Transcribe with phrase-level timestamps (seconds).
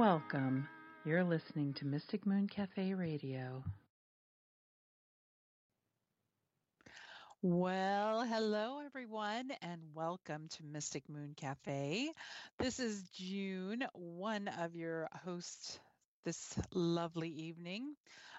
[0.00, 0.66] Welcome.
[1.04, 3.62] You're listening to Mystic Moon Cafe Radio.
[7.42, 12.12] Well, hello everyone, and welcome to Mystic Moon Cafe.
[12.58, 15.78] This is June, one of your hosts
[16.24, 17.94] this lovely evening.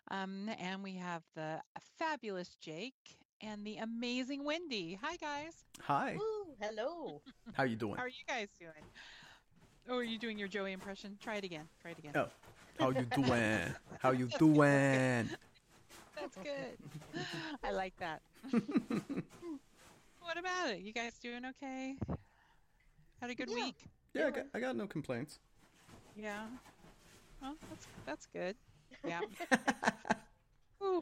[0.10, 1.62] Um, and we have the
[2.00, 2.96] fabulous Jake
[3.40, 4.98] and the amazing Wendy.
[5.00, 5.54] Hi, guys.
[5.82, 6.16] Hi.
[6.16, 7.22] Ooh, hello.
[7.54, 7.98] How you doing?
[7.98, 8.84] How are you guys doing?
[9.90, 11.18] Oh, are you doing your Joey impression?
[11.22, 11.68] Try it again.
[11.82, 12.14] Try it again.
[12.16, 12.28] Oh,
[12.80, 13.76] how you doing?
[14.00, 15.30] how you doing?
[16.16, 16.78] That's good.
[17.64, 18.22] I like that.
[20.20, 20.80] what about it?
[20.80, 21.96] You guys doing okay?
[23.22, 23.66] Had a good Yeah.
[23.66, 23.76] week.
[24.14, 25.40] Yeah, I got, I got no complaints.
[26.16, 26.48] Yeah.
[27.42, 28.56] Well, that's that's good.
[29.06, 29.22] Yeah.
[30.84, 31.02] Ooh,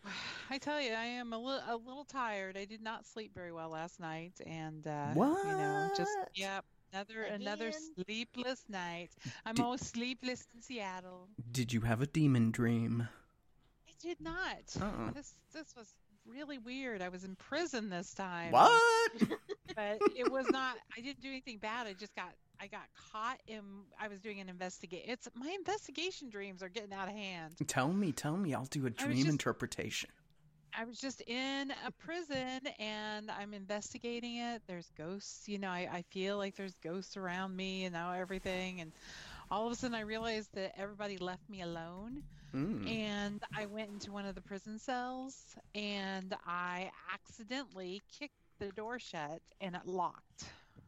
[0.49, 2.57] I tell you, I am a little a little tired.
[2.57, 6.29] I did not sleep very well last night, and uh, you know, just What?
[6.35, 7.81] yep, another another Again?
[8.05, 9.09] sleepless night.
[9.45, 11.27] I'm Did- always sleepless in Seattle.
[11.51, 13.07] Did you have a demon dream?
[13.87, 14.57] I did not.
[14.81, 15.11] Uh-uh.
[15.13, 15.93] This this was
[16.25, 17.01] really weird.
[17.01, 18.51] I was in prison this time.
[18.51, 18.81] What?
[19.75, 20.77] But it was not.
[20.97, 21.85] I didn't do anything bad.
[21.85, 22.33] I just got.
[22.59, 22.81] I got
[23.13, 23.61] caught in.
[24.01, 25.03] I was doing an investigate.
[25.07, 27.53] It's my investigation dreams are getting out of hand.
[27.67, 28.53] tell me, tell me.
[28.55, 30.09] I'll do a dream just- interpretation.
[30.79, 34.63] I was just in a prison and I'm investigating it.
[34.67, 38.81] There's ghosts, you know, I, I feel like there's ghosts around me and now everything.
[38.81, 38.93] And
[39.51, 42.23] all of a sudden I realized that everybody left me alone.
[42.55, 42.89] Mm.
[42.89, 48.99] And I went into one of the prison cells and I accidentally kicked the door
[48.99, 50.45] shut and it locked.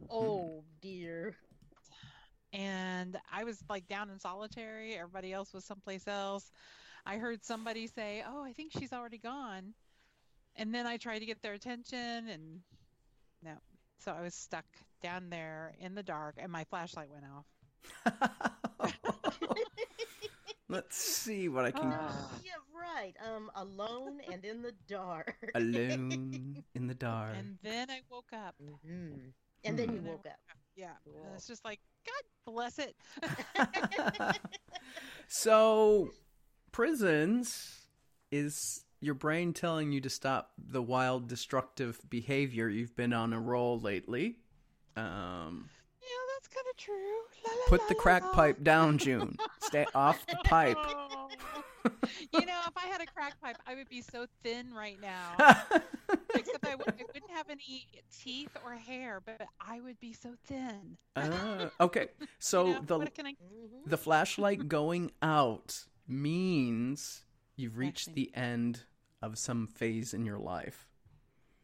[0.09, 1.35] Oh dear.
[2.53, 4.95] and I was like down in solitary.
[4.95, 6.51] Everybody else was someplace else.
[7.05, 9.73] I heard somebody say, "Oh, I think she's already gone,"
[10.55, 12.61] and then I tried to get their attention, and
[13.43, 13.53] no.
[13.99, 14.65] So I was stuck
[15.01, 17.45] down there in the dark, and my flashlight went off.
[20.69, 21.83] Let's see what I can.
[21.91, 22.29] Ah.
[22.43, 23.13] yeah, right.
[23.27, 25.35] Um, alone and in the dark.
[25.55, 27.35] Alone in the dark.
[27.37, 28.55] And then I woke up.
[28.59, 29.15] hmm
[29.65, 30.07] And then you Hmm.
[30.07, 30.39] woke up.
[30.77, 31.33] Yeah, and Cool.
[31.35, 32.95] it's just like God bless it.
[35.27, 36.09] so,
[36.71, 37.81] prisons
[38.31, 43.39] is your brain telling you to stop the wild, destructive behavior you've been on a
[43.39, 44.37] roll lately.
[44.95, 45.69] Um,
[46.01, 46.93] yeah, that's kind of true.
[47.45, 49.37] La, la, put la, the crack pipe down, June.
[49.61, 50.77] Stay off the pipe.
[52.31, 55.33] You know, if I had a crack pipe, I would be so thin right now.
[56.35, 60.35] Except I, w- I wouldn't have any teeth or hair, but I would be so
[60.45, 60.97] thin.
[61.15, 63.33] Uh, okay, so you know, the can I?
[63.87, 67.23] The flashlight going out means
[67.55, 68.83] you've reached the end
[69.21, 70.87] of some phase in your life.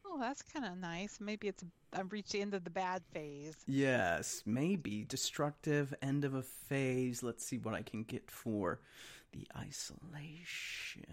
[0.06, 1.20] Oh, that's kind of nice.
[1.20, 1.64] Maybe it's
[1.94, 3.56] I've reached the end of the bad phase.
[3.66, 7.24] Yes, maybe destructive end of a phase.
[7.24, 8.80] Let's see what I can get for
[9.32, 11.06] the isolation.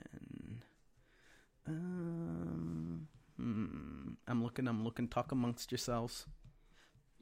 [1.66, 4.12] Um, hmm.
[4.26, 4.68] I'm looking.
[4.68, 5.08] I'm looking.
[5.08, 6.26] Talk amongst yourselves.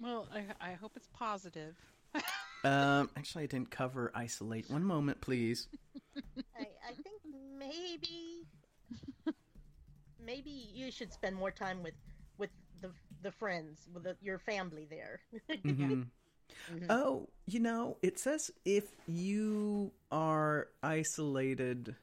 [0.01, 1.77] Well, I, I hope it's positive.
[2.65, 4.71] Um, actually, I didn't cover isolate.
[4.71, 5.67] One moment, please.
[6.57, 7.21] I, I think
[7.59, 8.42] maybe
[10.25, 11.95] maybe you should spend more time with
[12.39, 12.91] with the
[13.23, 15.21] the friends with the, your family there.
[15.65, 16.07] Mhm.
[16.71, 16.91] Mhm.
[16.91, 21.97] Oh, you know, it says if you are isolated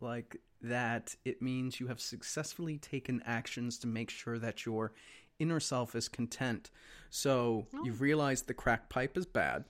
[0.00, 4.92] like that, it means you have successfully taken actions to make sure that your
[5.38, 6.70] inner self is content.
[7.10, 7.84] So Oh.
[7.84, 9.64] you've realized the crack pipe is bad.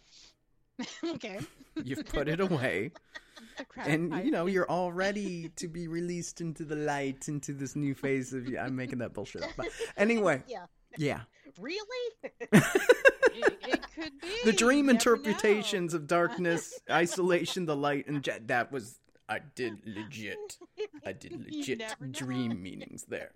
[1.15, 1.39] okay.
[1.83, 2.93] You've put it away,
[3.77, 4.25] and pipe.
[4.25, 8.33] you know you're all ready to be released into the light, into this new phase
[8.33, 8.47] of.
[8.59, 10.67] I'm making that bullshit up, but anyway, yeah.
[10.97, 11.21] yeah.
[11.61, 11.87] Really?
[12.23, 14.29] it, it could be.
[14.45, 18.49] the dream never interpretations of darkness, isolation, the light, and jet.
[18.49, 18.99] That was
[19.29, 20.59] I did legit.
[21.07, 23.33] I did legit dream meanings there.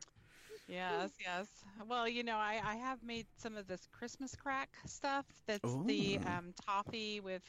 [0.69, 1.47] Yes, yes.
[1.87, 5.25] Well, you know, I, I have made some of this Christmas crack stuff.
[5.47, 7.43] That's the um, toffee with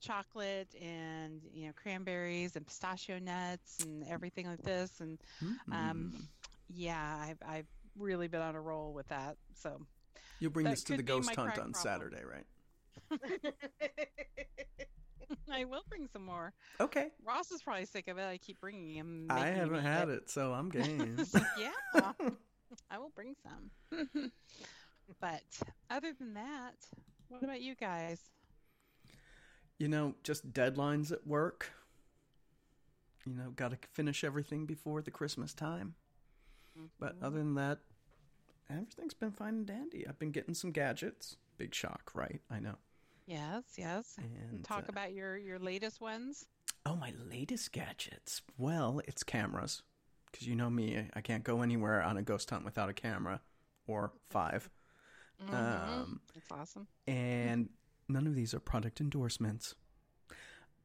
[0.00, 5.00] chocolate and you know cranberries and pistachio nuts and everything like this.
[5.00, 5.18] And
[5.72, 6.22] um, Mm.
[6.68, 7.66] yeah, I've I've
[7.98, 9.36] really been on a roll with that.
[9.54, 9.80] So
[10.38, 11.74] You'll bring that this to the ghost hunt on problem.
[11.74, 12.46] Saturday, right?
[15.52, 16.52] I will bring some more.
[16.80, 17.08] Okay.
[17.24, 18.22] Ross is probably sick of it.
[18.24, 19.26] I keep bringing him.
[19.30, 21.26] I haven't had it, so I'm game.
[21.58, 21.72] yeah,
[22.90, 23.70] I will bring some.
[25.20, 25.42] but
[25.90, 26.74] other than that,
[27.28, 28.20] what about you guys?
[29.78, 31.70] you know, just deadlines at work.
[33.26, 35.94] You know, got to finish everything before the Christmas time.
[36.98, 37.24] But Mm-hmm.
[37.24, 37.78] other than that,
[38.70, 40.06] everything's been fine and dandy.
[40.06, 41.36] I've been getting some gadgets.
[41.58, 42.40] Big shock, right?
[42.50, 42.76] I know.
[43.26, 44.16] Yes, yes.
[44.18, 46.46] And Talk uh, about your your latest ones.
[46.86, 48.42] Oh, my latest gadgets.
[48.58, 49.82] Well, it's cameras.
[50.30, 53.40] Because you know me, I- can't go anywhere on a ghost hunt without a camera
[53.86, 54.70] or five.
[55.42, 55.54] Mhm.
[55.54, 56.86] Um, That's awesome.
[57.06, 57.68] and
[58.08, 59.74] none of these are product endorsements.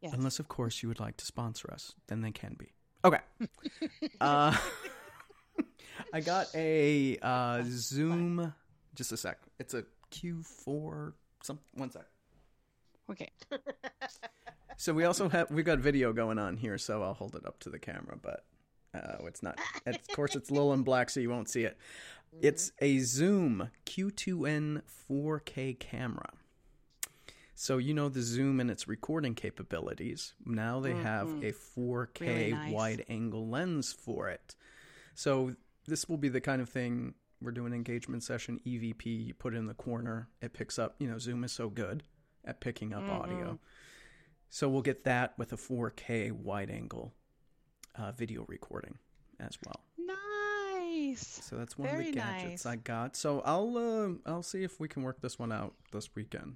[0.01, 0.13] Yes.
[0.13, 1.95] Unless, of course, you would like to sponsor us.
[2.07, 2.73] Then they can be.
[3.03, 3.19] Okay.
[4.21, 4.55] uh,
[6.13, 8.53] I got a uh, Zoom.
[8.93, 9.39] Just a sec.
[9.59, 11.13] It's a Q4.
[11.43, 12.05] Some one sec.
[13.11, 13.29] Okay.
[14.77, 17.59] So we also have we've got video going on here, so I'll hold it up
[17.59, 18.45] to the camera, but
[18.95, 19.59] uh, it's not.
[19.85, 21.77] It's, of course, it's little and black, so you won't see it.
[22.41, 26.29] It's a Zoom Q2N 4K camera.
[27.57, 30.33] So you know the Zoom and its recording capabilities.
[30.45, 32.73] Now they have a 4K Really nice.
[32.73, 34.55] wide angle lens for it.
[35.13, 35.55] So
[35.87, 39.05] this will be the kind of thing we're doing engagement session EVP.
[39.27, 40.95] You put it in the corner, it picks up.
[40.99, 42.03] You know, Zoom is so good
[42.43, 43.59] at picking up audio.
[44.49, 47.13] So we'll get that with a 4K wide angle
[47.97, 48.97] uh, video recording
[49.39, 49.81] as well.
[49.97, 51.41] Nice.
[51.43, 52.73] So that's one Very of the gadgets nice.
[52.73, 53.15] I got.
[53.15, 56.55] So I'll uh, I'll see if we can work this one out this weekend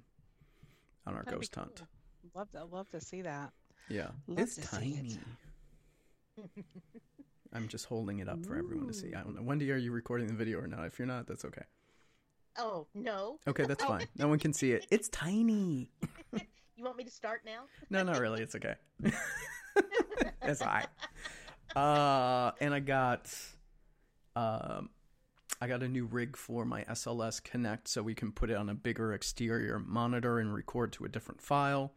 [1.06, 1.76] on our That'd be ghost hunt.
[1.76, 2.30] cool.
[2.34, 3.50] Love to love to see that.
[3.88, 5.18] Yeah, Love it's to see it.
[6.38, 6.54] tiny.
[7.52, 9.12] I'm just holding it up for everyone to see.
[9.14, 9.42] I don't know.
[9.42, 10.86] Wendy, are you recording the video or not?
[10.86, 11.64] If you're not, that's okay.
[12.56, 13.38] Oh no!
[13.48, 14.06] Okay, that's fine.
[14.16, 14.86] No one can see it.
[14.90, 15.90] It's tiny.
[16.76, 17.64] You want me to start now?
[17.90, 18.40] No, not really.
[18.40, 18.72] It's okay.
[20.42, 20.86] That's all right.
[21.76, 23.32] Uh, and I got,
[24.36, 24.90] um,
[25.60, 28.68] I got a new rig for my SLS Connect, so we can put it on
[28.68, 31.92] a bigger exterior monitor and record to a different file.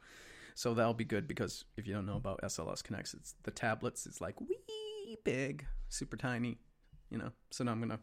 [0.56, 4.06] So that'll be good because if you don't know about SLS Connects, it's the tablets.
[4.06, 6.58] It's like wee big, super tiny,
[7.10, 7.32] you know.
[7.52, 8.00] So now I'm gonna,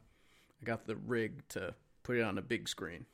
[0.60, 3.06] I got the rig to put it on a big screen.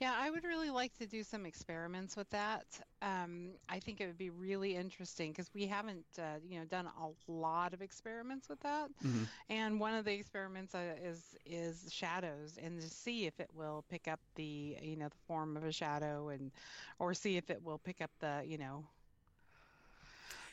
[0.00, 2.66] Yeah, I would really like to do some experiments with that.
[3.02, 6.86] Um, I think it would be really interesting because we haven't, uh, you know, done
[6.86, 8.90] a lot of experiments with that.
[9.04, 9.28] Mhm.
[9.48, 13.84] And one of the experiments uh, is is shadows, and to see if it will
[13.88, 16.52] pick up the, you know, the form of a shadow, and
[17.00, 18.84] or see if it will pick up the, you know,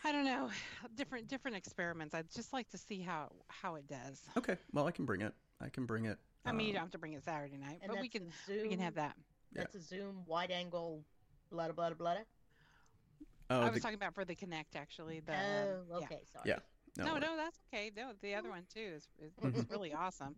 [0.03, 0.49] I don't know,
[0.95, 2.13] different different experiments.
[2.15, 4.21] I'd just like to see how how it does.
[4.37, 5.33] Okay, well I can bring it.
[5.61, 6.17] I can bring it.
[6.45, 8.23] I mean, you um, don't have to bring it Saturday night, And but we can
[8.23, 9.15] a Zoom, we can have that.
[9.55, 11.03] That's a Zoom wide angle,
[11.51, 12.15] blah blah blah blah.
[13.50, 15.21] Oh, I was the- talking about for the Connect actually.
[15.21, 15.39] The um,
[15.91, 16.05] oh, yeah.
[16.05, 16.43] okay, sorry.
[16.45, 16.59] Yeah.
[16.97, 17.91] No, no, no, that's okay.
[17.95, 20.35] No, the other one too is, is looks really awesome.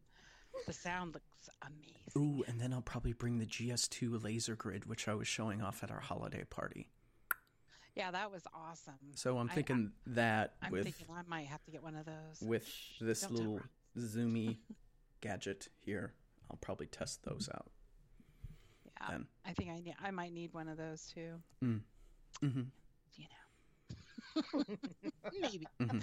[0.65, 1.93] The sound looks amazing.
[2.17, 5.83] Ooh, and then I'll probably bring the GS2 laser grid, which I was showing off
[5.83, 6.89] at our holiday party.
[7.95, 8.93] Yeah, that was awesome.
[9.15, 12.05] So I'm I- thinking that I'm with thinking I might have to get one of
[12.05, 12.41] those.
[12.41, 12.67] with
[12.99, 13.59] this Don't little
[13.97, 14.57] zoomy
[15.21, 16.13] gadget here,
[16.49, 17.69] I'll probably test those out.
[19.01, 19.95] Yeah, Then, I think I need.
[20.03, 21.35] I might need one of those too.
[21.61, 21.77] hmm
[23.15, 23.25] You
[24.55, 24.63] know,
[25.41, 25.67] maybe.
[25.81, 25.99] hmm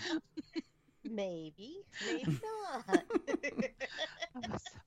[1.06, 1.74] Maybe,
[2.06, 2.24] maybe
[2.86, 3.04] not.
[4.34, 4.78] Oh, that's so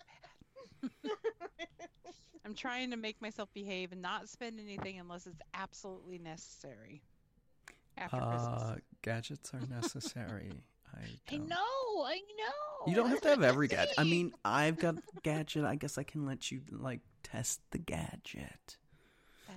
[1.04, 1.10] bad.
[2.46, 7.04] I'm trying to make myself behave and not spend anything unless it's absolutely necessary.
[7.98, 8.82] After Uh, Christmas.
[9.04, 10.64] gadgets are necessary.
[10.96, 11.56] I, I don't- know,
[12.06, 12.88] I know.
[12.88, 13.94] You don't have to have every gadget.
[13.98, 15.66] I mean, I've got a gadget.
[15.66, 18.77] I guess I can let you like test the gadget.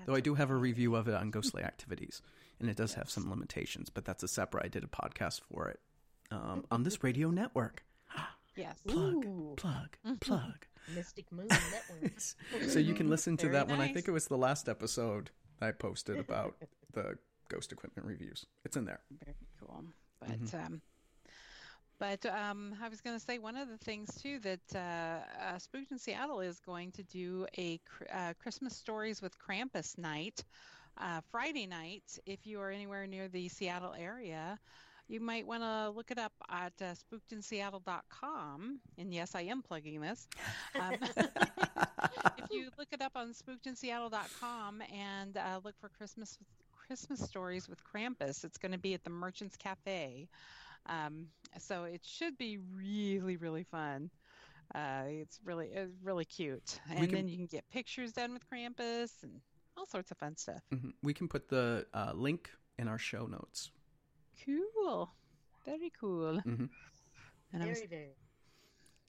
[0.06, 2.22] Though I do have a review of it on Ghostly Activities,
[2.58, 4.64] and it does have some limitations, but that's a separate.
[4.64, 5.80] I did a podcast for it
[6.30, 7.84] um, on this radio network.
[8.56, 8.80] Yes.
[8.86, 9.54] Plug, Ooh.
[9.56, 10.14] plug, Mm-hmm.
[10.20, 10.66] plug.
[10.94, 12.20] Mystic Moon Network.
[12.68, 13.80] so you can listen to Very that one.
[13.80, 16.56] I think it was the last episode I posted about
[16.92, 17.16] the
[17.48, 18.44] ghost equipment reviews.
[18.64, 19.00] It's in there.
[19.24, 19.84] Very cool.
[20.18, 20.56] But Mm-hmm.
[20.66, 20.82] um,
[22.00, 25.58] but um, I was going to say one of the things too that uh, uh,
[25.58, 27.78] Spooked in Seattle is going to do a
[28.12, 30.42] uh, Christmas stories with Krampus night,
[30.98, 32.18] uh, Friday night.
[32.24, 34.58] If you are anywhere near the Seattle area,
[35.08, 38.80] you might want to look it up at uh, spookedinseattle.com.
[38.96, 40.26] And yes, I am plugging this.
[40.80, 46.38] Um, if you look it up on spookedinseattle.com and uh, look for Christmas
[46.86, 50.28] Christmas stories with Krampus, it's going to be at the Merchants Cafe.
[50.86, 51.26] Um,
[51.58, 54.10] so it should be really, really fun.
[54.74, 58.48] Uh, it's really, it's really cute, and can- then you can get pictures done with
[58.48, 59.40] Krampus and
[59.76, 60.62] all sorts of fun stuff.
[60.72, 60.92] Mhm.
[61.02, 63.72] We can put the uh, link in our show notes.
[64.44, 65.10] Cool,
[65.64, 66.40] very cool.
[66.46, 66.70] Mhm.
[67.52, 68.16] And I was very, very.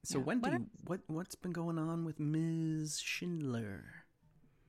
[0.04, 0.24] So Yeah.
[0.26, 3.00] Wendy, What what what's been going on with Ms.
[3.00, 3.86] Schindler?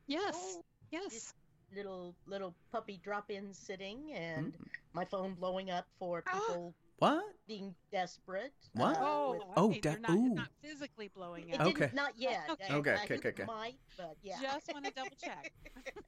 [0.06, 1.32] yes, Oh, yes.
[1.74, 4.66] little little puppy drop-in sitting, and Mm.
[4.92, 6.38] my phone blowing up for Ah.
[6.38, 7.24] people What?
[7.48, 8.54] being desperate.
[8.74, 8.96] What?
[8.96, 10.34] uh, Oh, with- Oh, okay, da- they're not, ooh.
[10.34, 11.66] not physically blowing It up.
[11.66, 11.90] Okay.
[11.90, 12.46] didn't, yet.
[12.48, 12.64] Okay.
[12.70, 13.44] I- Okay, I okay, okay.
[13.44, 14.38] Might, but yeah.
[14.40, 15.52] Just want to double check.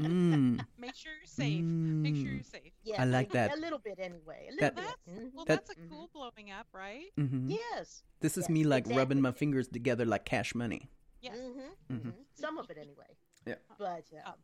[0.00, 0.64] Mm.
[0.78, 1.64] Make sure you're safe.
[1.64, 2.34] Make sure Mm.
[2.34, 2.72] you're safe.
[2.84, 3.52] yeah, I like that.
[3.52, 4.46] A little bit anyway.
[4.50, 4.84] A little That- bit.
[4.84, 5.34] That's Mhm.
[5.34, 7.10] well, That- that's a cool blowing up, right?
[7.16, 8.04] hmm Yes.
[8.20, 10.88] This is Yeah, me like rubbing my fingers together like cash money.
[11.20, 11.36] Yes.
[11.36, 12.00] Mm-hmm, Mhm.
[12.02, 13.16] hmm Some of it anyway.
[13.44, 13.56] Yeah.
[13.78, 14.38] But um,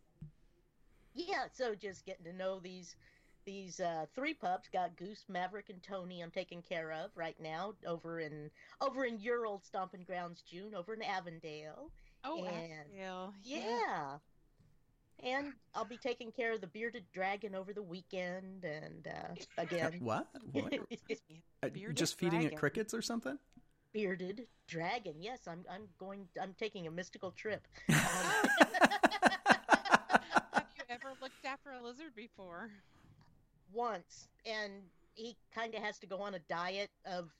[1.14, 2.96] yeah, so just getting to know these
[3.50, 4.68] these uh, three pups.
[4.72, 6.20] Got Goose, Maverick, and Tony.
[6.20, 8.48] I'm taking care of right now over in
[8.80, 11.90] over in your old stomping grounds, June, over in Avondale.
[12.24, 13.34] Oh, And- Abigail.
[13.42, 14.18] Yeah.
[15.22, 19.96] And I'll be taking care of the bearded dragon over the weekend, and uh, again,
[20.00, 20.28] What?
[20.52, 20.72] What?
[20.90, 21.42] Excuse me.
[21.62, 23.36] Uh, just feeding it crickets or something?
[23.92, 25.14] bearded dragon.
[25.20, 26.26] Yes, I'm I'm going.
[26.40, 27.66] I'm taking a mystical trip.
[27.88, 27.96] Um,
[30.52, 32.70] Have you ever looked after a lizard before?
[33.72, 34.82] Once, and
[35.14, 37.30] he kind of has to go on a diet of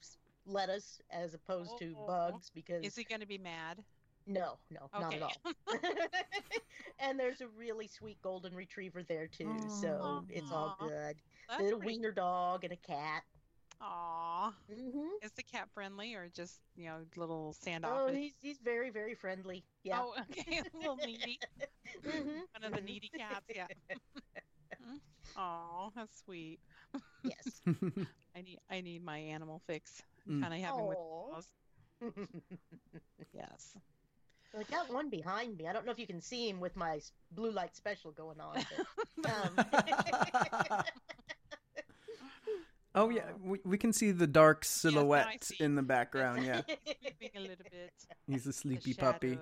[0.46, 2.06] lettuce as opposed to Oh.
[2.06, 3.78] bugs because Is he going to be mad?
[4.26, 5.36] no, no, not at all.
[7.00, 11.16] and there's a really sweet golden retriever there too, so it's all good.
[11.48, 11.94] That's Little pretty.
[11.96, 13.22] wiener dog and a cat.
[13.80, 14.52] Aw.
[14.68, 19.14] hmm Is the cat friendly or just you know little Oh, he's he's very very
[19.14, 19.64] friendly.
[19.84, 20.00] Yeah.
[20.02, 21.38] Oh, okay, a little needy.
[22.06, 23.44] Mhm, One of the needy cats.
[23.54, 23.66] Yeah.
[25.36, 26.58] Aw, that's sweet.
[27.22, 27.60] Yes.
[28.36, 30.02] I need I need my animal fix.
[30.28, 30.42] Mm.
[30.42, 31.40] Kind of having with Aw.
[33.34, 33.76] Yes.
[34.58, 35.68] I got one behind me.
[35.68, 38.56] I don't know if you can see him with my blue light special going on.
[39.16, 40.84] But, um,
[42.96, 45.62] oh yeah, we, we can see the dark silhouette see.
[45.62, 46.44] in the background.
[46.44, 47.92] Yeah, Sleeping a little bit.
[48.26, 49.38] he's a sleepy puppy.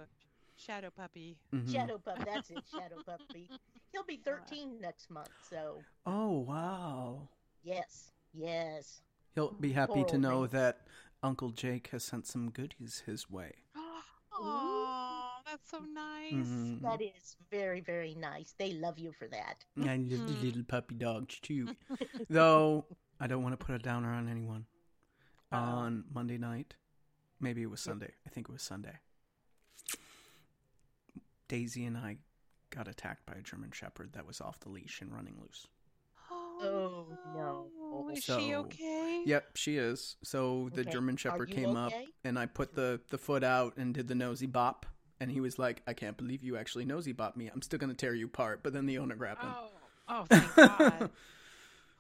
[0.59, 1.39] Shadow- Shadow puppy.
[1.53, 1.73] Mhm.
[1.73, 3.49] Shadow Pup, that's it, Shadow Puppy.
[3.93, 7.29] He'll be 13 next month, so Oh wow,
[7.63, 9.01] yes, yes.
[9.35, 10.59] he'll be happy to know thing.
[10.61, 10.87] that
[11.23, 13.53] Uncle Jake has sent some goodies his way.
[14.41, 16.33] Oh, that's so nice.
[16.33, 16.81] Mhm.
[16.83, 18.53] That is very, very nice.
[18.57, 19.65] They love you for that.
[19.79, 20.43] I love the Mm.
[20.43, 21.75] little puppy dogs too.
[22.31, 22.87] Though
[23.19, 24.67] I don't want to put a downer on anyone.
[25.51, 25.59] Uh-oh.
[25.59, 26.77] On Monday night,
[27.41, 28.13] maybe it was Sunday.
[28.27, 29.01] I think it was Sunday.
[31.49, 32.19] Daisy and I
[32.71, 35.67] got attacked by a German Shepherd that was off the leash and running loose.
[36.31, 38.11] Oh, no.
[38.13, 39.23] Is So- she okay?
[39.27, 40.17] Yep, she is.
[40.23, 40.91] So the Okay.
[40.91, 41.93] German Shepherd you came up
[42.25, 44.85] and I put the, the foot out and did the nosy bop.
[45.21, 47.49] And he was like, I can't believe you actually nosy bop me.
[47.53, 48.63] I'm still going to tear you apart.
[48.63, 49.51] But then the owner grabbed him.
[49.53, 49.69] Oh,
[50.09, 51.11] oh, thank God.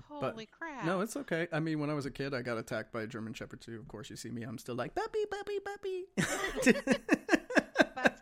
[0.08, 0.84] Holy crap!
[0.86, 1.46] No, it's okay.
[1.52, 3.78] I mean, when I was a kid, I got attacked by a German Shepherd too.
[3.78, 4.42] Of course, you see me.
[4.42, 6.04] I'm still like puppy, puppy, puppy.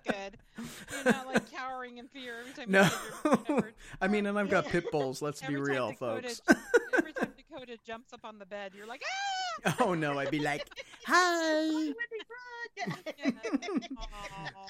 [0.07, 0.39] Good.
[0.93, 2.71] You're not like cowering in fear every time.
[2.71, 2.89] no,
[3.25, 3.73] You your.
[4.01, 5.23] I mean, and I've got pit bulls.
[5.23, 6.41] Let's be real, Dakota, folks.
[6.97, 9.03] every time Dakota jumps up on the bed, you're like,
[9.67, 9.77] ah!
[9.81, 10.69] oh no, I'd be like,
[11.05, 11.67] hi.
[11.69, 11.95] Wendy,
[12.29, 12.97] run!
[13.99, 14.67] Aw.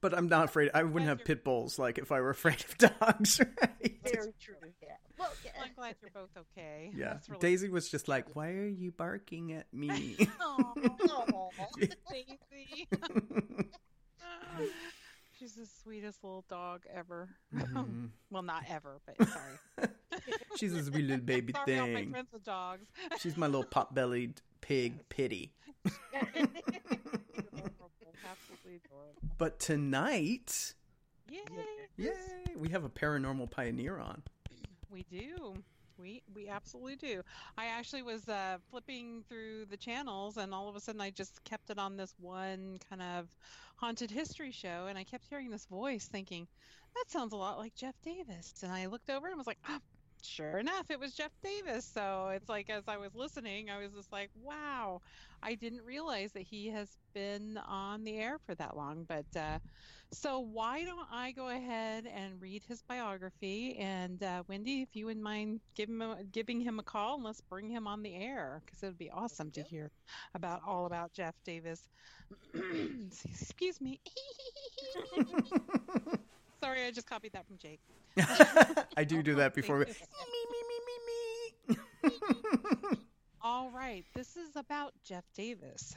[0.00, 0.70] But I'm not afraid.
[0.72, 3.98] I wouldn't have pit bulls like if I were afraid of dogs, right?
[4.04, 4.54] Very true.
[4.82, 4.88] Yeah.
[5.18, 5.50] Well, yeah.
[5.62, 6.90] I'm glad you're both okay.
[6.94, 7.18] Yeah.
[7.28, 10.72] Really Daisy was just like, "Why are you barking at me?" Aw,
[11.10, 11.50] Aw.
[12.10, 12.88] Daisy.
[15.38, 17.28] She's the sweetest little dog ever.
[17.54, 18.10] Mhm.
[18.30, 19.88] well, not ever, but sorry.
[20.56, 22.10] She's this wee little baby sorry, all my thing.
[22.10, 22.86] friends with dogs.
[23.18, 25.00] She's my little pot-bellied pig.
[25.08, 25.50] Adorable,
[28.28, 29.14] absolutely adorable.
[29.38, 30.74] But tonight,
[31.30, 31.40] Yay!
[31.96, 32.12] yay,
[32.56, 34.22] we have a paranormal pioneer on.
[34.90, 35.54] We do.
[36.00, 37.22] We we absolutely do.
[37.56, 41.44] I actually was uh, flipping through the channels, and all of a sudden, I just
[41.44, 43.28] kept it on this one kind of
[43.76, 46.48] haunted history show, and I kept hearing this voice, thinking
[46.94, 48.54] that sounds a lot like Jeff Davis.
[48.62, 49.78] And I looked over and was like, oh,
[50.24, 51.86] sure enough, it was Jeff Davis.
[51.86, 55.00] So it's like as I was listening, I was just like, wow,
[55.42, 59.04] I didn't realize that he has been on the air for that long.
[59.04, 59.58] But uh,
[60.12, 63.76] so why don't I go ahead and read his biography?
[63.78, 67.24] And uh, Wendy, if you wouldn't mind giving him a, giving him a call, and
[67.24, 69.90] let's bring him on the air because it would be awesome to hear
[70.34, 71.88] about all about Jeff Davis.
[72.54, 74.00] Excuse me.
[76.62, 77.80] Sorry, I just copied that from Jake.
[78.96, 79.78] I do do that before.
[79.78, 79.92] we- Me,
[80.50, 82.96] me, me, me, me.
[83.42, 85.94] All right, this is about Jeff Davis.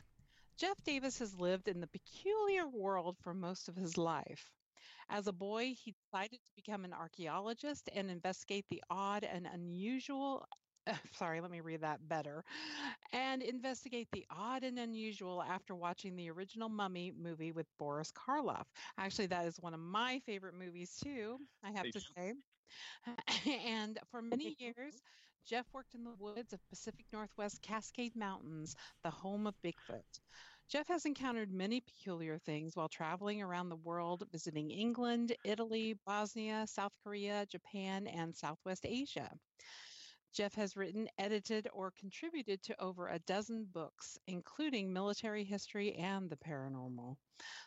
[0.57, 4.51] Jeff Davis has lived in the peculiar world for most of his life.
[5.09, 10.45] As a boy, he decided to become an archaeologist and investigate the odd and unusual.
[11.13, 12.43] sorry, let me read that better.
[13.11, 18.65] And investigate the odd and unusual after watching the original Mummy movie with Boris Karloff.
[18.97, 22.13] Actually, that is one of my favorite movies, too, I have Me to too.
[22.17, 22.33] say.
[23.65, 25.01] and for many years,
[25.45, 30.03] Jeff worked in the woods of Pacific Northwest Cascade Mountains, the home of Bigfoot.
[30.69, 36.65] Jeff has encountered many peculiar things while traveling around the world, visiting England, Italy, Bosnia,
[36.67, 39.29] South Korea, Japan, and Southwest Asia.
[40.33, 46.27] Jeff has written, edited, or contributed to over a dozen books, including military history and
[46.27, 47.15] the paranormal.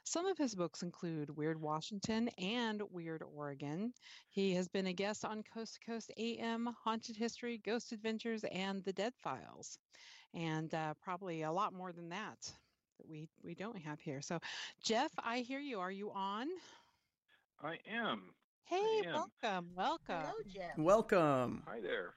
[0.02, 3.92] Some of his books include Weird Washington and Weird Oregon.
[4.30, 8.82] He has been a guest on Coast to Coast AM, Haunted History, Ghost Adventures, and
[8.84, 9.78] The Dead Files,
[10.34, 12.38] and uh, probably a lot more than that
[12.98, 14.20] that we we don't have here.
[14.20, 14.40] So,
[14.82, 15.78] Jeff, I hear you.
[15.78, 16.48] Are you on?
[17.62, 18.34] I am.
[18.64, 19.12] Hey, am.
[19.12, 20.16] welcome, welcome.
[20.20, 20.76] Hello, Jeff.
[20.76, 21.62] Welcome.
[21.68, 22.14] Hi there.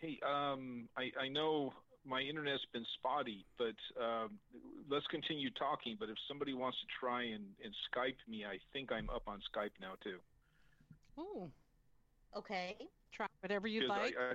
[0.00, 1.72] Hey, um, I, I know
[2.06, 4.38] my internet's been spotty, but um,
[4.88, 5.96] let's continue talking.
[6.00, 9.40] But if somebody wants to try and, and Skype me, I think I'm up on
[9.54, 10.18] Skype now too.
[11.18, 11.50] Ooh,
[12.34, 12.76] Okay.
[13.12, 14.14] try whatever you'd 'Cause I- like.
[14.18, 14.32] I,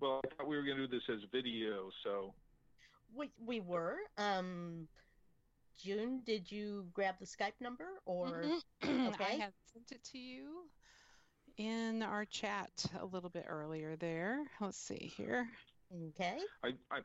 [0.00, 2.32] well, I thought we were going to do this as video, so
[3.14, 3.96] We we were.
[4.16, 4.86] Um,
[5.76, 8.44] June, did you grab the Skype number or?
[8.44, 8.62] Mhm.
[8.82, 9.38] I okay.
[9.38, 10.68] had sent it to you
[11.58, 14.44] in our chat a little bit earlier there.
[14.60, 15.48] Let's see here.
[16.10, 16.38] Okay.
[16.64, 17.00] I, I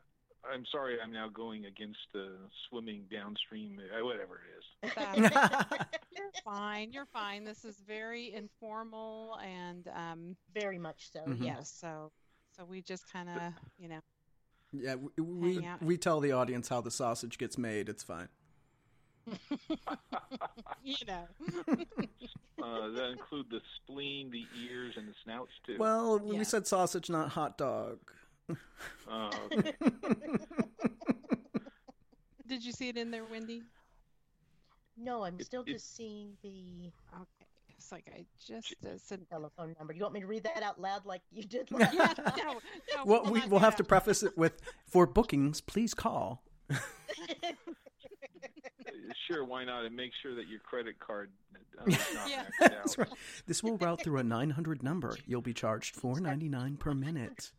[0.52, 0.96] I'm sorry.
[1.02, 2.36] I'm now going against the
[2.68, 4.90] swimming downstream, uh, whatever it
[5.28, 5.30] is.
[6.16, 6.92] You're fine.
[6.92, 7.44] You're fine.
[7.44, 11.20] This is very informal and um Very much so.
[11.20, 11.40] Mhm.
[11.40, 11.70] yeah, Yes.
[11.80, 12.12] so
[12.56, 13.40] so we just kind of,
[13.78, 14.00] you know,
[14.72, 17.88] Yeah, we we, we tell the audience how the sausage gets made.
[17.88, 18.28] It's fine.
[20.84, 21.24] you know.
[22.64, 25.76] Uh, that include the spleen, the ears, and the snouts too.
[25.78, 27.98] Well, we said sausage, not hot dog.
[29.10, 29.72] Oh, okay.
[32.46, 33.62] Did you see it in there, Wendy?
[34.96, 37.26] No, I'm It- still it- just seeing the Okay.
[37.76, 39.92] It's like I just uh, said telephone number.
[39.92, 42.32] You want me to read that out loud like you did last yeah, time?
[42.38, 44.54] no, no, Well, will we not will have to preface it with
[44.86, 46.42] for bookings, please call.
[49.28, 49.84] sure, why not?
[49.84, 51.30] And make sure that your credit card
[51.78, 52.44] uh, not Yeah.
[52.62, 52.70] out.
[52.70, 53.08] That's right.
[53.46, 55.16] This will route through a 900 number.
[55.26, 57.50] You'll be charged 4.99 per minute.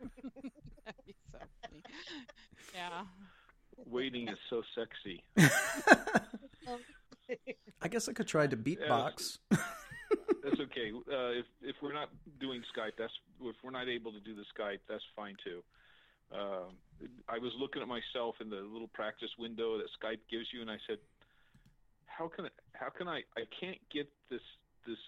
[0.00, 0.12] That'd
[1.06, 1.82] be so funny.
[2.74, 3.02] Yeah.
[3.86, 5.22] Waiting is so sexy.
[7.82, 9.38] I guess I could try to beatbox.
[9.50, 10.92] That's okay.
[11.10, 12.08] Uh, if if we're not
[12.40, 15.62] doing Skype, that's if we're not able to do the Skype, that's fine too.
[16.32, 16.70] Uh,
[17.28, 20.70] I was looking at myself in the little practice window that Skype gives you, and
[20.70, 20.98] I said,
[22.06, 23.22] "How can how can I?
[23.36, 24.42] I can't get this
[24.86, 24.98] this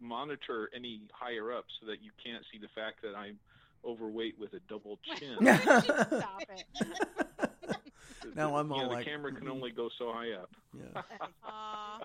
[0.00, 3.38] monitor any higher up so that you can't see the fact that I'm
[3.84, 5.36] overweight with a double chin.
[5.40, 6.64] Stop it.
[8.36, 9.50] Now I'm You all know, the like, camera can mm.
[9.50, 10.48] only go so high up.
[10.72, 11.02] yeah.
[11.44, 11.98] Aw.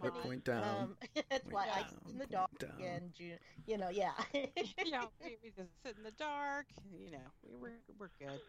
[0.00, 0.62] Good Yeah, point down.
[0.64, 0.96] Um,
[1.28, 2.70] that's point why I down, sit in the dark down.
[2.80, 3.38] and June.
[3.66, 4.12] You know, yeah.
[4.34, 6.66] yeah, we, we just sit in the dark.
[6.92, 8.40] You know, we, we're we're good.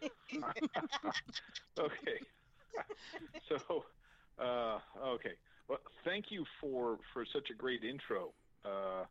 [1.80, 2.20] okay.
[3.50, 3.86] so,
[4.40, 5.34] uh, okay.
[5.68, 8.34] Well, thank you for for such a great intro.
[8.66, 9.06] Uh,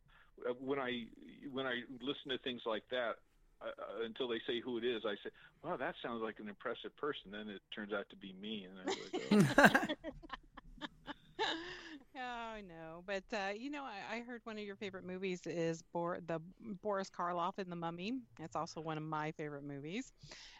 [0.59, 1.05] when I
[1.51, 3.15] when I listen to things like that,
[3.67, 5.31] uh, until they say who it is, I say,
[5.63, 8.79] "Wow, that sounds like an impressive person." Then it turns out to be me, and
[8.79, 9.41] I'm like, oh.
[9.63, 9.85] yeah,
[12.55, 13.03] I know.
[13.05, 16.39] But uh, you know, I, I heard one of your favorite movies is Bor- the
[16.81, 18.13] Boris Karloff in The Mummy.
[18.39, 20.11] It's also one of my favorite movies.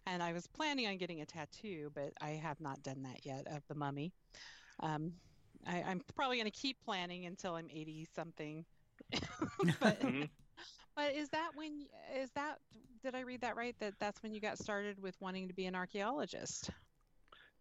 [0.06, 3.48] And I was planning on getting a tattoo, but I have not done that yet
[3.48, 4.12] of The Mummy.
[4.82, 5.14] Um,
[5.68, 8.66] I, I'm probably going to keep planning until I'm 80 something.
[9.80, 10.30] but Mhm.
[10.96, 11.86] but is that when
[12.16, 12.58] is that
[13.04, 15.66] did I read that right that that's when you got started with wanting to be
[15.66, 16.72] an archaeologist?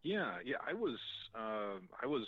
[0.02, 0.56] Yeah, yeah.
[0.66, 0.98] I was
[1.34, 2.26] um I was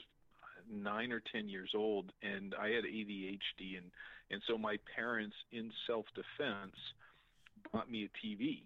[0.71, 3.91] nine or ten years old, and I had ADHD, and
[4.31, 6.77] and so my parents, in self defense,
[7.73, 8.65] bought me a TV.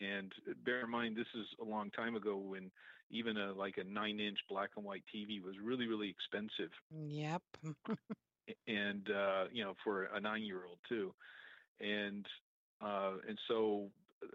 [0.00, 0.32] And
[0.64, 2.70] bear in mind, this is a long time ago when
[3.10, 7.42] even a like a nine inch black and white TV was really really expensive, Yep.
[8.66, 11.12] and uh, you know for a nine year old too,
[11.80, 12.26] and
[12.80, 13.86] uh, and so
[14.22, 14.26] uh,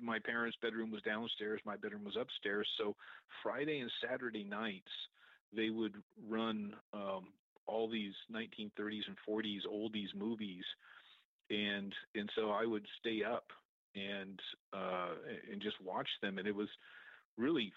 [0.00, 2.68] my parents' bedroom was downstairs, my bedroom was upstairs.
[2.78, 2.96] So
[3.42, 4.90] Friday and Saturday nights
[5.54, 5.94] they would
[6.28, 7.28] run um,
[7.66, 10.64] all these 1930s and 40s oldies movies,
[11.50, 13.46] and and so I would stay up
[13.94, 14.38] and
[14.72, 15.14] uh,
[15.50, 16.68] and just watch them, and it was
[17.36, 17.72] really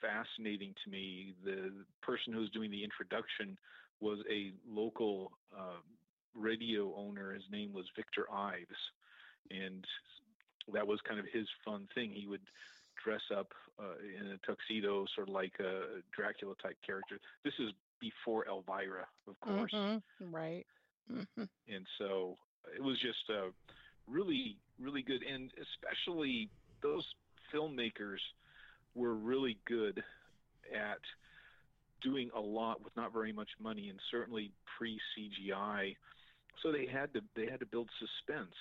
[0.00, 1.34] fascinating to me.
[1.44, 1.72] The
[2.02, 3.56] person who was doing the introduction
[4.00, 5.80] was a local uh,
[6.34, 7.32] radio owner.
[7.32, 8.66] His name was Victor Ives,
[9.50, 9.84] and
[10.72, 12.10] that was kind of his fun thing.
[12.12, 12.42] He would
[13.02, 17.18] dress up uh, in a tuxedo, sort of like a Dracula type character.
[17.44, 20.66] This is before Elvira, of course, Mhm, Right.
[21.10, 21.48] Mhm.
[21.68, 22.38] and so
[22.74, 23.50] it was just uh,
[24.06, 26.48] really, really good, and especially
[26.80, 27.04] those
[27.52, 28.20] filmmakers
[28.94, 30.02] were really good
[30.74, 31.00] at
[32.00, 35.96] doing a lot with not very much money, and certainly pre CGI.
[36.62, 38.54] So they had to they had to build suspense,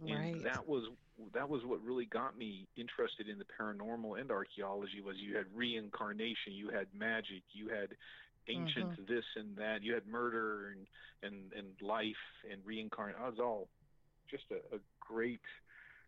[0.00, 0.42] and Right.
[0.42, 0.84] that was
[1.34, 5.00] that was what really got me interested in the paranormal and archaeology.
[5.00, 7.96] Was you had reincarnation, you had magic, you had
[8.48, 9.12] ancient mm-hmm.
[9.12, 10.86] this and that, you had murder and
[11.22, 13.20] and and life and reincarnation.
[13.22, 13.68] It was all
[14.30, 15.40] just a, a great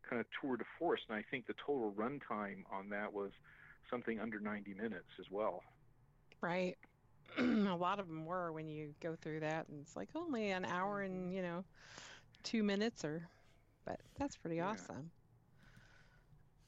[0.09, 3.33] kind of tour de force, and I think the total runtime on that was
[3.91, 5.63] something under 90 minutes as well.
[6.41, 6.77] Right.
[7.39, 7.43] a
[7.77, 11.03] lot of them were when you go through that, and it's like only an hour
[11.03, 11.37] and mm-hmm.
[11.37, 11.65] you know,
[12.43, 13.29] two minutes or,
[13.85, 14.69] but that's pretty Yeah.
[14.71, 15.11] awesome.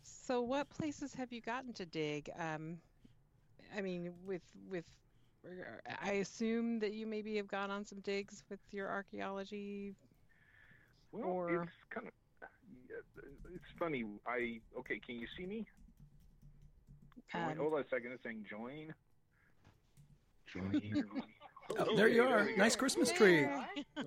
[0.03, 2.31] So, what places have you gotten to dig?
[2.39, 2.81] Um,
[3.77, 4.85] I mean, with with,
[6.01, 9.95] I assume that you maybe have gone on some digs with your archaeology.
[11.13, 12.13] Well, Or- it's kind of
[13.55, 14.05] it's funny.
[14.27, 14.99] I okay.
[14.99, 15.67] Can you see me?
[17.33, 17.51] Join.
[17.53, 18.13] Um, Hold on a second.
[18.13, 18.95] It's saying join.
[20.53, 21.05] Join.
[21.79, 22.45] Oh, there you are.
[22.45, 22.77] we Nice.
[22.77, 23.41] Christmas tree.
[23.41, 23.67] you are.
[23.97, 24.07] Should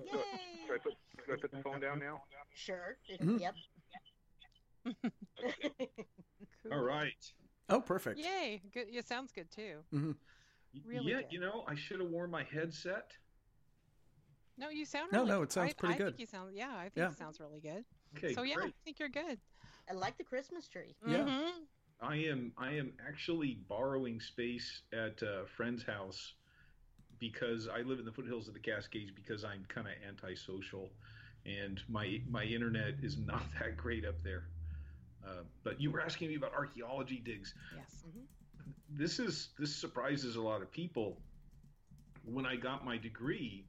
[0.74, 0.92] I put
[1.26, 2.22] should I put the phone down now?
[2.58, 2.96] Sure.
[3.08, 3.40] It- Mhm.
[3.40, 3.54] Yep.
[6.62, 6.72] Cool.
[6.72, 7.32] All right.
[7.68, 8.18] Oh, perfect.
[8.18, 8.62] Yay!
[8.72, 8.88] Good.
[8.90, 9.84] It sounds good too.
[9.94, 10.12] Mm-hmm.
[10.84, 11.26] Really yeah, good.
[11.32, 13.12] you know, I should have worn my headset.
[14.56, 15.12] No, you sound.
[15.12, 15.42] No, really no, good.
[15.44, 16.06] it sounds I, pretty I good.
[16.08, 16.54] think you sound.
[16.56, 17.10] Yeah, I think Yeah.
[17.10, 17.84] it sounds really good.
[18.16, 18.68] Okay, so yeah, great.
[18.68, 19.38] I think you're good.
[19.88, 20.96] I like the Christmas tree.
[21.06, 21.18] Yeah.
[21.18, 21.52] Mhm.
[22.00, 26.34] I am I am actually borrowing space at a friend's house
[27.18, 30.90] because I live in the foothills of the Cascades because I'm kind of antisocial
[31.46, 34.44] and my my internet is not that great up there.
[35.26, 37.54] Uh, but you were asking me about archaeology digs.
[37.76, 38.04] Yes.
[38.90, 41.18] This is this surprises a lot of people.
[42.24, 43.64] When I got my degree,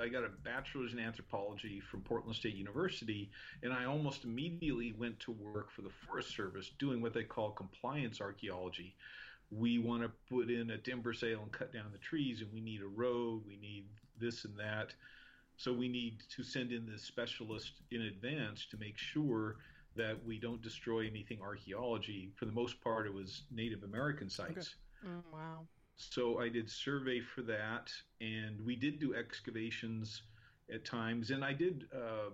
[0.00, 3.30] I got a bachelor's in anthropology from Portland State University,
[3.62, 7.50] and I almost immediately went to work for the Forest Service doing what they call
[7.50, 8.94] compliance archaeology.
[9.50, 12.60] We want to put in a timber sale and cut down the trees, and we
[12.60, 13.84] need a road, we need
[14.18, 14.94] this and that.
[15.56, 19.56] So we need to send in this specialist in advance to make sure
[19.96, 22.32] that we don't destroy anything archaeology.
[22.36, 24.74] For the most part, it was Native American sites.
[25.06, 25.60] Mm, wow.
[25.96, 27.90] So I did survey for that,
[28.20, 30.22] and we did do excavations
[30.72, 32.30] at times, and I did uh,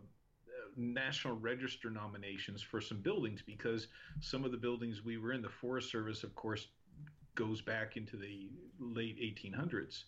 [0.77, 3.89] National Register nominations for some buildings because
[4.21, 6.69] some of the buildings we were in, the Forest Service, of course,
[7.35, 10.05] goes back into the late 1800s.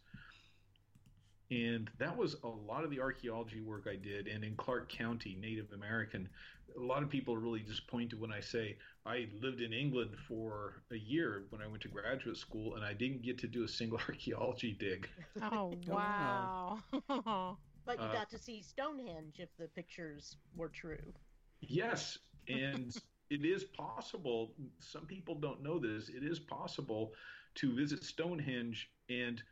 [1.53, 4.29] And that was a lot of the archaeology work I did.
[4.29, 6.29] And in Clark County, Native American,
[6.77, 10.83] a lot of people are really disappointed when I say I lived in England for
[10.91, 13.69] a year when I went to graduate school, and I didn't get to do a
[13.69, 15.09] single archaeology dig.
[15.43, 16.83] Oh wow!
[17.85, 21.15] But you Uh, got to see Stonehenge if the pictures were true.
[21.61, 22.95] Yes, and
[23.31, 24.55] it is possible.
[24.81, 26.09] Some people don't know this.
[26.09, 27.15] It is possible
[27.57, 29.43] to visit Stonehenge and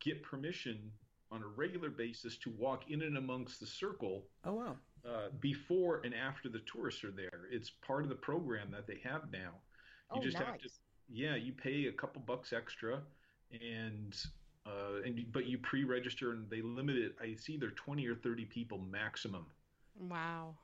[0.00, 0.92] get permission
[1.34, 4.76] on a regular basis to walk in and amongst the circle Oh wow.
[5.08, 7.40] uh, before and after the tourists are there.
[7.50, 9.52] It's part of the program that they have now.
[10.14, 10.46] You Oh, just nice.
[10.46, 10.68] have to,
[11.08, 13.00] yeah, you pay a couple bucks extra,
[13.50, 14.14] and
[14.66, 17.16] uh, and but you pre-register and they limit it.
[17.20, 19.46] I see either twenty or thirty people maximum.
[19.98, 20.54] wow.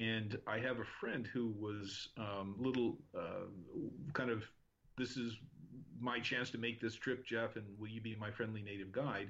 [0.00, 3.46] And I have a friend who was um, little uh,
[4.14, 4.42] kind of.
[4.96, 5.36] This is
[6.00, 9.28] my chance to make this trip, Jeff, and will you be my friendly native guide?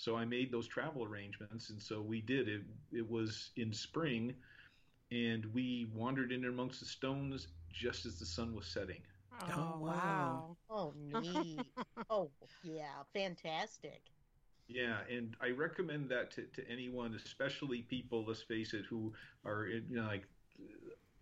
[0.00, 2.48] So I made those travel arrangements, and so we did.
[2.48, 4.34] It it was in spring,
[5.10, 9.02] and we wandered in amongst the stones just as the sun was setting.
[9.32, 10.44] Oh, oh wow.
[10.46, 10.56] wow.
[10.70, 11.68] Oh, neat.
[12.10, 12.32] oh,
[12.62, 14.02] yeah, fantastic.
[14.68, 19.12] Yeah, and I recommend that to, to anyone, especially people, let's face it, who
[19.44, 20.26] are in, you know, like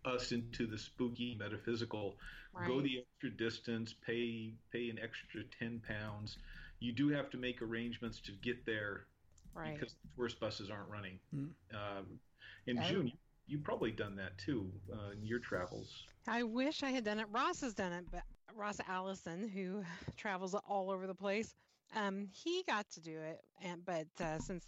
[0.04, 2.16] us into the spooky metaphysical.
[2.64, 6.38] Go the extra distance, pay pay an extra ten pounds.
[6.80, 9.06] You do have to make arrangements to get there
[9.54, 9.74] Right.
[9.74, 11.18] because the tourist buses aren't running.
[11.34, 11.50] Mm.
[11.74, 12.20] Um,
[12.66, 12.80] in.
[12.82, 13.12] June, you,
[13.46, 16.04] you've probably done that too uh, in your travels.
[16.28, 17.26] I wish I had done it.
[17.32, 18.22] Ross has done it, but
[18.54, 19.82] Ross Allison, who
[20.16, 21.54] travels all over the place,
[21.96, 23.40] um, he got to do it.
[23.62, 24.66] And but uh, since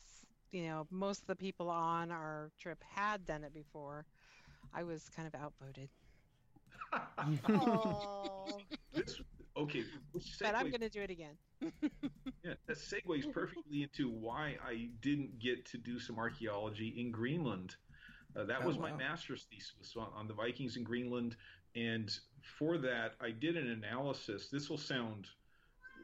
[0.50, 4.06] you know most of the people on our trip had done it before,
[4.74, 5.88] I was kind of outvoted.
[7.48, 8.58] Oh,
[8.92, 9.20] This-
[9.62, 11.36] okay, which But I'm going to do it again.
[12.42, 17.76] Yeah, that segues perfectly into why I didn't get to do some archaeology in Greenland.
[18.34, 18.96] Uh, that Oh, was my wow.
[18.96, 21.36] master's thesis on, on the Vikings in Greenland,
[21.76, 22.10] and
[22.58, 24.48] for that I did an analysis.
[24.48, 25.26] This will sound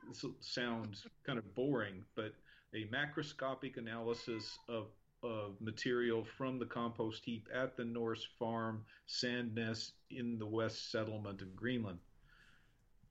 [0.08, 2.32] this will sound kind of boring, but
[2.74, 4.88] a macroscopic analysis of
[5.22, 11.40] of material from the compost heap at the Norse farm Sandnes in the West settlement
[11.40, 11.98] of Greenland.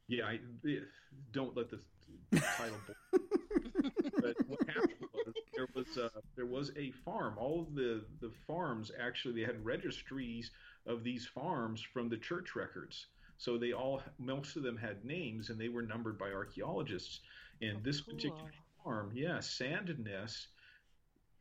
[0.07, 0.39] Yeah, I,
[1.31, 1.79] don't let the
[2.57, 2.77] title
[4.21, 7.35] but what happened was there was a, there was a farm.
[7.37, 10.51] All of the the farms actually they had registries
[10.85, 13.07] of these farms from the church records.
[13.37, 17.19] So they all most of them had names and they were numbered by archaeologists.
[17.61, 18.15] And Oh, this cool.
[18.15, 18.51] particular
[18.83, 20.47] farm, yeah, Sandnes,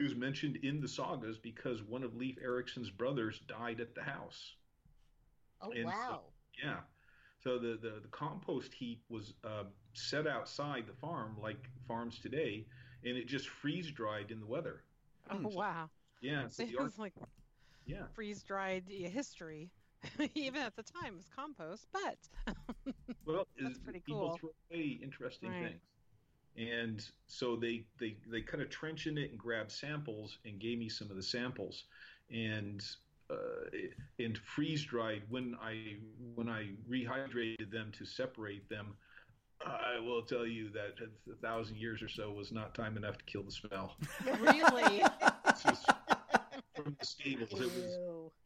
[0.00, 4.54] is mentioned in the sagas because one of Leif Erikson's brothers died at the house.
[5.60, 6.20] oh And so- wow.
[6.62, 6.76] Yeah.
[7.44, 12.64] So the, the, the compost heap was uh, set outside the farm, like farms today,
[13.04, 14.82] and it just freeze dried in the weather.
[15.30, 15.54] Oh Hmm.
[15.54, 15.90] wow!
[16.22, 16.48] Yeah.
[16.48, 17.12] So It the ar- was like
[17.86, 18.04] yeah.
[18.14, 19.70] freeze dried history.
[20.34, 22.16] Even at the time, it was compost, but
[23.26, 24.38] Well, That's is- pretty people cool.
[24.38, 25.68] throw away interesting Right.
[25.68, 25.80] things.
[26.56, 30.78] And so they, they, they cut a trench in it and grabbed samples and gave
[30.78, 31.84] me some of the samples.
[32.30, 32.84] And
[33.30, 33.36] uh,
[34.18, 35.96] and freeze dried when I
[36.34, 38.94] when I rehydrated them to separate them.
[39.64, 40.94] I will tell you that
[41.32, 43.96] a thousand years or so was not time enough to kill the smell.
[44.40, 45.02] really,
[46.74, 47.98] from the stables, it was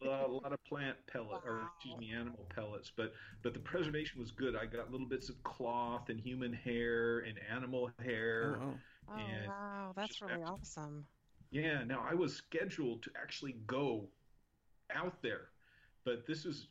[0.02, 3.12] a lot, a lot of plant pellet or excuse me animal pellets but
[3.42, 7.36] but the preservation was good i got little bits of cloth and human hair and
[7.52, 8.74] animal Oh, hair wow.
[9.08, 11.04] oh And wow, that's really back- awesome.
[11.50, 14.08] yeah now i was scheduled to actually go
[14.94, 15.48] out there
[16.04, 16.68] but this is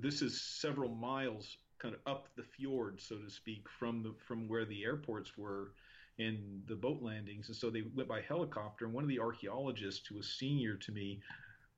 [0.00, 4.48] this is several miles kind of up the fjord so to speak from the from
[4.48, 5.72] where the airports were
[6.18, 7.48] and the boat landings.
[7.48, 10.92] And so they went by helicopter and one of the archaeologists who was senior to
[10.92, 11.20] me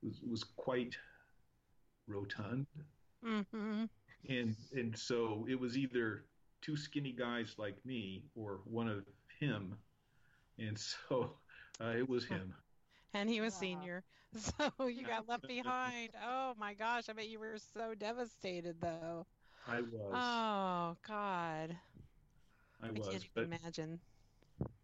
[0.03, 0.95] was, was quite
[2.07, 2.67] rotund.
[3.23, 3.85] Hmm
[4.29, 6.25] and and so it was either
[6.61, 9.05] two skinny guys like me or one of
[9.39, 9.75] him.
[10.59, 11.33] And so
[11.81, 12.53] uh, it was him
[13.17, 13.59] And he was Wow.
[13.59, 16.15] senior, so you got left behind.
[16.21, 19.27] Oh my gosh, I bet you were so devastated, though.
[19.67, 21.79] i was Oh God,
[22.81, 24.01] i I was can't but imagine.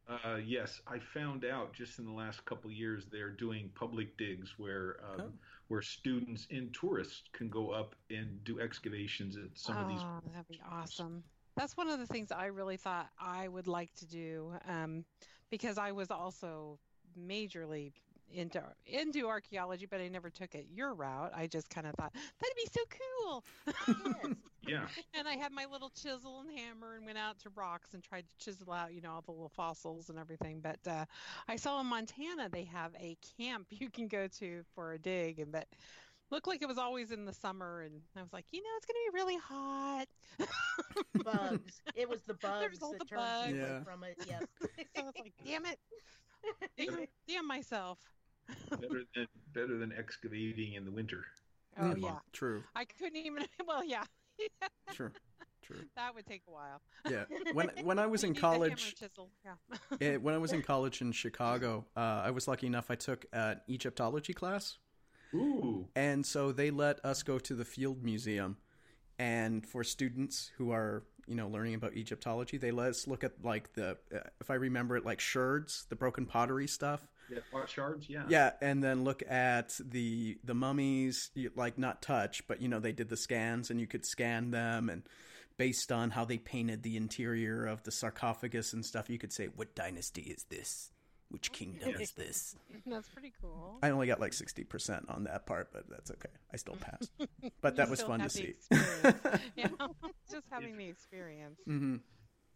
[0.07, 4.17] uh, yes i found out just in the last couple of years they're doing public
[4.17, 5.39] digs where um, Oh.
[5.67, 10.21] where students and tourists can go up and do excavations at some of these Oh,
[10.31, 11.23] that'd be awesome.
[11.55, 15.05] That's one of the things I really thought I would like to do, um,
[15.49, 16.79] because I was also
[17.17, 17.93] majorly
[18.31, 21.31] into into archaeology, but I never took it your route.
[21.35, 22.81] I just kind of thought that'd be so
[23.25, 23.43] cool.
[23.67, 24.35] Yes.
[24.65, 24.85] Yeah.
[25.13, 28.23] and I had my little chisel and hammer and went out to rocks and tried
[28.29, 30.61] to chisel out, you know, all the little fossils and everything.
[30.61, 31.03] But uh,
[31.49, 35.39] I saw in Montana they have a camp you can go to for a dig,
[35.39, 35.67] and that
[36.31, 37.81] looked like it was always in the summer.
[37.81, 40.05] And I was like, you know, it's going to be really hot.
[41.25, 41.81] bugs.
[41.95, 43.85] It was the bugs all that the turned you away bugs.
[43.85, 44.15] from it.
[44.27, 44.49] Yep.
[44.61, 45.77] so I was like, damn it,
[46.77, 47.99] damn, damn myself.
[48.69, 51.25] better than better than excavating in the winter.
[51.79, 52.63] Oh Mm, yeah, True.
[52.75, 53.45] I couldn't even.
[53.67, 54.03] Well, yeah,
[54.93, 55.11] True.
[55.63, 55.77] True.
[55.95, 56.81] that would take a while.
[57.09, 57.23] Yeah.
[57.53, 58.95] When when I was in need the hammer college.
[59.45, 59.97] Yeah.
[60.01, 62.91] eh, when I was in college in Chicago, uh, I was lucky enough.
[62.91, 64.77] I took an Egyptology class,
[65.33, 65.87] Ooh.
[65.95, 68.57] and so they let us go to the Field Museum,
[69.23, 73.33] and for students who are you know learning about Egyptology, they let us look at
[73.43, 77.07] like the uh, if I remember it like sherds, the broken pottery stuff.
[77.29, 78.09] Yeah, shards.
[78.09, 78.25] Yeah.
[78.27, 82.79] Yeah, and then look at the the mummies, you- like not touch, but you know
[82.79, 85.03] they did the scans, and you could scan them, and
[85.57, 89.45] based on how they painted the interior of the sarcophagus and stuff, you could say
[89.55, 90.91] what dynasty is this,
[91.33, 92.55] which kingdom is this.
[92.85, 93.79] That's pretty cool.
[93.81, 96.29] I only got like sixty percent on that part, but that's okay.
[96.53, 97.11] I still passed.
[97.61, 98.43] But that was fun to see.
[98.43, 99.19] experience.
[99.55, 99.67] yeah,
[100.31, 101.59] just having the experience.
[101.65, 101.95] hmm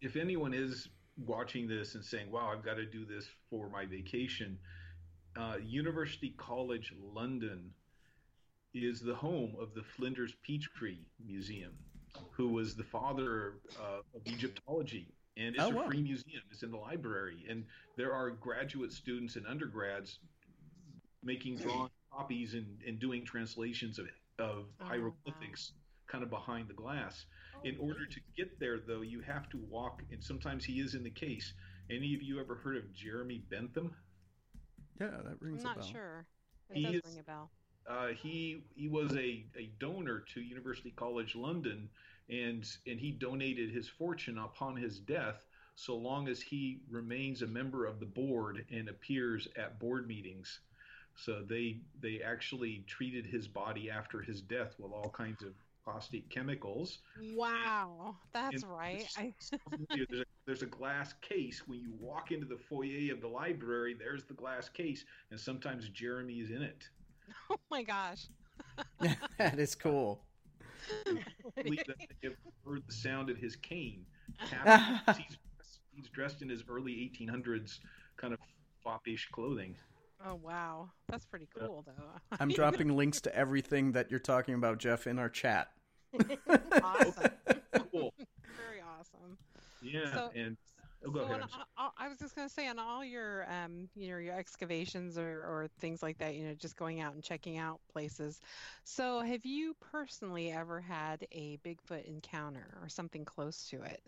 [0.00, 0.88] if anyone is
[1.26, 4.58] watching this and saying, "Wow, I've got to do this for my vacation,"
[5.36, 7.72] uh, University College London
[8.74, 11.72] is the home of the Flinders Petrie Museum,
[12.30, 15.08] who was the father uh, of Egyptology.
[15.38, 15.86] And it's Oh, a wow.
[15.86, 16.42] free museum.
[16.50, 17.64] It's in the library, and
[17.96, 20.18] there are graduate students and undergrads
[21.22, 24.06] making drawn copies and, and doing translations of,
[24.38, 25.72] of Oh, hieroglyphics
[26.08, 27.26] kind of behind the glass.
[27.64, 31.02] In order to get there, though, you have to walk, and sometimes he is in
[31.02, 31.52] the case.
[31.90, 33.94] Any of you ever heard of Jeremy Bentham?
[35.00, 35.86] Yeah, that I'm rings a not bell.
[35.86, 36.26] sure.
[36.70, 37.50] It He does is- ring a bell.
[37.88, 41.88] Uh, he he was a, a donor to University College London,
[42.28, 47.46] and and he donated his fortune upon his death, so long as he remains a
[47.46, 50.60] member of the board and appears at board meetings.
[51.16, 55.52] So they they actually treated his body after his death with all kinds of
[55.84, 56.98] caustic chemicals.
[57.34, 59.08] Wow, that's And right.
[59.18, 59.50] it's-
[59.90, 63.94] there's, a, there's a glass case when you walk into the foyer of the library.
[63.98, 66.84] There's the glass case, and sometimes Jeremy is in it.
[67.50, 68.26] oh my gosh.
[69.38, 70.27] that is cool.
[71.56, 74.04] Believe that they have heard the sound of his cane.
[75.16, 75.38] he's,
[75.94, 77.78] he's dressed in his early 1800s
[78.16, 78.40] kind of
[78.84, 79.76] foppish clothing.
[80.26, 81.66] Oh wow, that's pretty Yeah.
[81.66, 82.36] cool though.
[82.40, 85.68] I'm dropping links to everything that you're talking about, Jeff, in our chat.
[86.82, 87.30] awesome,
[87.92, 88.12] Cool.
[88.56, 89.38] very awesome.
[89.82, 90.56] Yeah, So- and
[91.06, 91.40] oh, go so ahead.
[91.42, 94.18] on I'm all- I was just going to say on all your um you know
[94.18, 97.80] your excavations or, or things like that you know just going out and checking out
[97.92, 98.40] places
[98.84, 104.02] so have you personally ever had a bigfoot encounter or something close to it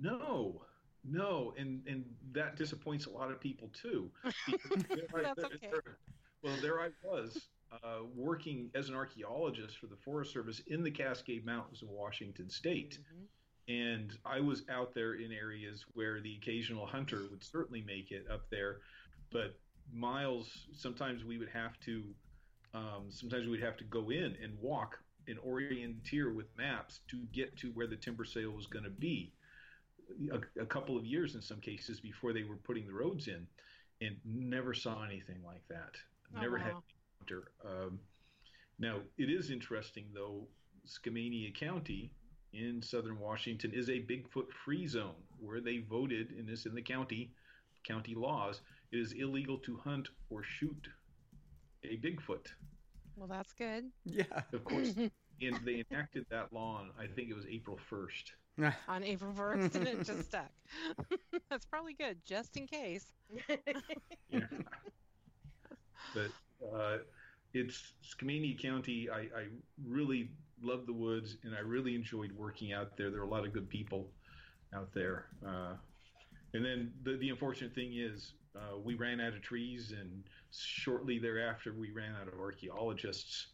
[0.00, 0.62] No,
[1.04, 4.10] no, and and that disappoints a lot of people too.
[4.24, 5.68] I- That's okay.
[5.70, 5.98] there-
[6.42, 10.90] well, there I was uh, working as an archaeologist for the Forest Service in the
[10.90, 12.98] Cascade Mountains of Washington State.
[13.00, 13.26] Mhm.
[13.68, 18.26] And I was out there in areas where the occasional hunter would certainly make it
[18.30, 18.78] up there,
[19.30, 19.58] but
[19.92, 20.66] miles.
[20.74, 22.02] Sometimes we would have to.
[22.74, 24.98] Um, sometimes we'd have to go in and walk
[25.28, 29.32] and orienteer with maps to get to where the timber sale was going to be.
[30.32, 33.46] A, a couple of years in some cases before they were putting the roads in,
[34.00, 35.94] and never saw anything like that.
[36.36, 36.82] Oh, Never had wow.
[37.20, 37.52] encounter.
[37.64, 38.00] Um,
[38.78, 40.48] now it is interesting though.
[40.84, 42.10] Skamania County
[42.52, 46.82] in southern Washington is a Bigfoot free zone where they voted in this in the
[46.82, 47.30] county
[47.86, 48.60] county laws
[48.92, 50.88] it is illegal to hunt or shoot
[51.84, 52.46] a Bigfoot.
[53.16, 54.24] well that's good Yeah.
[54.52, 54.94] Of course,
[55.40, 58.72] and they enacted that law on I think it was April 1st.
[58.88, 60.50] on April 1st and it just stuck
[61.50, 63.06] that's probably good just in case
[64.30, 64.40] Yeah.
[66.14, 66.30] but
[66.74, 66.98] uh,
[67.54, 69.08] it's Skamania County.
[69.10, 69.46] I, I
[69.86, 70.30] really
[70.62, 73.10] love the woods, and I really enjoyed working out there.
[73.10, 74.08] There are a lot of good people
[74.74, 75.26] out there.
[75.46, 75.74] Uh,
[76.54, 81.18] and then the, the unfortunate thing is, uh, we ran out of trees, and shortly
[81.18, 83.46] thereafter, we ran out of archaeologists.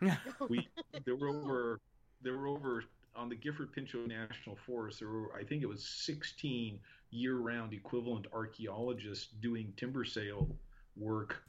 [0.48, 0.68] we
[1.04, 1.80] there were over
[2.20, 2.84] there were over
[3.14, 4.98] on the Gifford Pinchot National Forest.
[4.98, 6.78] There were I think it was 16
[7.10, 10.48] year-round equivalent archaeologists doing timber sale
[10.96, 11.42] work,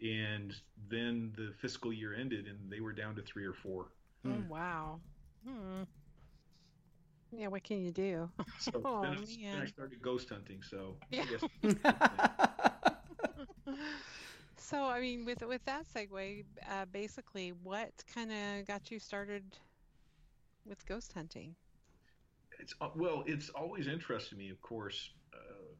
[0.00, 0.54] and
[0.88, 3.88] then the fiscal year ended, and they were down to three or four.
[4.26, 4.48] Oh Hmm.
[4.48, 5.00] wow
[5.44, 5.82] hmm.
[7.32, 10.62] yeah what can you do So Oh, then, I, then I started ghost hunting.
[10.62, 11.22] So Yeah.
[11.22, 11.42] I guess
[14.56, 19.58] So, I mean, with with that segue, uh, basically, what kind of got you started
[20.64, 21.56] with ghost hunting?
[22.58, 24.50] It's uh, well, it's always interested me.
[24.50, 25.74] Of course, uh,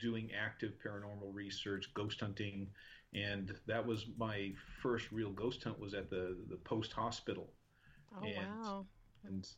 [0.00, 2.70] doing active paranormal research, ghost hunting,
[3.12, 7.52] and that was my first real ghost hunt was at the the post hospital
[8.16, 8.86] Oh And- wow.
[9.24, 9.48] and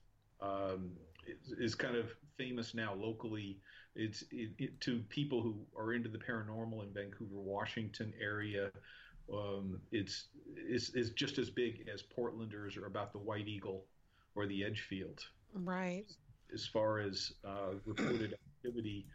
[0.41, 0.91] um,
[1.27, 2.07] is, is kind of
[2.37, 3.59] famous now locally.
[3.95, 8.71] It's it, it, to people who are into the paranormal in Vancouver, Washington area.
[9.33, 13.85] Um, it's, it's it's just as big as Portlanders are about the White Eagle
[14.35, 15.21] or the Edgefield.
[15.53, 16.05] Right.
[16.55, 18.35] As far as uh, reported
[18.65, 19.07] activity,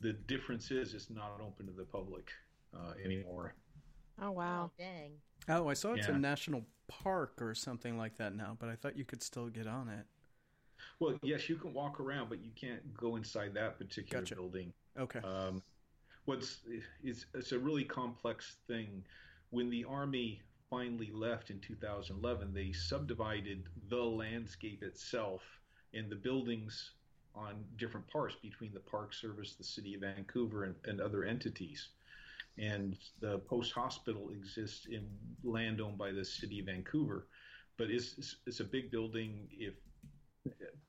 [0.00, 2.28] the difference is it's not open to the public
[2.74, 3.54] uh, anymore.
[4.22, 4.70] Oh wow.
[4.70, 5.10] Oh, dang.
[5.48, 8.96] Oh, I saw it's a national park or something like that now, but I thought
[8.96, 10.06] you could still get on it.
[10.98, 14.34] Well, yes, you can walk around, but you can't go inside that particular Gotcha.
[14.34, 14.72] building.
[14.98, 15.20] Okay.
[15.20, 15.62] Um,
[16.24, 16.60] what's
[17.02, 19.04] it's it's a really complex thing.
[19.50, 25.42] When the army finally left in 2011, they subdivided the landscape itself
[25.92, 26.92] and the buildings
[27.34, 31.88] on different parts between the Park Service, the City of Vancouver, and, and other entities.
[32.60, 35.08] And the post hospital exists in
[35.42, 37.26] land owned by the City of Vancouver,
[37.78, 39.48] but it's it's, a big building.
[39.50, 39.74] If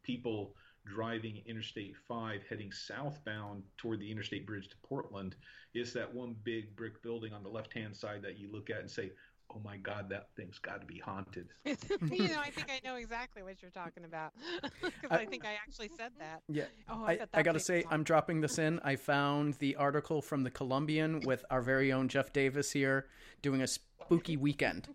[0.03, 0.53] people
[0.85, 5.35] driving Interstate 5 heading southbound toward the Interstate Bridge to Portland,
[5.73, 8.79] it's that one big brick building on the left hand side that you look at
[8.79, 9.11] and say,
[9.53, 11.47] oh my God, that thing's got to be haunted.
[11.65, 14.33] you know, I think I know exactly what you're talking about
[14.81, 16.41] because I- I think I actually said that.
[16.47, 16.65] Yeah.
[16.89, 18.79] Oh, I, bet I gotta say, is I'm dropping this in.
[18.83, 23.07] I found the article from the Columbian with our very own Jeff Davis here
[23.41, 24.87] doing a spooky weekend.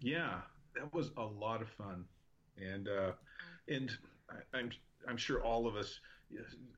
[0.00, 0.40] Yeah,
[0.74, 2.04] that was a lot of fun.
[2.56, 3.12] And, uh,
[3.68, 3.90] and
[4.30, 4.70] I, I'm,
[5.08, 6.00] I'm sure all of us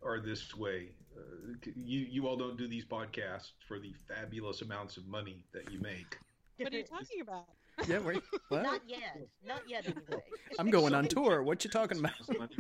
[0.03, 0.89] are this way.
[1.17, 5.71] Uh, you, you all don't do these podcasts for the fabulous amounts of money that
[5.71, 6.17] you make.
[6.63, 7.47] What are you talking about?
[7.89, 8.23] Yeah, wait.
[8.49, 8.63] What?
[8.63, 9.19] Not yet.
[9.47, 10.23] Not yet, anyway.
[10.59, 11.43] I'm going on tour.
[11.43, 12.13] What you talking about?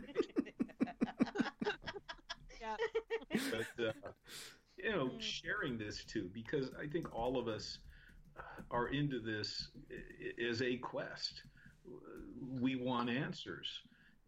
[2.61, 2.77] Yeah.
[3.51, 3.93] but uh,
[4.77, 7.79] you know, sharing this too, because I think all of us
[8.71, 9.69] are into this
[10.49, 11.43] as a quest.
[12.61, 13.67] We want answers,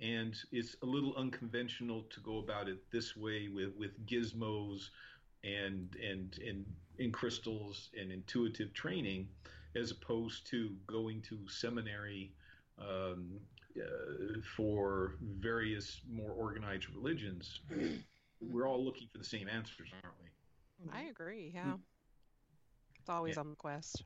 [0.01, 4.89] and it's a little unconventional to go about it this way with with gizmos
[5.45, 6.64] and and and
[6.99, 9.29] in crystals and intuitive training,
[9.75, 12.33] as opposed to going to seminary.
[12.79, 13.41] Um,
[13.77, 17.61] uh, for various more organized religions,
[18.41, 20.91] we're all looking for the same answers, aren't we?
[20.93, 21.51] I agree.
[21.53, 21.75] Yeah.
[23.01, 23.41] It's always Yeah.
[23.41, 24.05] on the quest.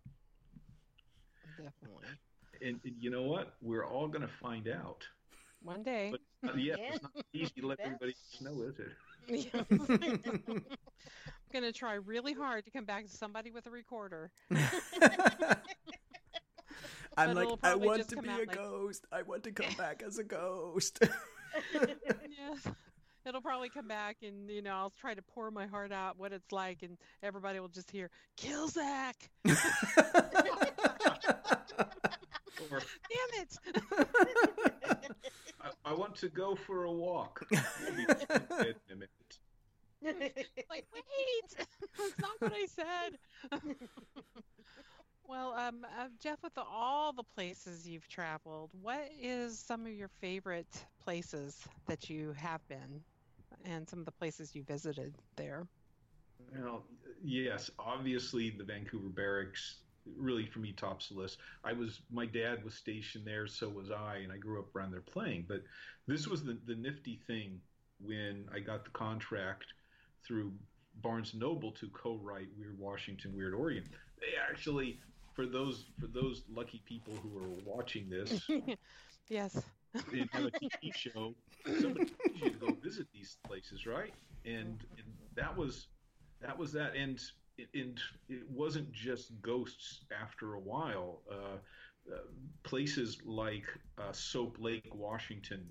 [1.57, 2.07] Definitely.
[2.63, 3.57] And, and you know what?
[3.61, 5.07] We're all going to find out.
[5.63, 6.15] One day.
[6.43, 6.91] But uh, yeah, Yeah.
[6.95, 9.53] it's not easy to let everybody know, is it?
[11.55, 14.31] I'm gonna try really hard to come back to somebody with a recorder.
[17.17, 19.07] I'm But like, I want to be a like- ghost.
[19.11, 20.99] I want to come back as a ghost.
[21.75, 22.69] Yes.
[23.27, 26.33] it'll probably come back, and you know, I'll try to pour my heart out what
[26.33, 29.57] it's like, and everybody will just hear "Kill Zach." Damn
[33.33, 33.59] it!
[35.63, 37.47] I, I want to go for a walk.
[37.51, 39.11] Maybe in a minute.
[40.05, 41.57] like, wait,
[41.99, 43.61] that's not what I said.
[45.29, 49.93] well, um, uh, Jeff, with the, all the places you've traveled, what is some of
[49.93, 53.03] your favorite places that you have been,
[53.65, 55.67] and some of the places you visited there?
[56.57, 56.85] Well,
[57.23, 59.79] yes, obviously the Vancouver Barracks
[60.17, 61.39] really for me tops the list.
[61.65, 64.93] I was my dad was stationed there, so was I, and I grew up around
[64.93, 65.47] there playing.
[65.49, 65.65] But
[66.07, 67.61] this was the the nifty thing
[68.01, 69.67] when I got the contract
[70.29, 70.53] through
[71.03, 73.85] Barnes Noble to co-write Weird Washington, Weird Oregon.
[74.21, 75.01] They actually
[75.35, 78.43] for those for those lucky people who are watching this,
[79.29, 79.63] yes.
[80.13, 81.35] they have a TV show.
[81.65, 84.13] Somebody tells you to go visit these places, right?
[84.45, 85.07] And, and
[85.37, 85.87] that was
[86.41, 86.97] that was that.
[86.97, 87.21] And
[87.57, 90.01] it, and it wasn't just ghosts.
[90.21, 91.59] After a while, uh,
[92.13, 92.19] uh,
[92.65, 93.65] places like
[93.97, 95.65] uh, Soap Lake, Washington,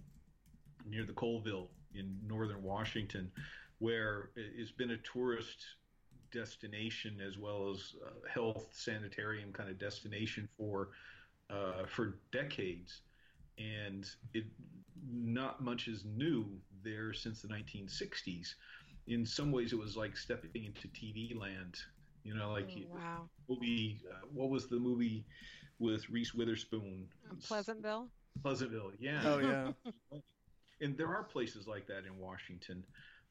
[0.89, 3.29] near the Colville in northern Washington,
[3.79, 5.65] where it's been a tourist
[6.31, 10.89] destination as well as uh, health sanitarium kind of destination for
[11.49, 13.01] uh, for decades
[13.57, 14.43] and it
[15.09, 16.45] not much is new
[16.83, 18.55] there since the 1960s.
[19.07, 21.77] In some ways, it was like stepping into TV land.
[22.23, 23.29] You know, like Oh, wow.
[23.47, 24.01] movie.
[24.11, 25.23] Uh, what was the movie
[25.79, 27.07] with Reese Witherspoon?
[27.31, 28.09] Um, Pleasantville.
[28.43, 28.91] Pleasantville.
[28.99, 29.21] Yeah.
[29.25, 29.71] oh yeah.
[30.81, 32.83] And there are places like that in Washington.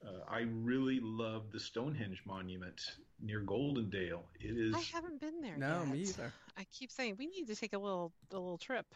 [0.05, 2.81] Uh, I really love the Stonehenge Monument
[3.21, 4.23] near Goldendale.
[4.41, 4.75] It is.
[4.75, 5.89] I haven't been there No, yet.
[5.89, 6.33] me either.
[6.57, 8.87] I keep saying we need to take a little a little trip.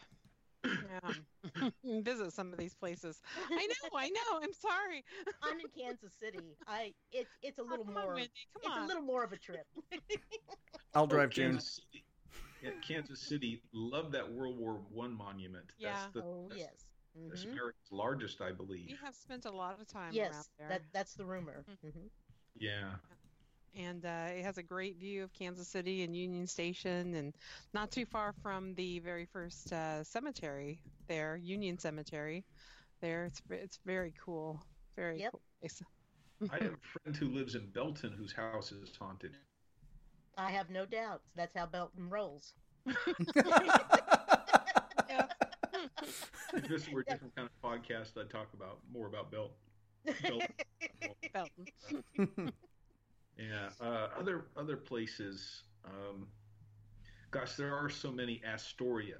[0.63, 1.69] Yeah.
[1.83, 3.19] visit some of these places.
[3.49, 4.39] I know, I know.
[4.43, 5.03] I'm sorry.
[5.43, 6.55] I'm in Kansas City.
[6.67, 8.29] I it's it's a little Come more on, Wendy.
[8.53, 8.83] Come it's on.
[8.83, 9.65] a little more of a trip.
[10.93, 11.51] I'll Oh, drive June.
[11.53, 12.05] Kansas City.
[12.63, 13.63] Yeah, Kansas City.
[13.73, 15.65] Love that World War One monument.
[15.79, 15.93] Yeah.
[15.93, 16.85] That's the, oh that's, yes.
[17.29, 17.51] That's Mhm.
[17.53, 18.85] America's largest, I believe.
[18.87, 18.99] We believe.
[19.03, 20.67] have spent a lot of time around Yes, there.
[20.69, 21.65] that that's the rumor.
[21.81, 22.07] hmm
[22.55, 22.97] Yeah.
[23.75, 27.33] and uh, it has a great view of Kansas City and Union Station, and
[27.73, 32.43] not too far from the very first uh, cemetery there, Union Cemetery.
[33.01, 34.61] There, it's it's very cool,
[34.95, 35.31] very Yep.
[35.31, 35.81] cool place.
[36.49, 39.37] I have a friend who lives in Belton whose house is haunted.
[40.37, 41.29] I have no doubts.
[41.35, 42.53] That's how Belton rolls.
[46.53, 49.51] If this were a different kind of podcast, I'd talk about more about Belt.
[50.21, 50.47] Belton.
[52.17, 52.53] Belton.
[53.37, 53.69] Yeah.
[53.79, 55.63] Uh, other other places.
[55.85, 56.27] Um,
[57.31, 58.41] gosh, there are so many.
[58.45, 59.15] Astoria.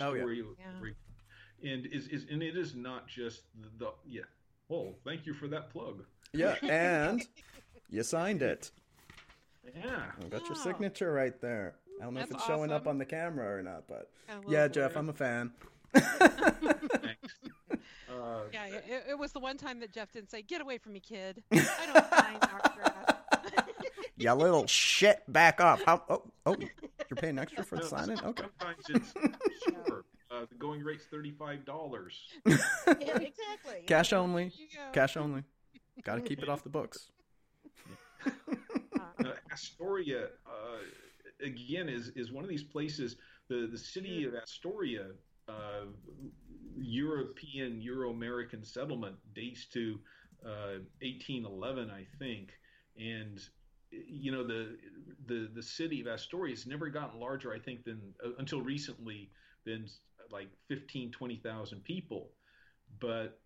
[0.00, 0.22] Oh, yeah.
[0.22, 0.44] Astoria.
[0.58, 1.70] Yeah.
[1.70, 4.22] And is, is and it is not just the, the yeah.
[4.70, 6.04] Oh, thank you for that plug.
[6.32, 7.22] Yeah, and
[7.90, 8.70] you signed it.
[9.76, 10.02] Yeah.
[10.22, 11.76] I got your signature right there.
[12.00, 14.36] I don't know if That's it's showing up on the camera or not, but A
[14.36, 15.04] little yeah, Jeff, blurry.
[15.04, 15.52] I'm a fan.
[15.94, 17.34] Thanks.
[18.08, 20.92] Uh, Yeah, it, it was the one time that Jeff didn't say, "Get away from
[20.92, 21.56] me, kid." I
[21.92, 23.14] don't sign autographs.
[24.16, 25.82] You little shit, back off.
[25.84, 28.18] How, oh, oh, you're paying extra for the signing?
[28.20, 28.44] Okay.
[28.58, 29.12] Sometimes it's
[29.64, 30.04] sure.
[30.30, 32.18] Uh, the going rate's thirty-five dollars.
[32.46, 33.82] yeah, exactly.
[33.86, 34.44] Cash only.
[34.44, 34.92] There you go.
[34.92, 35.42] Cash only.
[36.02, 37.10] Got to keep it off the books.
[38.26, 38.30] Uh,
[39.52, 43.16] Astoria, uh, again, is is one of these places.
[43.48, 45.06] The the city of Astoria,
[45.48, 45.86] uh,
[46.76, 49.98] European Euro American settlement dates to
[50.44, 52.50] uh, 1811, I think,
[52.98, 53.40] and
[53.90, 54.76] you know the
[55.26, 59.30] the the city of Astoria has never gotten larger, I think, than uh, until recently
[59.64, 59.86] than
[60.30, 62.30] like 15, 20,000 people,
[63.00, 63.40] but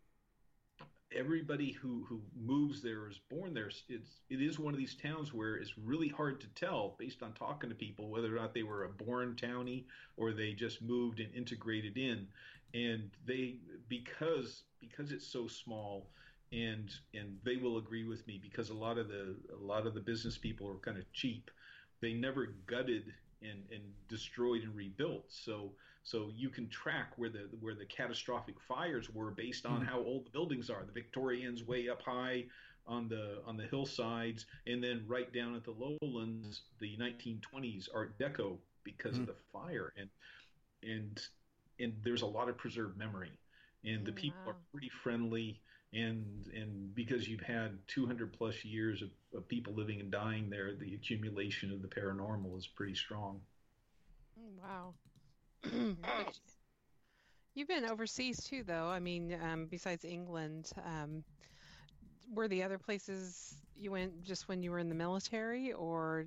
[1.16, 3.70] everybody who who moves there is born there.
[3.88, 7.32] It's it is one of these towns where it's really hard to tell based on
[7.32, 9.84] talking to people whether or not they were a born townie
[10.16, 12.26] or they just moved and integrated in.
[12.74, 13.56] And they
[13.88, 16.10] because because it's so small
[16.52, 19.94] and and they will agree with me because a lot of the a lot of
[19.94, 21.50] the business people are kind of cheap.
[22.00, 25.24] They never gutted and and destroyed and rebuilt.
[25.28, 29.84] So so you can track where the where the catastrophic fires were based on Mhm.
[29.84, 30.84] how old the buildings are.
[30.84, 32.46] The Victorians way up high
[32.86, 38.18] on the on the hillsides, and then right down at the lowlands, the 1920s Art
[38.18, 39.92] Deco because of the fire.
[39.96, 40.08] And
[40.82, 41.20] and
[41.80, 43.32] and there's a lot of preserved memory,
[43.84, 45.60] and the Mm, people are pretty friendly.
[45.94, 50.74] And and because you've had 200 plus years of, of people living and dying there,
[50.74, 53.40] the accumulation of the paranormal is pretty strong.
[54.38, 54.94] Mm, Wow.
[55.62, 56.38] But
[57.58, 58.86] You've been overseas too, though.
[58.86, 61.24] I mean, um, besides England, um,
[62.32, 66.26] were the other places you went just when you were in the military, or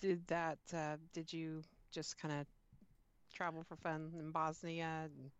[0.00, 0.58] did that?
[0.72, 2.46] Uh, did you just kind of
[3.34, 5.06] travel for fun in Bosnia?
[5.06, 5.30] And...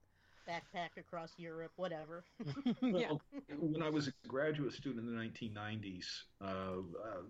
[0.48, 2.24] Backpack across Europe, whatever.
[2.82, 3.10] yeah.
[3.10, 3.20] Well,
[3.60, 6.06] when I was a graduate student in the 1990s,
[6.42, 6.80] uh, uh,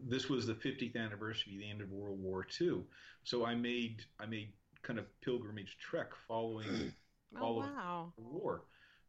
[0.08, 2.82] this was the 50th anniversary of the end of World War II.
[3.24, 4.52] So I made I made
[4.82, 6.92] kind of pilgrimage trek following
[7.36, 7.70] Oh all of
[8.16, 8.64] the war.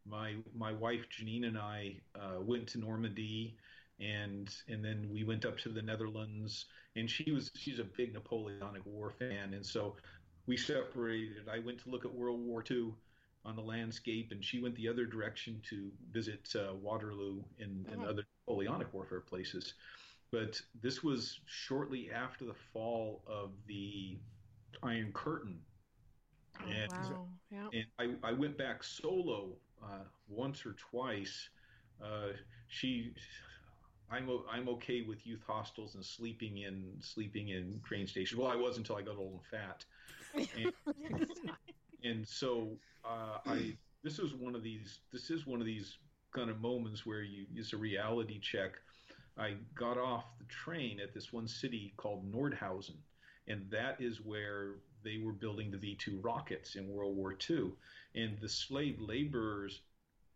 [0.06, 3.58] My my wife Janine and I uh, went to Normandy,
[4.00, 6.66] and and then we went up to the Netherlands.
[6.96, 9.96] And she was she's a big Napoleonic War fan, and so
[10.48, 11.48] we separated.
[11.52, 12.96] I went to look at World War II
[13.46, 18.04] on the landscape, and she went the other direction to visit uh, Waterloo and, and
[18.04, 18.06] Oh.
[18.06, 19.74] other Napoleonic warfare places.
[20.32, 24.20] But this was shortly after the fall of the
[24.84, 25.60] Iron Curtain,
[26.62, 27.28] Oh, and wow.
[27.52, 27.70] Yeah.
[27.74, 31.50] and I, I went back solo uh, once or twice.
[32.04, 32.30] Uh,
[32.68, 33.14] she,
[34.12, 38.40] I'm I'm okay with youth hostels and sleeping in sleeping in train stations.
[38.40, 39.86] Well, I was until I got old and fat,
[40.56, 40.72] and,
[42.04, 45.98] and so uh, I this is one of these this is one of these
[46.36, 48.72] kind of moments where you it's a reality check.
[49.38, 52.98] I got off the train at this one city called Nordhausen,
[53.50, 57.72] and that is where they were building the V 2 rockets in World War II.
[58.16, 59.82] And the slave laborers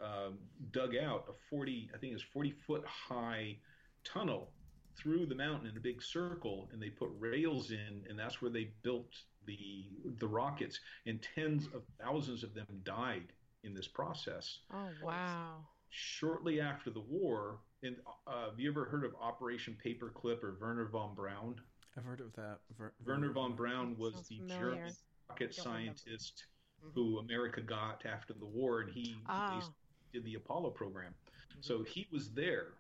[0.02, 0.38] um,
[0.72, 3.58] dug out a 40, I think it was 40 foot high
[4.04, 4.50] tunnel
[4.96, 8.52] through the mountain in a big circle, and they put rails in, and that's where
[8.52, 9.12] they built
[9.46, 9.86] the
[10.20, 10.80] the rockets.
[11.06, 13.34] And tens of thousands of them died
[13.64, 14.60] in this process.
[14.74, 15.66] Oh wow.
[15.90, 17.96] Shortly after the war, and
[18.28, 21.56] uh, have you ever heard of Operation Paperclip or Wernher von Braun?
[21.98, 22.60] I've heard of that.
[22.78, 24.60] Ver- Wernher von Braun was the familiar.
[24.76, 24.94] German
[25.30, 25.94] rocket Don't remember.
[25.96, 26.46] scientist
[26.84, 26.94] Mhm.
[26.94, 29.72] who America got after the war, and he Ah.
[30.12, 31.14] did the Apollo program.
[31.14, 31.62] Mm-hmm.
[31.62, 32.78] So he was there,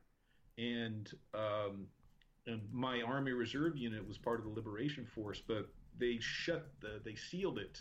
[0.57, 1.87] and um,
[2.45, 6.99] and my Army Reserve unit was part of the Liberation Force, but they shut the
[7.03, 7.79] they sealed it.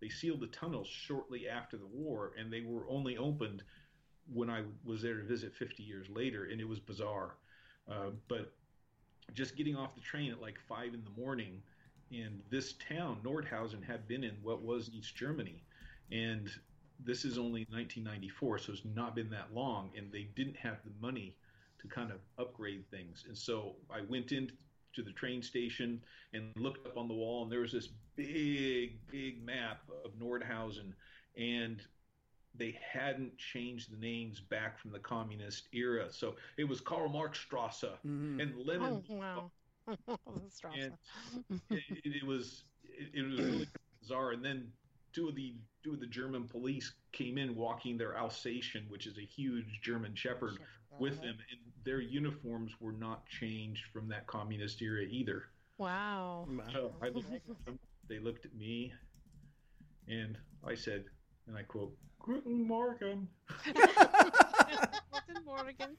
[0.00, 3.64] They sealed the tunnels shortly after the war, and they were only opened
[4.26, 7.38] when I was there to visit 50 years later, and it was bizarre.
[7.88, 8.54] Uh, but
[9.34, 11.62] just getting off the train at like five in the morning,
[12.10, 15.62] and this town Nordhausen had been in what was East Germany,
[16.10, 16.50] and
[17.04, 20.92] this is only 1994, so it's not been that long, and they didn't have the
[21.00, 21.36] money
[21.80, 24.52] to kind of upgrade things, and so I went into
[24.96, 26.00] the train station
[26.32, 30.92] and looked up on the wall, and there was this big, big map of Nordhausen,
[31.36, 31.82] and
[32.58, 37.38] they hadn't changed the names back from the communist era, so it was Karl Marx
[37.40, 38.40] Strasse Mhm.
[38.42, 39.02] and Lenin.
[39.08, 39.50] Oh wow.
[39.86, 39.96] The
[40.50, 40.74] Strasse.
[41.50, 43.68] And it, it, it was it, it was really
[44.00, 44.32] bizarre.
[44.32, 44.72] And then
[45.12, 45.54] two of the
[45.84, 50.14] two of the German police came in walking their Alsatian, which is a huge German
[50.14, 50.58] Shepherd,
[50.98, 51.26] with Uh-huh.
[51.26, 55.44] them, and their uniforms were not changed from that communist era either.
[55.78, 56.48] Wow.
[56.72, 57.78] So I looked at them,
[58.08, 58.92] they looked at me,
[60.08, 61.04] and I said,
[61.46, 63.28] and I quote, "Guten Morgen."
[63.64, 65.96] Guten Morgen.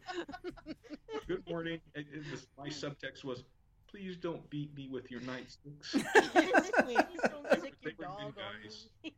[1.28, 1.80] Good morning.
[1.96, 3.44] And, and this, my subtext was,
[3.90, 6.98] "Please don't beat me with your nightsticks." Yes, please
[7.30, 8.34] don't stick your dog on
[8.64, 8.88] guys.
[9.04, 9.14] me.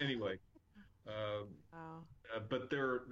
[0.00, 0.38] anyway,
[1.06, 1.78] um, wow.
[2.36, 3.02] uh, but there,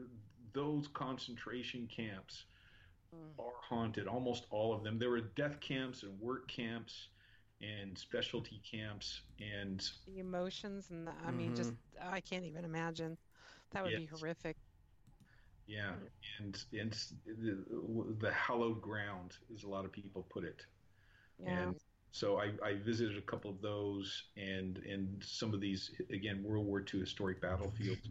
[0.52, 2.44] those concentration camps
[3.12, 3.42] Mm.
[3.44, 4.06] are haunted.
[4.06, 4.96] Almost all of them.
[4.96, 7.08] There were death camps and work camps
[7.60, 11.74] and specialty camps, and The emotions and the, I mean, just Mm-hmm.
[12.00, 13.16] I can't even imagine.
[13.70, 14.56] That would be horrific.
[15.66, 15.92] yeah,
[16.38, 16.92] and and
[17.26, 17.64] the,
[18.20, 20.62] the hallowed ground, as a lot of people put it.
[21.38, 21.72] Yeah.
[21.72, 21.76] And
[22.12, 26.66] so I, I visited a couple of those and and some of these again World
[26.66, 28.08] War II historic battlefields.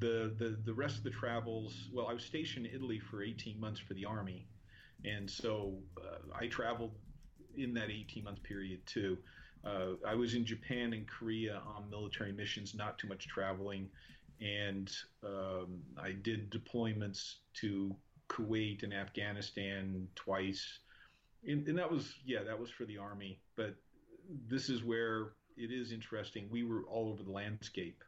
[0.00, 1.88] The, the the rest of the travels.
[1.92, 4.48] Well, I was stationed in Italy for 18 months for the army,
[5.04, 6.92] and so uh, I traveled
[7.56, 9.18] in that 18 month period too.
[9.64, 13.88] Uh, I was in Japan and Korea on military missions, not too much traveling,
[14.40, 14.90] and
[15.24, 17.94] um, I did deployments to
[18.28, 20.78] Kuwait and Afghanistan twice
[21.46, 23.74] and, and that was yeah that was for the army but
[24.48, 28.02] this is where it is interesting we were all over the landscape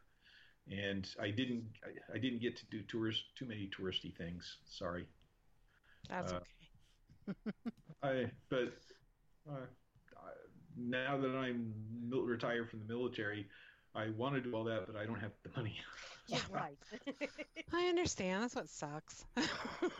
[0.69, 5.05] and i didn't i, I didn't get to do tours too many touristy things sorry
[6.09, 6.39] That's uh,
[7.29, 7.65] okay.
[8.03, 8.73] i but
[9.49, 9.65] uh,
[10.77, 11.73] now that i'm
[12.09, 13.47] mil- retired from the military
[13.95, 15.75] i want to do all that but i don't have the money
[16.27, 16.37] Yeah.
[16.53, 16.77] right.
[17.73, 18.43] I understand.
[18.43, 19.25] That's what sucks.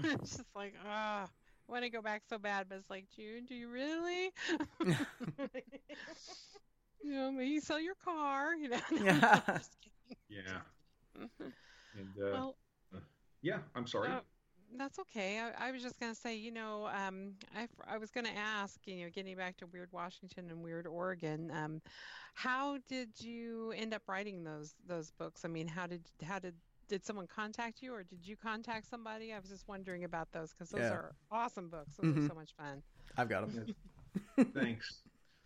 [0.03, 3.43] it's just like, ah, I want to go back so bad, but it's like, June,
[3.45, 4.31] do you really?
[7.03, 8.55] You know, maybe sell your car.
[8.55, 8.79] You know.
[9.03, 9.41] Yeah.
[9.57, 9.75] Just
[10.29, 10.61] yeah
[11.95, 12.55] and uh, Well,
[13.41, 14.19] yeah i'm sorry uh,
[14.77, 15.39] that's okay.
[15.39, 18.79] I, I was just gonna say, you know, um, I, f- I was gonna ask,
[18.85, 21.81] you know, getting back to Weird Washington and Weird Oregon, um,
[22.33, 25.43] how did you end up writing those those books?
[25.45, 26.55] I mean, how did how did
[26.87, 29.33] did someone contact you, or did you contact somebody?
[29.33, 30.91] I was just wondering about those because those Yeah.
[30.93, 31.95] are awesome books.
[31.97, 32.25] Those Mhm.
[32.25, 32.81] are so much fun.
[33.17, 33.75] I've got them.
[34.53, 35.03] Thanks.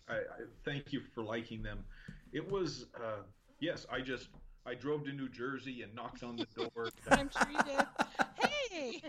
[0.07, 0.21] I, I
[0.63, 1.84] thank you for liking them.
[2.32, 3.23] It was uh,
[3.59, 3.86] yes.
[3.91, 4.30] I just
[4.66, 6.89] I drove to New Jersey and knocked on the door.
[7.11, 7.86] I'm sure you did.
[8.39, 9.01] Hey,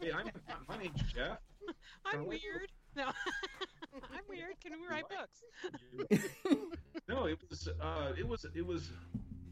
[0.00, 0.30] hey, I'm,
[0.66, 1.38] my name's Jeff.
[2.06, 2.72] I'm weird.
[2.96, 3.04] No,
[3.94, 4.54] I'm weird.
[4.62, 6.30] Can we write books?
[7.08, 8.90] no, it was uh, it was it was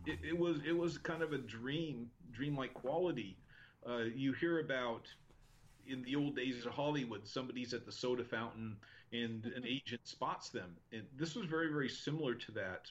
[0.07, 3.37] it, it was it was kind of a dream, dreamlike quality.
[3.87, 5.07] Uh, you hear about
[5.87, 8.77] in the old days of Hollywood, somebody's at the soda fountain
[9.12, 12.91] and an agent spots them, and this was very very similar to that.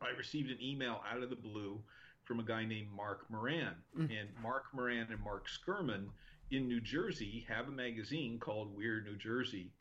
[0.00, 1.82] I received an email out of the blue
[2.24, 4.20] from a guy named Mark Moran, Mm.
[4.20, 6.10] and Mark Moran and Mark Sceurman
[6.50, 9.72] in New Jersey have a magazine called Weird New Jersey,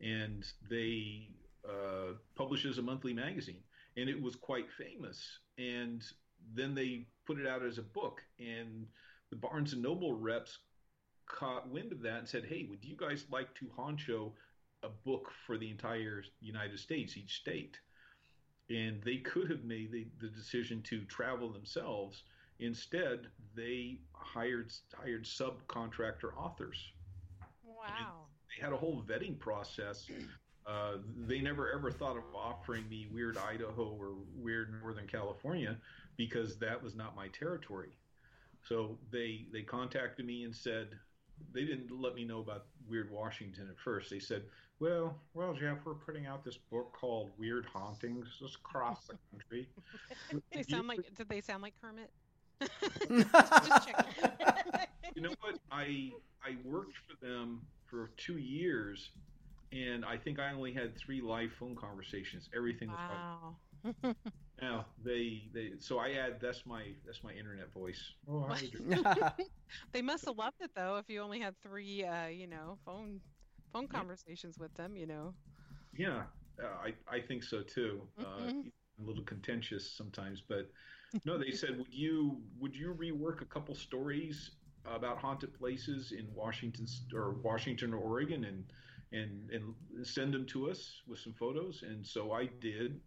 [0.00, 1.28] and they
[1.68, 3.62] uh, publishes a monthly magazine,
[3.96, 5.38] and it was quite famous.
[5.56, 6.04] And
[6.52, 8.86] then they put it out as a book, and
[9.30, 10.58] the Barnes and Noble reps
[11.26, 14.34] caught wind of that and said, "Hey, would you guys like to honcho
[14.82, 17.80] a book for the entire United States, each state?"
[18.70, 22.22] And they could have made the, the decision to travel themselves.
[22.60, 26.92] Instead, they hired hired subcontractor authors
[27.66, 28.26] Wow.
[28.48, 30.06] they had a whole vetting process.
[30.66, 30.94] Uh,
[31.26, 35.76] they never ever thought of offering me Weird Idaho or Weird Northern California
[36.16, 37.90] because that was not my territory.
[38.62, 40.88] So they they contacted me and said
[41.52, 44.10] they didn't let me know about Weird Washington at first.
[44.10, 44.42] They said,
[44.80, 49.68] "Well, well, Jeff, we're putting out this book called Weird Hauntings just across the country."
[50.52, 51.14] They You sound could- like.
[51.16, 52.10] Did they sound like Kermit?
[55.14, 55.58] You know what?
[55.70, 56.10] I
[56.44, 59.10] I worked for them for two years,
[59.72, 62.48] and I think I only had three live phone conversations.
[62.56, 64.14] Everything was Wow.
[64.60, 68.14] now they they so I add that's my that's my internet voice.
[68.26, 69.04] Oh, how you doing?
[69.92, 70.96] They must have loved it though.
[70.98, 73.22] If you only had three, uh, you know, phone
[73.72, 75.36] phone conversations with them, you know.
[75.92, 76.28] yeah,
[76.62, 78.12] uh, I I think so too.
[78.18, 78.66] Uh, Mhm.
[78.98, 80.70] a little contentious sometimes, but
[81.24, 86.34] no, they said would you would you rework a couple stories about haunted places in
[86.34, 88.72] Washington or Washington or Oregon and
[89.12, 93.02] and and send them to us with some photos and so I did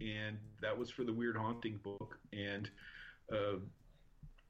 [0.00, 2.70] and that was for the weird haunting book and
[3.32, 3.56] uh,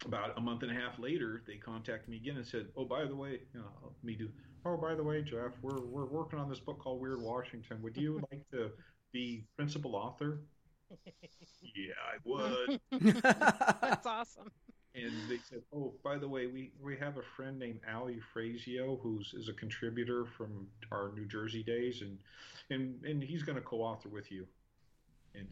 [0.07, 3.05] about a month and a half later they contacted me again and said oh by
[3.05, 4.29] the way you know, me do
[4.65, 7.97] oh by the way Jeff we're we're working on this book called Weird Washington would
[7.97, 8.71] you like to
[9.13, 10.41] be principal author
[11.63, 12.81] yeah I would
[13.23, 14.51] That's awesome.
[14.95, 19.01] and they said, "Oh, by the way, we we have a friend named Al Eufrasio
[19.01, 22.19] who's is a contributor from our New Jersey days, and
[22.71, 24.47] and and he's going to co-author with you."
[25.35, 25.49] And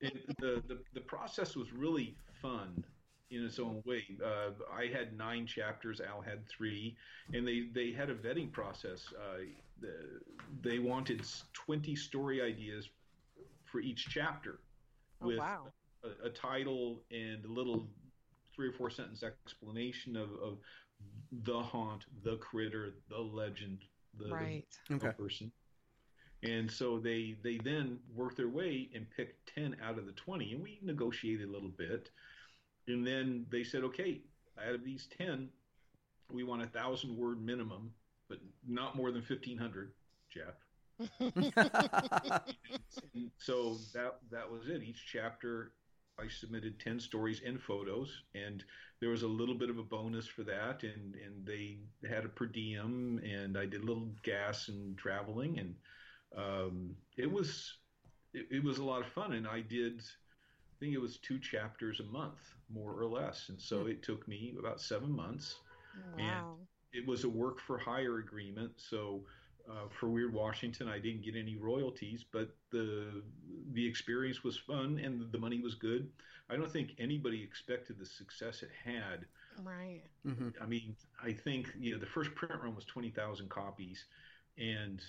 [0.00, 2.84] it, the, the the process was really fun
[3.30, 4.04] in its own way.
[4.24, 6.96] Uh, I had nine chapters, Al had three,
[7.32, 9.04] and they they had a vetting process.
[9.16, 9.44] Uh,
[9.80, 10.20] the,
[10.62, 12.88] they wanted twenty story ideas
[13.64, 14.60] for each chapter
[15.22, 15.72] Oh with wow.
[16.04, 17.88] a, a title and a little
[18.54, 20.58] three or four sentence explanation of, of
[21.44, 23.80] the haunt, the critter, the legend,
[24.16, 24.64] the, the Right.
[24.92, 25.10] okay.
[25.18, 25.50] person.
[26.44, 30.52] And so they they then worked their way and picked ten out of the twenty,
[30.54, 32.10] and we negotiated a little bit.
[32.88, 34.22] And then they said, okay,
[34.58, 35.50] out of these ten,
[36.30, 37.94] we want a thousand word minimum,
[38.28, 39.92] but not more than fifteen hundred,
[40.30, 40.54] Jeff.
[43.14, 44.82] And so that that was it.
[44.82, 45.72] Each chapter,
[46.18, 48.64] I submitted ten stories and photos, and
[49.00, 50.82] there was a little bit of a bonus for that.
[50.82, 51.78] And and they
[52.08, 55.74] had a per diem, and I did a little gas and traveling, and
[56.36, 57.78] um, it was
[58.32, 59.32] it, it was a lot of fun.
[59.34, 60.34] And I did, I
[60.80, 63.48] think it was two chapters a month, more or less.
[63.48, 65.60] And so it took me about seven months
[65.94, 66.68] Wow.
[66.92, 68.72] it was a work for hire agreement.
[68.76, 69.24] So
[69.68, 73.22] uh, for Weird Washington, I didn't get any royalties, but the
[73.72, 76.10] the experience was fun and the money was good.
[76.50, 79.26] I don't think anybody expected the success it had.
[79.56, 80.04] Right.
[80.24, 84.04] hmm I mean, I think you know the first print run was twenty thousand copies,
[84.56, 85.02] and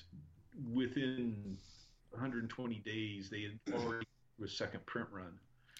[0.73, 1.57] within
[2.11, 4.07] 120 days they had already
[4.43, 5.33] a second print run.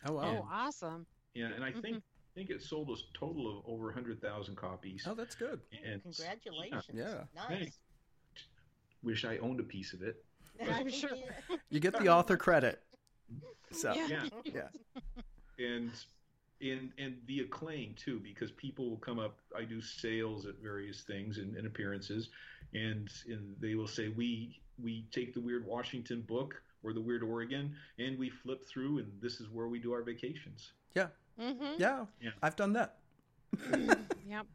[0.05, 0.37] Oh wow.
[0.43, 1.05] Oh, awesome.
[1.33, 1.81] Yeah, and I mm-hmm.
[1.81, 5.05] think I think it sold a total of over 100,000 copies.
[5.09, 5.61] Oh, that's good.
[5.85, 6.83] and Congratulations.
[6.93, 7.23] Yeah.
[7.33, 7.47] Nice.
[7.47, 7.77] Thanks.
[9.03, 10.23] wish I owned a piece of it.
[10.71, 11.09] I'm sure.
[11.69, 12.81] You get the author credit.
[13.71, 14.27] So Yeah.
[14.43, 14.63] Yeah.
[15.57, 15.65] yeah.
[15.65, 15.91] and
[16.61, 21.01] and and the acclaim too because people will come up i do sales at various
[21.01, 22.29] things and, and appearances
[22.73, 27.23] and, and they will say we we take the weird washington book or the weird
[27.23, 31.07] oregon and we flip through and this is where we do our vacations Yeah.
[31.39, 31.77] Mm-hmm.
[31.77, 32.05] Yeah.
[32.21, 32.31] Yeah.
[32.41, 32.97] I've done that.
[34.25, 34.47] Yep.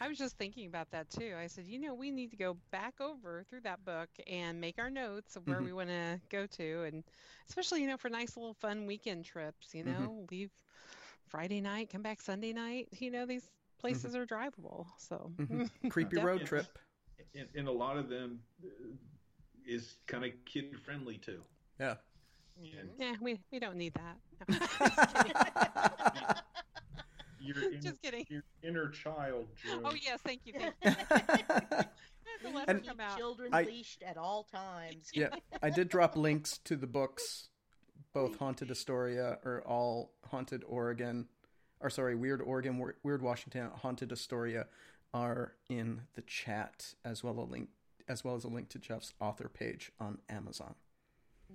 [0.00, 1.34] I was just thinking about that too.
[1.38, 4.78] I said, you know, we need to go back over through that book and make
[4.78, 5.64] our notes of where Mhm.
[5.64, 7.04] we want to go to, and
[7.48, 9.74] especially you know for nice little fun weekend trips.
[9.74, 10.30] You know, Mhm.
[10.30, 10.50] leave
[11.28, 12.88] Friday night, come back Sunday night.
[12.98, 13.48] You know, these
[13.78, 14.86] places are drivable.
[14.98, 15.70] So Mhm.
[15.90, 16.46] Creepy road Definitely.
[16.46, 16.78] trip.
[17.34, 18.68] and, and a lot of them uh,
[19.66, 21.42] is kind of kid friendly too
[21.80, 21.94] Yeah.
[22.62, 24.16] and yeah, we we don't need that.
[27.40, 27.68] your, No.
[27.68, 28.26] in, just kidding.
[28.28, 29.80] your inner child Joe.
[29.84, 30.52] Oh yes, thank you.
[30.58, 30.90] Thank you.
[32.44, 35.08] We The letter And- children I- leashed at all times.
[35.14, 35.28] yeah,
[35.62, 37.48] I did drop links to the books,
[38.16, 41.26] both Haunted Astoria or All Haunted Oregon,
[41.80, 44.68] or sorry, Weird Oregon, Weird Washington, Haunted Astoria,
[45.12, 47.68] are in the chat as well a link
[48.08, 50.74] as well as a link to Jeff's author page on Amazon.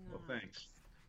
[0.09, 0.67] Well, thanks.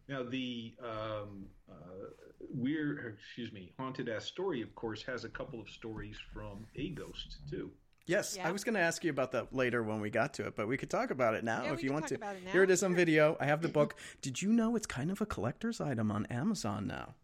[0.09, 2.07] Now the um, uh,
[2.55, 7.37] weird, excuse me, haunted Astoria, of course, has a couple of stories from a ghost
[7.51, 7.71] too.
[8.07, 10.57] Yes, I was going to ask you about that later when we got to it,
[10.57, 12.15] but we could talk about it now Yeah, if we you can want talk to.
[12.17, 12.51] about it now.
[12.51, 13.37] Here it is on video.
[13.41, 13.95] I have the book.
[14.23, 17.15] Did you know it's kind of a collector's item on Amazon now?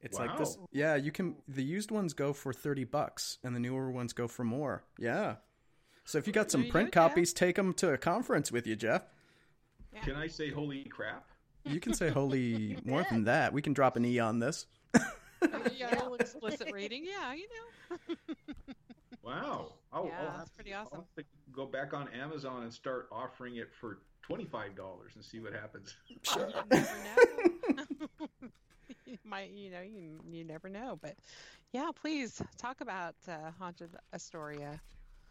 [0.00, 0.58] It's like this.
[0.72, 1.36] Yeah, you can.
[1.46, 4.82] The used ones go for thirty bucks, and the newer ones go for more.
[4.98, 5.36] Yeah.
[6.04, 7.10] So if you got some you print go, Jeff.
[7.10, 9.04] copies, take them to a conference with you, Jeff.
[9.94, 10.00] Yeah.
[10.00, 11.28] Can I say holy crap?
[11.64, 13.52] You can say holy more than that.
[13.52, 14.66] We can drop an e on this.
[14.96, 15.00] Oh,
[15.76, 17.04] yeah, a little explicit reading.
[17.04, 17.46] Yeah, you
[18.08, 18.16] know.
[19.22, 19.74] Wow.
[19.92, 20.90] I'll, Yeah, I'll that's pretty to, awesome.
[20.92, 25.12] I'll have to go back on Amazon and start offering it for twenty five dollars
[25.14, 25.96] and see what happens.
[26.22, 26.50] Sure.
[26.72, 28.28] You never know.
[29.06, 30.98] you might, you know, you, you never know.
[31.00, 31.16] But
[31.72, 34.80] yeah, please talk about uh, Haunted Astoria.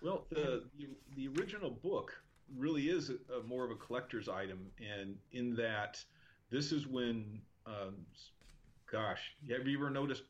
[0.01, 2.13] Well, the, the the original book
[2.57, 6.03] really is a, a more of a collector's item, and in that
[6.49, 7.95] this is when, um,
[8.91, 10.23] gosh, have you ever noticed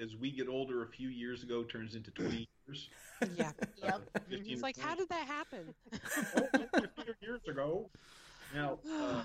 [0.00, 2.88] as we get older, a few years ago turns into twenty years.
[3.36, 3.52] Yeah.
[3.82, 4.02] Yep.
[4.14, 5.74] Uh, 15 It's like, how did that happen?
[6.36, 6.48] oh,
[6.80, 7.90] 15 years ago.
[8.54, 9.24] Now, uh,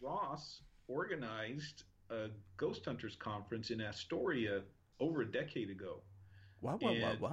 [0.00, 4.62] Ross organized a ghost hunters conference in Astoria
[5.00, 6.00] over a decade ago.
[6.60, 6.80] What?
[6.82, 6.94] What?
[7.00, 7.10] What?
[7.12, 7.32] And- What?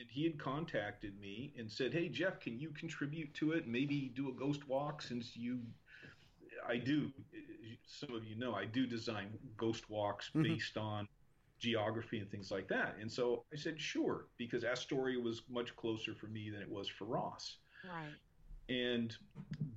[0.00, 3.66] and he had contacted me and said, "Hey Jeff, can you contribute to it?
[3.66, 5.58] Maybe do a ghost walk since you."
[6.68, 7.10] I do.
[7.86, 10.42] Some of you know I do design ghost walks Mhm.
[10.44, 11.08] based on
[11.58, 12.96] geography and things like that.
[13.00, 16.88] And so I said, "Sure," because Astoria was much closer for me than it was
[16.88, 17.58] for Ross.
[17.84, 18.18] Right.
[18.68, 19.16] And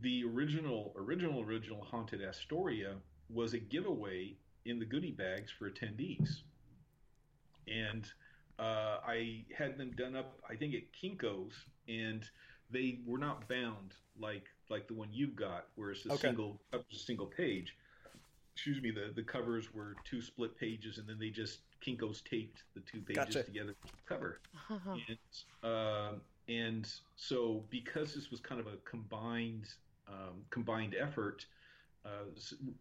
[0.01, 6.41] the original, original, original Haunted Astoria was a giveaway in the goodie bags for attendees.
[7.67, 8.11] And
[8.59, 12.29] uh, I had them done up, I think, at Kinko's, and
[12.69, 16.27] they were not bound like like the one you've got, where it's a Okay.
[16.27, 17.75] single a single page.
[18.55, 22.63] Excuse me, the the covers were two split pages, and then they just Kinko's taped
[22.75, 23.43] the two pages Gotcha.
[23.43, 24.97] together to cover Uh-huh.
[25.07, 29.67] and um, and so because this was kind of a combined
[30.07, 31.45] um, combined effort,
[32.05, 32.09] uh,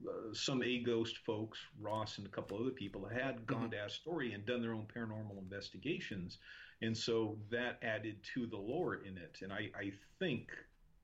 [0.08, 4.44] uh, some AGHOST folks, Ross and a couple other people, had gone to Astoria and
[4.46, 6.38] done their own paranormal investigations,
[6.82, 9.38] and so that added to the lore in it.
[9.42, 10.48] And I, I think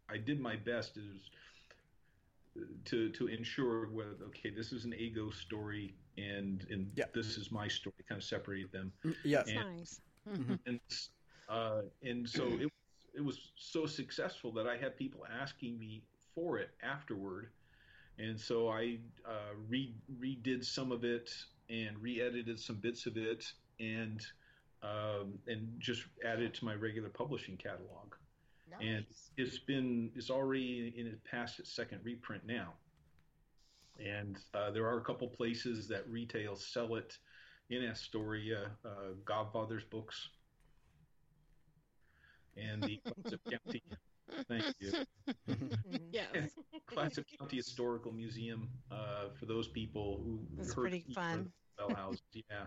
[0.09, 1.31] I did my best is
[2.87, 7.07] to to ensure whether okay this is an AGHOST story and and Yeah.
[7.15, 8.93] this is my story, kind of separate them
[9.25, 9.39] Yeah.
[9.45, 10.01] That's And- nice.
[10.29, 10.59] Mhm.
[10.67, 10.81] and
[11.49, 12.73] uh, and so it
[13.15, 16.03] it was so successful that I had people asking me
[16.35, 17.51] for it afterward,
[18.19, 21.31] and so I uh, re redid some of it
[21.71, 24.25] and re-edited some bits of it and
[24.83, 28.15] um, and just added it to my regular publishing catalog.
[28.71, 28.81] Nice.
[28.83, 29.07] And
[29.37, 32.75] it's been it's already in it past its second reprint now,
[34.05, 37.17] and uh, there are a couple places that retail sell it
[37.71, 40.29] in Astoria, uh, Godfather's Books,
[42.57, 43.83] and the Clatsop County.
[44.49, 44.93] Thank you.
[46.13, 46.51] Yes.
[46.87, 51.51] Clatsop County Historical Museum uh, for those people who That's pretty fun.
[51.77, 52.67] Flavel House, yeah.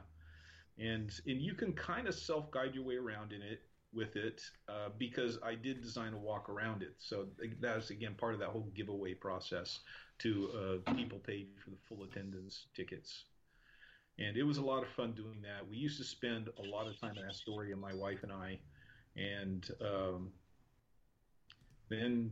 [0.77, 3.61] And and you can kind of self guide your way around in it
[3.93, 6.95] with it uh, because I did design a walk around it.
[6.99, 7.27] So
[7.61, 9.79] that was again part of that whole giveaway process
[10.19, 13.25] to uh, people paid for the full attendance tickets.
[14.19, 15.67] And it was a lot of fun doing that.
[15.67, 18.59] We used to spend a lot of time in Astoria, my wife and I,
[19.15, 20.33] and um,
[21.89, 22.31] then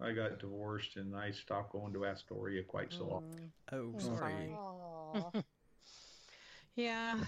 [0.00, 3.40] I got divorced and I stopped going to Astoria quite so often.
[3.40, 4.60] Mm, Oh, I'm sorry.
[6.76, 6.88] sorry.
[6.88, 6.90] Aw.
[6.90, 7.18] Yeah,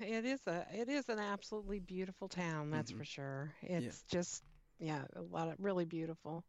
[0.00, 2.98] it is a it is an absolutely beautiful town, that's Mhm.
[2.98, 3.54] for sure.
[3.62, 4.42] It's just
[4.78, 6.44] yeah, a lot of really beautiful.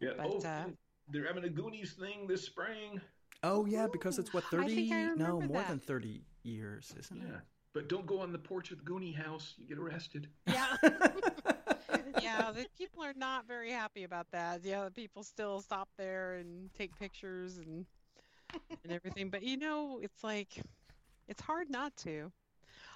[0.00, 0.10] Yeah.
[0.16, 0.64] But, oh, uh,
[1.10, 3.00] they're having a Goonies thing this spring.
[3.42, 4.74] Oh yeah, because it's what I thirty?
[4.74, 5.68] think I no, more that.
[5.68, 7.28] than thirty years, isn't it?
[7.28, 7.40] Yeah.
[7.74, 9.54] But don't go on the porch of the Goonie house.
[9.58, 10.28] You get arrested.
[10.46, 10.76] Yeah.
[12.22, 14.64] yeah, the people are not very happy about that.
[14.64, 17.84] Yeah, the people still stop there and take pictures and
[18.82, 19.28] and everything.
[19.30, 20.48] But you know, it's like
[21.28, 22.32] it's hard not to.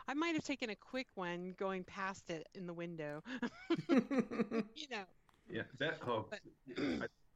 [0.08, 3.22] I might have taken a quick one going past it in the window.
[3.88, 5.04] you know.
[5.48, 5.62] Yeah.
[5.78, 5.98] That.
[6.06, 6.40] Oh, But-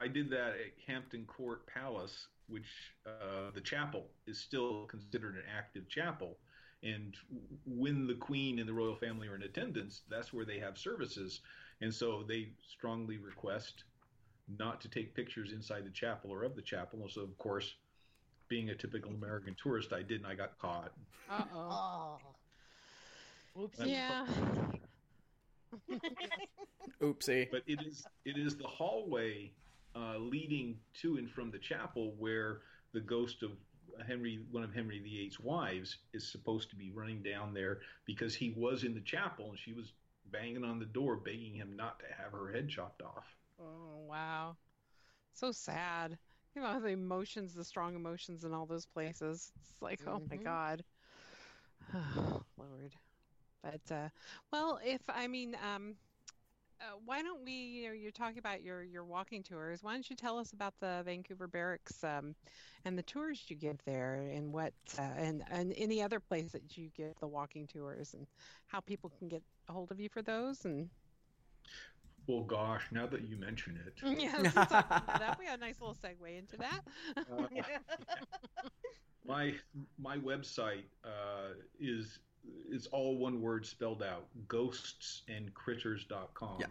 [0.00, 5.36] I, I did that at Hampton Court Palace, which uh, the chapel is still considered
[5.36, 6.38] an active chapel.
[6.82, 7.16] And
[7.64, 11.40] when the Queen and the royal family are in attendance, that's where they have services.
[11.80, 13.84] And so they strongly request
[14.58, 17.00] not to take pictures inside the chapel or of the chapel.
[17.00, 17.74] And so, of course,
[18.48, 20.92] being a typical American tourist, I did, and I got caught.
[21.30, 22.18] Uh oh.
[23.56, 23.62] Oh.
[23.62, 23.78] Oops.
[23.84, 24.26] Yeah.
[27.02, 27.48] Oopsie.
[27.50, 29.50] but it is it is the hallway
[29.94, 32.60] uh, leading to and from the chapel where
[32.92, 33.50] the ghost of
[34.06, 38.54] Henry, one of Henry VIII's wives, is supposed to be running down there because he
[38.56, 39.92] was in the chapel and she was
[40.32, 43.24] banging on the door, begging him not to have her head chopped off.
[43.60, 44.56] Oh wow.
[45.32, 46.18] So sad.
[46.56, 49.52] You know the emotions, the strong emotions in all those places.
[49.60, 50.42] It's like, oh my Mhm.
[50.44, 50.84] God.
[52.58, 52.94] Lord.
[53.62, 54.08] But uh
[54.52, 55.96] well, if I mean um
[56.80, 59.82] uh, why don't we, you know, you're talking about your your walking tours.
[59.82, 62.34] Why don't you tell us about the Vancouver Barracks um,
[62.84, 66.76] and the tours you give there, and what uh, and and any other place that
[66.76, 68.26] you give the walking tours, and
[68.66, 70.90] how people can get a hold of you for those, and
[72.26, 75.38] Well, gosh, now that you mention it, yeah, let's talk about that.
[75.38, 76.80] We had a nice little segue into that.
[77.16, 77.46] uh,
[79.26, 79.54] my
[79.98, 82.18] my website uh, is
[82.68, 86.66] it's all one word spelled out ghostsandcritters.com Yeah.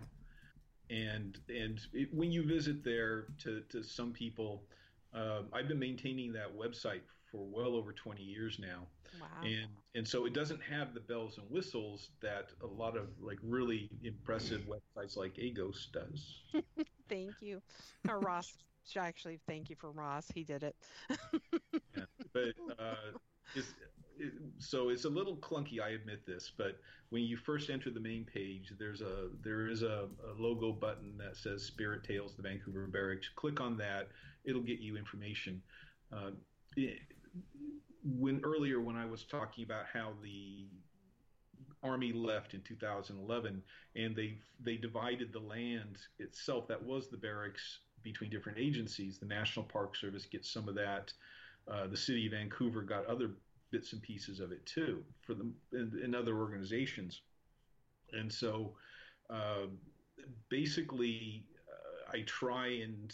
[0.89, 4.63] and and it, when you visit there to, to some people
[5.13, 7.01] um, i've been maintaining that website
[7.35, 8.87] for well over 20 years now
[9.19, 9.27] Wow.
[9.43, 13.37] and and so it doesn't have the bells and whistles that a lot of like
[13.43, 16.41] really impressive websites like AGHOST does
[17.07, 17.61] Thank you.
[18.09, 18.51] Or Ross.
[18.97, 20.25] Actually, thank you for Ross.
[20.33, 20.75] He did it.
[21.95, 22.95] Yeah, but uh,
[23.55, 23.67] it's,
[24.17, 25.79] it, so it's a little clunky.
[25.79, 26.79] I admit this, but
[27.09, 31.15] when you first enter the main page, there's a there is a, a logo button
[31.19, 33.29] that says Spirit Tales, the Vancouver Barracks.
[33.35, 34.09] Click on that;
[34.43, 35.61] it'll get you information.
[36.11, 36.31] Uh,
[36.75, 36.99] it-
[38.03, 40.67] when earlier when I was talking about how the
[41.83, 43.61] army left in 2011
[43.95, 49.17] and they they divided the land itself that was the barracks between different agencies.
[49.17, 51.11] The national park service gets some of that.
[51.67, 53.31] Uh, the city of vancouver got other
[53.71, 57.21] bits and pieces of it too for them in other organizations.
[58.13, 58.73] And so
[59.29, 59.65] uh,
[60.49, 63.13] basically uh, i try and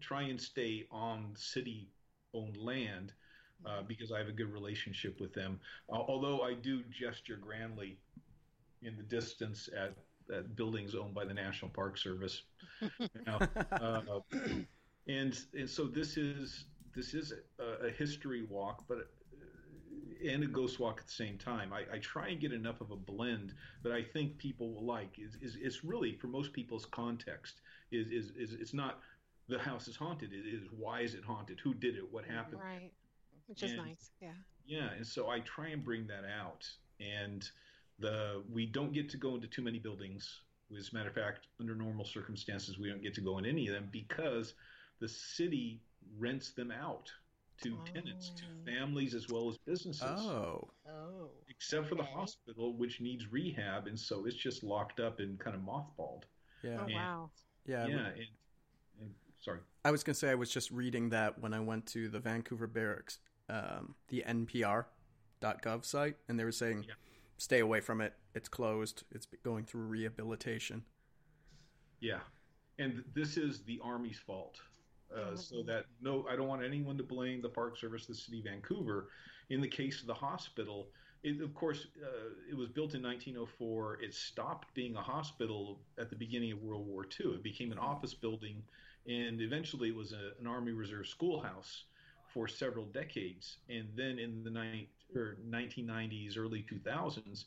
[0.00, 1.88] try and stay on city
[2.34, 3.12] owned land
[3.66, 5.60] uh, because I have a good relationship with them.
[5.90, 7.98] Uh, although I do gesture grandly
[8.82, 9.94] in the distance at,
[10.34, 12.42] at buildings owned by the National Park Service.
[13.26, 13.40] Now,
[13.72, 14.20] uh,
[15.08, 20.46] and and so this is this is a, a history walk, but uh, and a
[20.46, 21.72] ghost walk at the same time.
[21.72, 25.18] I, I try and get enough of a blend that I think people will like.
[25.18, 29.00] Is is it's really for most people's context is is, is it's not
[29.48, 30.32] the house is haunted.
[30.32, 31.58] It is why is it haunted?
[31.60, 32.04] Who did it?
[32.12, 32.60] What happened?
[32.62, 32.92] Right.
[33.48, 34.12] Which is And- nice.
[34.20, 34.34] Yeah.
[34.66, 36.68] Yeah, and so I try and bring that out.
[37.00, 37.48] And
[37.98, 40.42] the we don't get to go into too many buildings.
[40.76, 43.66] As a matter of fact, under normal circumstances, we don't get to go in any
[43.68, 44.54] of them because
[45.00, 45.80] the city
[46.18, 47.10] rents them out
[47.62, 47.84] to oh.
[47.92, 48.64] tenants, to Oh.
[48.66, 50.02] families as well as businesses.
[50.02, 50.68] Oh.
[50.86, 51.30] Oh.
[51.48, 55.56] Except for the hospital, which needs rehab, and so it's just locked up and kind
[55.56, 56.24] of mothballed.
[56.62, 56.76] Yeah.
[56.80, 57.30] Oh And- wow.
[57.64, 57.86] Yeah.
[57.86, 58.26] yeah, and,
[59.00, 59.60] and sorry.
[59.84, 62.66] I was gonna say I was just reading that when I went to the Vancouver
[62.66, 63.18] Barracks,
[63.48, 66.94] um, the NPR.gov site, and they were saying, Yeah.
[67.36, 68.14] "Stay away from it.
[68.34, 69.04] It's closed.
[69.10, 70.84] It's going through rehabilitation."
[72.00, 72.20] Yeah,
[72.78, 74.60] and this is the Army's fault.
[75.14, 75.66] Uh, so Mhm.
[75.66, 79.10] that no, I don't want anyone to blame the Park Service, the City of Vancouver.
[79.48, 80.92] In the case of the hospital,
[81.22, 84.00] it, of course, uh, it was built in 1904.
[84.02, 87.34] It stopped being a hospital at the beginning of World War II.
[87.34, 88.62] It became an office building,
[89.06, 91.86] and eventually it was a, an Army Reserve schoolhouse
[92.32, 93.58] for several decades.
[93.68, 97.44] And then in the ni- or 1990s, early 2000s,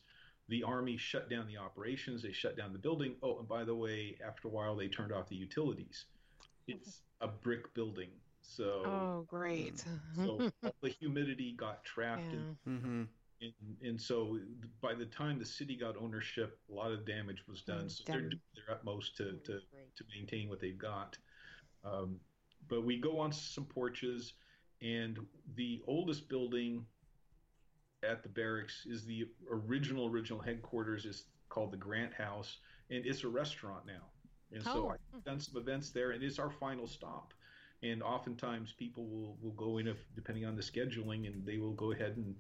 [0.48, 2.22] the Army shut down the operations.
[2.22, 3.16] They shut down the building.
[3.24, 6.06] Oh, and by the way, after a while, they turned off the utilities.
[6.68, 8.10] It's a brick building,
[8.42, 9.84] so Oh great.
[10.16, 10.52] so
[10.82, 12.40] the humidity got trapped yeah.
[12.40, 13.04] in Mm-hmm.
[13.42, 14.38] And, and so
[14.82, 17.86] by the time the city got ownership, a lot of damage was done.
[17.86, 18.30] Mm, so they're done.
[18.30, 19.60] doing their utmost to, to,
[19.96, 21.18] to maintain what they've got.
[21.84, 22.20] Um,
[22.68, 24.34] but we go on some porches,
[24.82, 25.20] and
[25.56, 26.86] the oldest building
[28.04, 32.58] at the barracks is the original original headquarters is called the Grant House,
[32.90, 34.10] and it's a restaurant now.
[34.52, 34.96] And so Oh.
[35.16, 37.34] I've done some events there, and it's our final stop.
[37.84, 41.74] And oftentimes people will, will go in if depending on the scheduling, and they will
[41.74, 42.36] go ahead and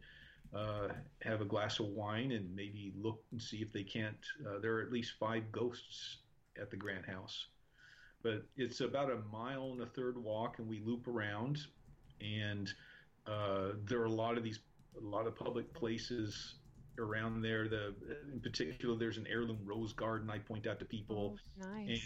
[0.53, 0.89] uh,
[1.21, 4.17] have a glass of wine and maybe look and see if they can't.
[4.47, 6.17] Uh, there are at least five ghosts
[6.59, 7.47] at the Grant House,
[8.21, 11.59] but it's about a mile and a third walk, and we loop around,
[12.22, 12.72] and
[13.28, 14.59] uh, there are a lot of these,
[14.97, 16.55] a lot of public places
[16.99, 17.67] around there.
[17.67, 17.93] The
[18.34, 20.30] in particular, there's an heirloom rose garden.
[20.30, 21.89] I point out to people Oh, nice.
[21.89, 21.99] and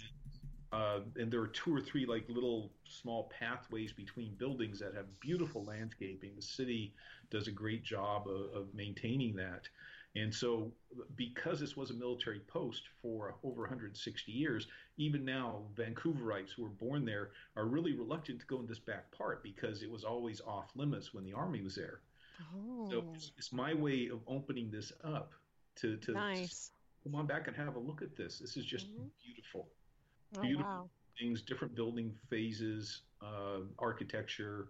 [0.72, 5.05] uh, and there are two or three like little small pathways between buildings that have
[5.22, 6.32] beautiful landscaping.
[6.36, 6.93] The city
[7.32, 9.68] does a great job of, of maintaining that.
[10.16, 10.72] And so,
[11.16, 16.70] because this was a military post for over 160 years, even now, Vancouverites who were
[16.70, 20.41] born there are really reluctant to go in this back part because it was always
[20.41, 22.01] off limits when the army was there.
[22.41, 25.34] oh, So it's, it's my way of opening this up
[25.78, 26.72] to, to nice.
[27.03, 28.39] come on back and have a look at this.
[28.39, 29.11] This is just Mhm.
[29.24, 29.68] beautiful
[30.38, 30.63] Oh, beautiful.
[30.63, 30.89] wow.
[31.20, 34.68] things, different building phases, uh, architecture,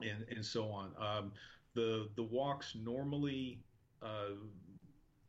[0.00, 0.92] and and so on.
[0.98, 1.32] Um,
[1.74, 3.65] the the walks normally,
[4.02, 4.34] uh,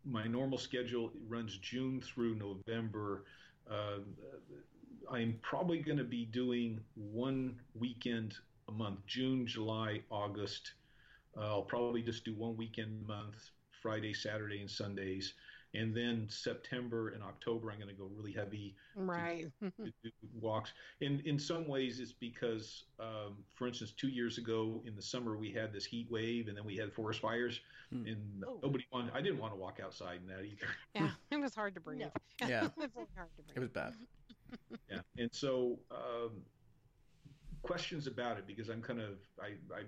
[0.06, 3.26] my normal schedule runs June through November.
[3.70, 4.00] Uh,
[5.12, 8.36] I'm probably going to be doing one weekend
[8.68, 10.74] a month, June, July, August.
[11.38, 13.52] Uh, I'll probably just do one weekend a month,
[13.82, 15.34] Friday, Saturday, and Sundays.
[15.74, 19.48] And then September and October, I'm going to go really heavy Right.
[19.62, 19.72] to
[20.04, 20.10] do
[20.40, 20.72] walks.
[21.02, 25.36] In in some ways, it's because, um, for instance, two years ago in the summer
[25.38, 27.60] we had this heat wave, and then we had forest fires,
[27.90, 28.06] Hmm.
[28.08, 28.60] and Oh.
[28.64, 29.14] nobody wanted.
[29.14, 30.68] I didn't want to walk outside in that either.
[30.96, 32.00] yeah, it was hard to breathe.
[32.02, 32.12] No.
[32.50, 32.66] Yeah.
[32.66, 33.58] it was really hard to breathe.
[33.58, 33.94] It was bad.
[34.90, 36.32] Yeah, and so um,
[37.62, 39.88] questions about it because I'm kind of I I'm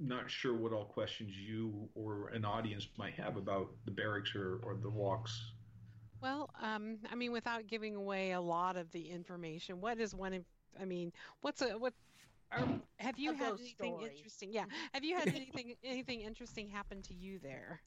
[0.00, 4.58] not sure what all questions you or an audience might have about the barracks or
[4.62, 5.52] or the walks.
[6.20, 10.34] Well, um, I mean, without giving away a lot of the information, what is one?
[10.34, 10.44] Of,
[10.80, 11.94] I mean, what's a what?
[12.52, 12.68] Or
[12.98, 14.16] have you A had anything story.
[14.16, 14.52] interesting?
[14.52, 17.82] Yeah, have you had anything anything interesting happen to you there,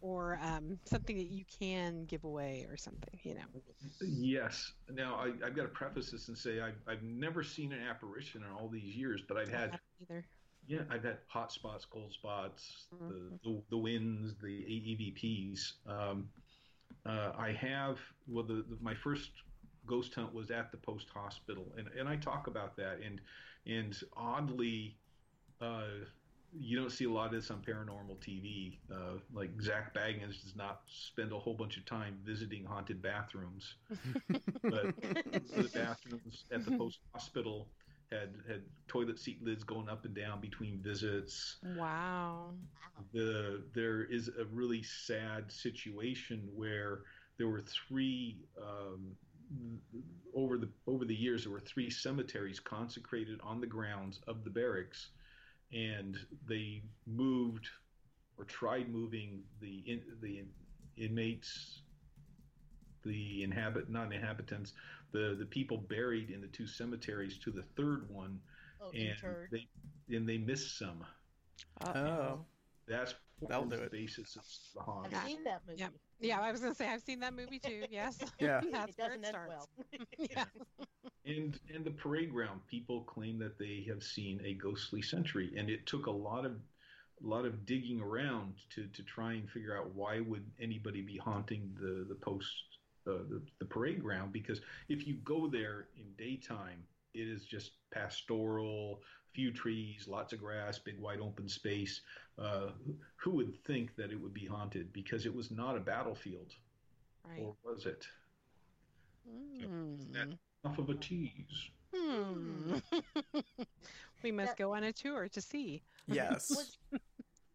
[0.00, 3.18] or um, something that you can give away or something?
[3.22, 3.62] You know.
[4.00, 4.72] Yes.
[4.90, 8.42] Now I, I've got to preface this and say I've I've never seen an apparition
[8.42, 10.24] in all these years, but I've had either.
[10.66, 13.08] Yeah, I've had hot spots, cold spots, Mhm.
[13.08, 15.72] the, the the winds, the AEVPs.
[15.86, 16.28] Um,
[17.06, 19.30] uh, I have well, the, the my first
[19.86, 23.20] ghost hunt was at the post hospital, and and I talk about that, and
[23.66, 24.96] and oddly,
[25.60, 25.88] uh,
[26.58, 28.78] you don't see a lot of this on paranormal TV.
[28.90, 33.74] Uh, like Zak Bagans does not spend a whole bunch of time visiting haunted bathrooms,
[34.70, 34.94] but
[35.56, 37.68] the bathrooms at the post hospital
[38.10, 41.56] had had toilet seat lids going up and down between visits.
[41.76, 42.50] Wow.
[43.12, 47.02] The there is a really sad situation where
[47.38, 49.16] there were three um,
[50.34, 54.50] over the over the years there were three cemeteries consecrated on the grounds of the
[54.50, 55.10] barracks,
[55.72, 56.16] and
[56.46, 57.68] they moved
[58.36, 60.44] or tried moving the in, the
[60.96, 61.82] inmates,
[63.04, 64.72] the inhabit not inhabitants,
[65.14, 68.38] the the people buried in the two cemeteries to the third one,
[68.82, 69.48] Oh, and interred.
[69.50, 69.66] they
[70.14, 71.02] and they missed some.
[71.86, 72.44] Oh.
[72.86, 73.14] That's
[73.48, 73.92] That'll do the it.
[73.92, 74.42] basis of
[74.74, 75.06] the haunt.
[75.06, 75.24] I've Yeah.
[75.26, 75.80] seen that movie.
[75.80, 75.92] Yep.
[76.20, 77.84] Yeah, I was gonna say I've seen that movie too.
[77.90, 78.18] Yes.
[78.40, 78.60] Yeah.
[78.70, 79.48] That's it doesn't it end starts.
[79.48, 79.68] well.
[80.18, 80.44] yeah.
[81.24, 85.70] And and the parade ground, people claim that they have seen a ghostly sentry, and
[85.70, 86.52] it took a lot of
[87.22, 91.16] a lot of digging around to, to try and figure out why would anybody be
[91.16, 92.73] haunting the the post
[93.06, 96.82] uh, the, the parade ground because if you go there in daytime
[97.12, 99.00] it is just pastoral
[99.34, 102.00] few trees lots of grass big wide open space
[102.38, 102.68] uh,
[103.16, 106.52] who would think that it would be haunted because it was not a battlefield
[107.28, 107.40] Right.
[107.42, 108.06] or was it
[109.26, 109.96] Hmm.
[110.14, 112.74] enough of a tease Hmm.
[114.22, 115.82] we must That- go on a tour to see.
[116.08, 116.50] Yes.
[116.50, 116.76] Was,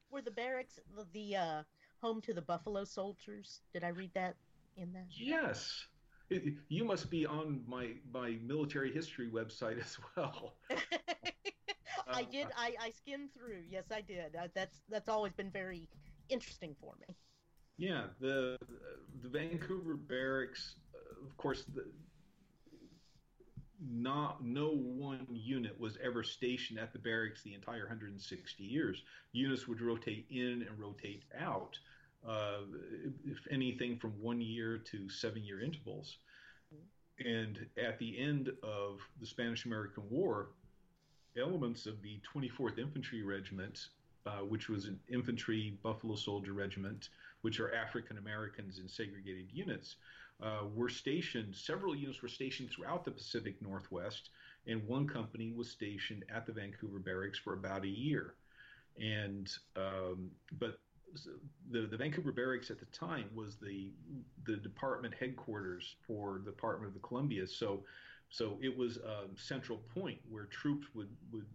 [0.10, 1.64] were the barracks the, the uh,
[2.02, 3.60] home to the Buffalo Soldiers?
[3.74, 4.36] Did I read that
[4.80, 5.06] in that?
[5.10, 5.86] Yes.
[6.30, 10.56] It, you must be on my, my military history website as well.
[12.12, 12.48] I Uh, did.
[12.58, 13.64] I, I skimmed through.
[13.70, 14.36] Yes, I did.
[14.36, 15.88] Uh, that's that's always been very
[16.30, 17.16] interesting for me.
[17.78, 18.58] Yeah, the
[19.22, 21.86] the Vancouver barracks, uh, of course, the,
[23.82, 29.04] not no one unit was ever stationed at the barracks the entire 160 years.
[29.32, 31.78] Units would rotate in and rotate out,
[32.28, 32.62] uh,
[33.26, 36.18] if anything from one year to seven year intervals.
[37.20, 40.50] And at the end of the Spanish American War,
[41.38, 43.88] elements of the 24th Infantry Regiment,
[44.26, 47.10] uh, which was an infantry Buffalo Soldier regiment,
[47.42, 49.96] which are African Americans in segregated units,
[50.42, 54.30] uh, were stationed, several units were stationed throughout the Pacific Northwest,
[54.68, 58.36] and one company was stationed at the Vancouver barracks for about a year.
[59.02, 60.80] And um, but
[61.72, 63.92] the, the Vancouver barracks at the time was the
[64.46, 67.48] the department headquarters for the Department of the Columbia.
[67.48, 67.84] So
[68.30, 71.46] so it was a central point where troops would would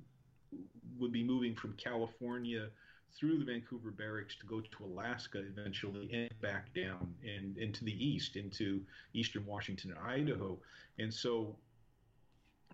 [0.98, 2.68] would be moving from California
[3.16, 8.04] through the Vancouver barracks to go to Alaska eventually and back down and into the
[8.04, 8.82] east, into
[9.12, 10.58] eastern Washington and Idaho.
[10.98, 11.56] And so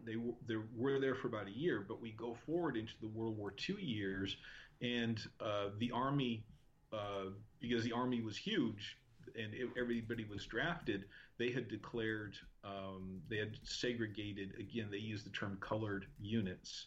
[0.05, 0.15] they,
[0.47, 3.53] they were there for about a year, but we go forward into the World War
[3.69, 4.37] II years,
[4.81, 6.43] and uh, the Army,
[6.93, 7.31] uh,
[7.61, 8.97] because the Army was huge
[9.37, 11.05] and everybody was drafted,
[11.39, 12.35] they had declared,
[12.65, 16.87] um, they had segregated, again, they used the term colored units.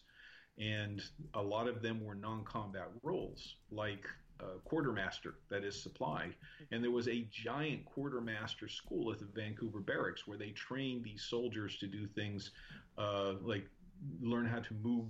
[0.58, 1.02] And
[1.34, 4.06] a lot of them were non-combat roles like
[4.40, 6.30] uh, quartermaster that is supply.
[6.70, 11.22] And there was a giant quartermaster school at the vancouver barracks where they trained these
[11.22, 12.50] soldiers to do things
[12.98, 13.66] uh, like
[14.20, 15.06] learn how to move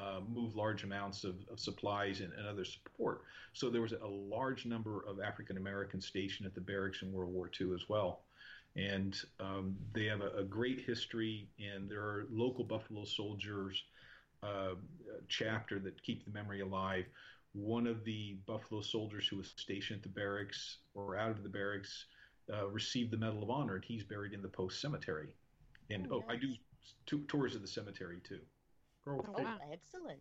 [0.00, 3.22] uh, move large amounts of, of supplies and, and, other support.
[3.52, 7.32] So there was a large number of African Americans stationed at the barracks in World
[7.32, 8.20] War II as well.
[8.76, 13.82] And um, they have a, a, great history, and there are local Buffalo soldiers
[14.42, 14.74] uh,
[15.28, 17.04] chapter that keep the memory alive.
[17.52, 21.48] One of the Buffalo soldiers who was stationed at the barracks or out of the
[21.48, 22.06] barracks
[22.52, 25.34] uh, received the Medal of Honor, and he's buried in the post cemetery.
[25.90, 26.54] And oh, oh I do
[27.06, 28.40] t- tours of the cemetery too.
[29.06, 29.58] Oh, oh wow.
[29.72, 30.20] excellent!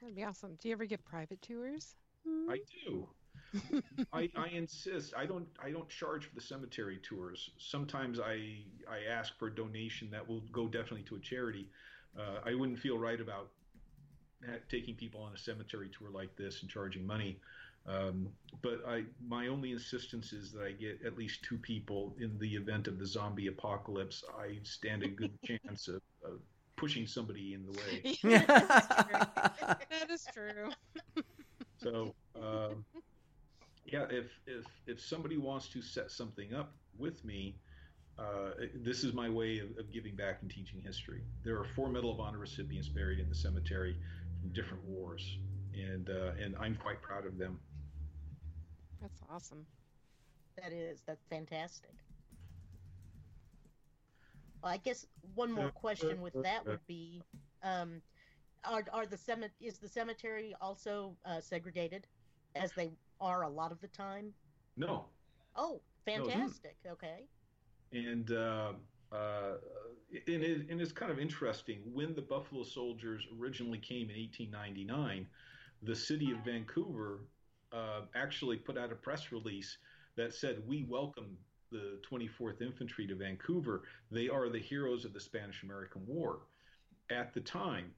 [0.00, 0.56] That'd be awesome.
[0.60, 1.94] Do you ever get private tours?
[2.48, 3.08] I do.
[4.12, 5.14] I, I insist.
[5.16, 5.46] I don't.
[5.62, 7.50] I don't charge for the cemetery tours.
[7.58, 11.68] Sometimes I I ask for a donation that will go definitely to a charity
[12.18, 13.48] uh, I wouldn't feel right about
[14.70, 17.38] taking people on a cemetery tour like this and charging money.
[17.86, 18.28] Um,
[18.62, 22.54] but I, my only insistence is that I get at least two people in the
[22.54, 24.24] event of the zombie apocalypse.
[24.38, 26.40] I stand a good chance of, of,
[26.78, 28.16] pushing somebody in the way.
[28.22, 30.70] that is true.
[31.82, 32.84] so, um,
[33.84, 37.56] yeah, if if if somebody wants to set something up with me,
[38.18, 41.22] uh, this is my way of, of, giving back and teaching history.
[41.44, 43.96] There are four Medal of Honor recipients buried in the cemetery
[44.40, 45.38] from different wars,
[45.74, 47.58] and uh, and I'm quite proud of them.
[49.00, 49.66] That's awesome.
[50.60, 51.02] That is.
[51.06, 51.94] That's fantastic.
[54.62, 57.22] Well, I guess one more question with that would be,
[57.62, 58.02] um,
[58.64, 62.06] are are the cemetery is the cemetery also uh, segregated,
[62.54, 62.90] as they
[63.20, 64.32] are a lot of the time?
[64.76, 65.06] No.
[65.56, 66.76] Oh, fantastic.
[66.84, 66.92] No.
[66.92, 67.28] Okay
[67.92, 68.72] and uh,
[69.12, 69.54] uh,
[70.26, 71.80] and, it, and it's kind of interesting.
[71.92, 75.26] When the Buffalo Soldiers originally came in 1899,
[75.82, 77.20] the city of Vancouver
[77.72, 79.78] uh, actually put out a press release
[80.16, 81.36] that said, "We welcome
[81.70, 83.82] the 24th Infantry to Vancouver.
[84.10, 86.40] They are the heroes of the Spanish American War."
[87.10, 87.92] At the time,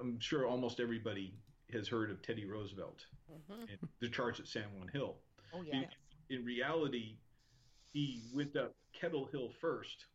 [0.00, 1.34] I'm sure almost everybody
[1.72, 3.62] has heard of Teddy Roosevelt mm-hmm.
[3.62, 5.16] and the charge at San Juan Hill.
[5.54, 5.82] Oh yeah.
[6.28, 7.16] In, in reality,
[7.92, 10.06] he went up Kettle Hill first,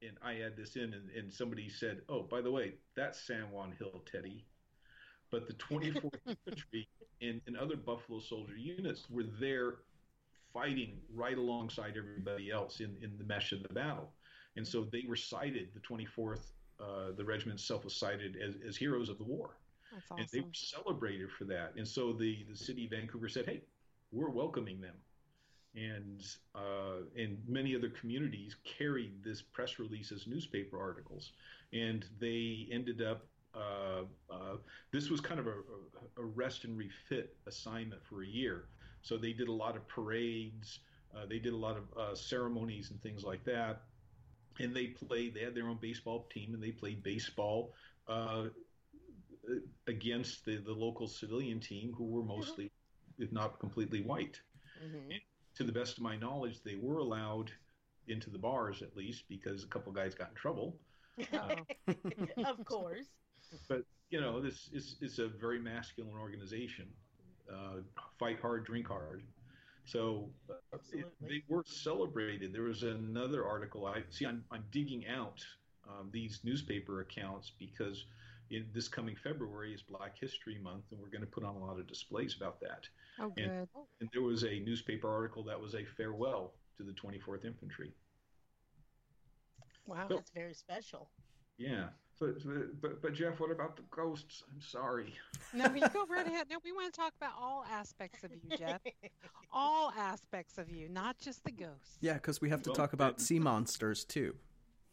[0.00, 3.50] and I add this in, and, and somebody said, "Oh, by the way, that's San
[3.50, 4.44] Juan Hill, Teddy."
[5.30, 6.88] But the 24th Infantry
[7.22, 9.76] and, and other Buffalo Soldier units were there
[10.52, 14.12] fighting right alongside everybody else in, in the mesh of the battle.
[14.56, 16.40] And so they were cited, the 24th,
[16.80, 19.56] uh, the regiment itself was cited as, as heroes of the war.
[19.96, 20.18] Awesome.
[20.18, 21.72] And they were celebrated for that.
[21.76, 23.62] And so the, the city of Vancouver said, hey,
[24.10, 24.94] we're welcoming them
[25.74, 26.22] and
[26.54, 31.32] uh, and many other communities carried this press release as newspaper articles,
[31.72, 33.26] and they ended up.
[33.54, 34.56] Uh, uh,
[34.92, 35.52] this was kind of a,
[36.16, 38.64] a, rest and refit assignment for a year.
[39.02, 40.80] So they did a lot of parades,
[41.14, 43.82] uh, they did a lot of uh, ceremonies and things like that,
[44.58, 45.34] and they played.
[45.34, 47.74] They had their own baseball team, and they played baseball
[48.08, 48.44] uh,
[49.86, 52.70] against the the local civilian team, who were mostly,
[53.18, 54.40] if not completely, white.
[54.82, 55.18] Mm-hmm
[55.54, 57.50] to the best of my knowledge, they were allowed
[58.08, 60.76] into the bars at least because a couple guys got in trouble.
[61.32, 61.56] Uh,
[62.44, 63.06] of course.
[63.68, 66.86] But you know, this is is a very masculine organization.
[67.50, 67.80] Uh,
[68.18, 69.22] fight hard, drink hard.
[69.84, 70.54] So uh,
[70.92, 72.52] it, they were celebrated.
[72.52, 73.86] There was another article.
[73.86, 74.24] I see.
[74.26, 75.44] I'm, I'm digging out
[75.88, 78.04] um, these newspaper accounts because
[78.50, 81.58] in this coming February is Black History Month, and we're going to put on a
[81.58, 82.86] lot of displays about that.
[83.18, 83.68] Oh, And- good.
[84.00, 87.92] And there was a newspaper article that was a farewell to the 24th Infantry.
[89.86, 90.06] Wow.
[90.08, 91.08] That's very special.
[91.58, 91.88] Yeah.
[92.22, 94.44] But, but but Jeff, what about the ghosts?
[94.54, 95.12] I'm sorry.
[95.52, 96.46] No, you go right ahead.
[96.48, 98.80] No, we want to talk about all aspects of you, Jeff.
[99.52, 101.98] all aspects of you, not just the ghosts.
[102.00, 104.36] Yeah, because we have to Well, talk about sea monsters too.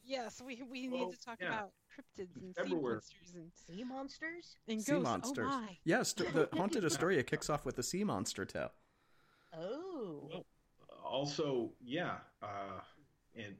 [0.03, 1.49] Yes, we we need to talk yeah.
[1.49, 4.55] about cryptids and sea monsters and, sea monsters?
[4.67, 5.03] and sea ghosts.
[5.03, 5.47] monsters.
[5.51, 5.77] Oh my.
[5.83, 8.71] Yes, the haunted Astoria kicks off with a sea monster tale.
[9.55, 10.29] Oh.
[10.31, 10.45] Well,
[11.05, 12.81] also, yeah, uh,
[13.35, 13.55] and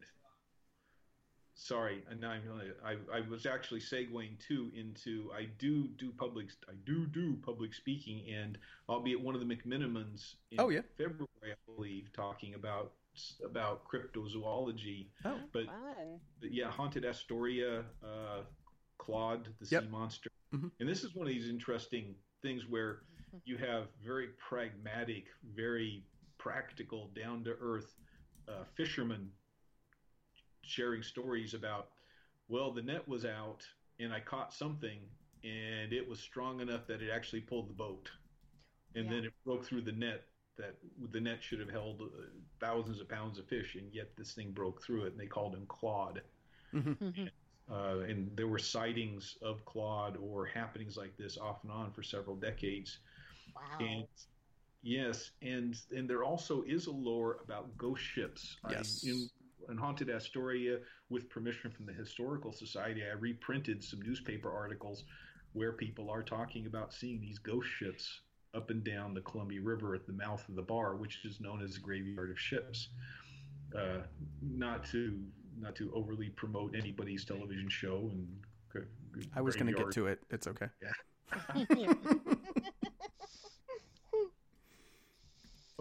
[1.59, 6.11] sorry, and now I'm gonna, I I was actually segueing too into I do do
[6.17, 8.57] public I do do public speaking, and
[8.87, 10.81] I'll be at one of the McMenamins in Oh, yeah.
[10.97, 12.93] February, I believe, talking about
[13.43, 15.07] about cryptozoology.
[15.25, 16.19] Oh, But Fun.
[16.41, 18.41] yeah, haunted Astoria, uh,
[18.97, 19.83] Claude, the Yep.
[19.83, 20.71] sea monster, Mhm.
[20.79, 23.03] and this is one of these interesting things where
[23.45, 26.03] you have very pragmatic, very
[26.37, 27.95] practical, down to earth
[28.47, 29.31] uh, fishermen
[30.69, 31.89] sharing stories about,
[32.47, 33.65] well, the net was out
[33.99, 34.99] and I caught something
[35.43, 38.11] and it was strong enough that it actually pulled the boat,
[38.95, 39.11] and Yeah.
[39.11, 40.25] then it broke through the net.
[40.57, 40.75] That
[41.11, 42.05] the net should have held uh,
[42.59, 45.55] thousands of pounds of fish, and yet this thing broke through it, and they called
[45.55, 46.21] him Claude.
[46.73, 47.31] Mhm.
[47.69, 52.03] Uh, and there were sightings of Claude or happenings like this off and on for
[52.03, 52.99] several decades.
[53.55, 53.77] Wow.
[53.79, 54.07] And
[54.81, 58.57] yes, and and there also is a lore about ghost ships.
[58.65, 59.05] I- Yes.
[59.05, 59.29] in,
[59.69, 60.79] in Haunted Astoria,
[61.09, 65.03] with permission from the Historical Society, I reprinted some newspaper articles
[65.53, 68.21] where people are talking about seeing these ghost ships
[68.53, 71.61] up and down the Columbia River at the mouth of the bar, which is known
[71.61, 72.89] as the graveyard of ships.
[73.77, 74.01] Uh,
[74.41, 75.19] not to
[75.59, 78.27] not to overly promote anybody's television show and
[79.35, 80.19] I was going to get to it.
[80.31, 80.67] It's okay.
[80.81, 81.63] Yeah.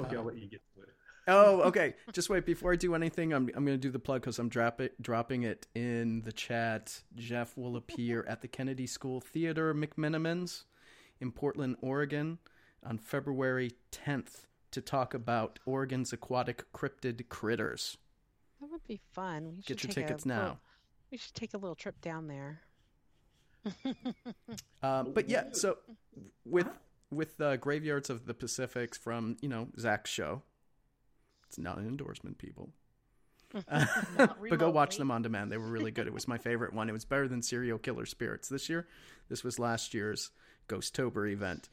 [0.01, 0.68] Okay, I'll let you get to it.
[1.29, 1.95] Oh, okay.
[2.13, 2.45] Just wait.
[2.47, 5.01] Before I do anything, I'm I'm going to do the plug because I'm drop it,
[5.01, 7.03] dropping it in the chat.
[7.15, 10.65] Jeff will appear at the Kennedy School Theater McMenamins
[11.21, 12.39] in Portland, Oregon,
[12.85, 17.97] on February 10th to talk about Oregon's aquatic cryptid critters.
[18.61, 19.55] That would be fun.
[19.57, 20.59] We Get your tickets little- now.
[21.11, 22.61] we should take a little trip down there.
[24.83, 25.79] Um, but yeah, so
[26.45, 26.69] with
[27.11, 30.43] with uh, Graveyards of the Pacifics from you know Zak's show,
[31.49, 32.71] it's not an endorsement, people.
[34.17, 35.51] but go watch them on demand.
[35.51, 36.07] They were really good.
[36.07, 36.89] It was my favorite one.
[36.89, 38.87] It was better than Serial Killer Spirits this year.
[39.29, 40.31] This was last year's
[40.69, 41.69] Ghosttober event.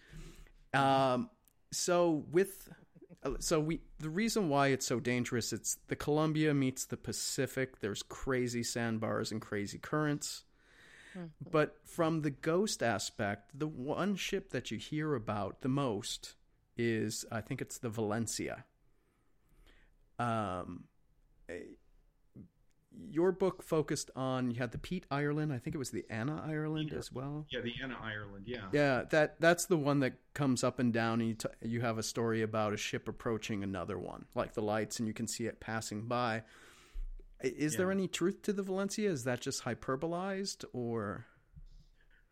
[0.73, 1.29] Um,
[1.71, 2.69] so with
[3.39, 7.79] so we the reason why it's so dangerous it's the Columbia meets the Pacific.
[7.79, 10.43] There's crazy sandbars and crazy currents.
[11.49, 16.35] But from the ghost aspect, the one ship that you hear about the most
[16.77, 18.65] is I think it's the Valencia.
[20.19, 20.85] Um,
[21.49, 21.59] eh,
[23.09, 25.51] your book focused on you had the Peter Iredale.
[25.51, 27.45] I think it was the Anna Ireland as well.
[27.49, 28.45] Yeah, the Anna Ireland.
[28.47, 28.67] Yeah.
[28.71, 31.97] Yeah, that that's the one that comes up and down, and you t- you have
[31.97, 35.45] a story about a ship approaching another one, like the lights, and you can see
[35.45, 36.43] it passing by.
[37.41, 39.09] Is there any truth to the Valencia?
[39.11, 41.25] Is that just hyperbolized, or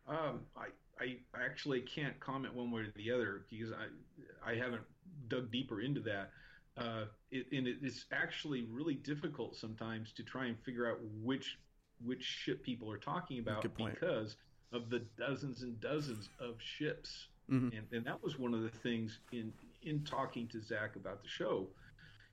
[0.08, 4.82] Um, I, I actually can't comment one way or the other because I, I haven't
[5.28, 6.30] dug deeper into that.
[6.76, 11.58] Uh, it, and it, it's actually really difficult sometimes to try and figure out which
[12.04, 14.36] which ship people are talking about because
[14.72, 17.28] of the dozens and dozens of ships.
[17.48, 17.72] Mhm.
[17.78, 19.52] And, and that was one of the things in
[19.84, 21.68] in talking to Zak about the show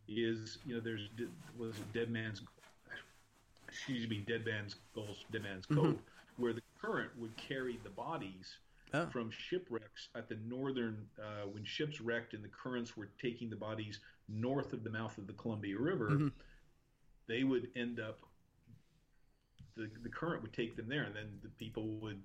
[0.08, 1.10] is you know there's
[1.58, 2.42] was a Dead Man's
[3.68, 6.00] excuse me Dead Man's Gulf Dead Man's Mhm.
[6.38, 8.58] Where the current would carry the bodies
[8.94, 9.06] Oh.
[9.08, 13.56] from shipwrecks at the northern uh, when ships wrecked and the currents were taking the
[13.56, 14.00] bodies
[14.32, 16.32] north of the mouth of the Columbia River, Mhm.
[17.28, 18.20] they would end up
[19.76, 22.22] the the current would take them there, and then the people would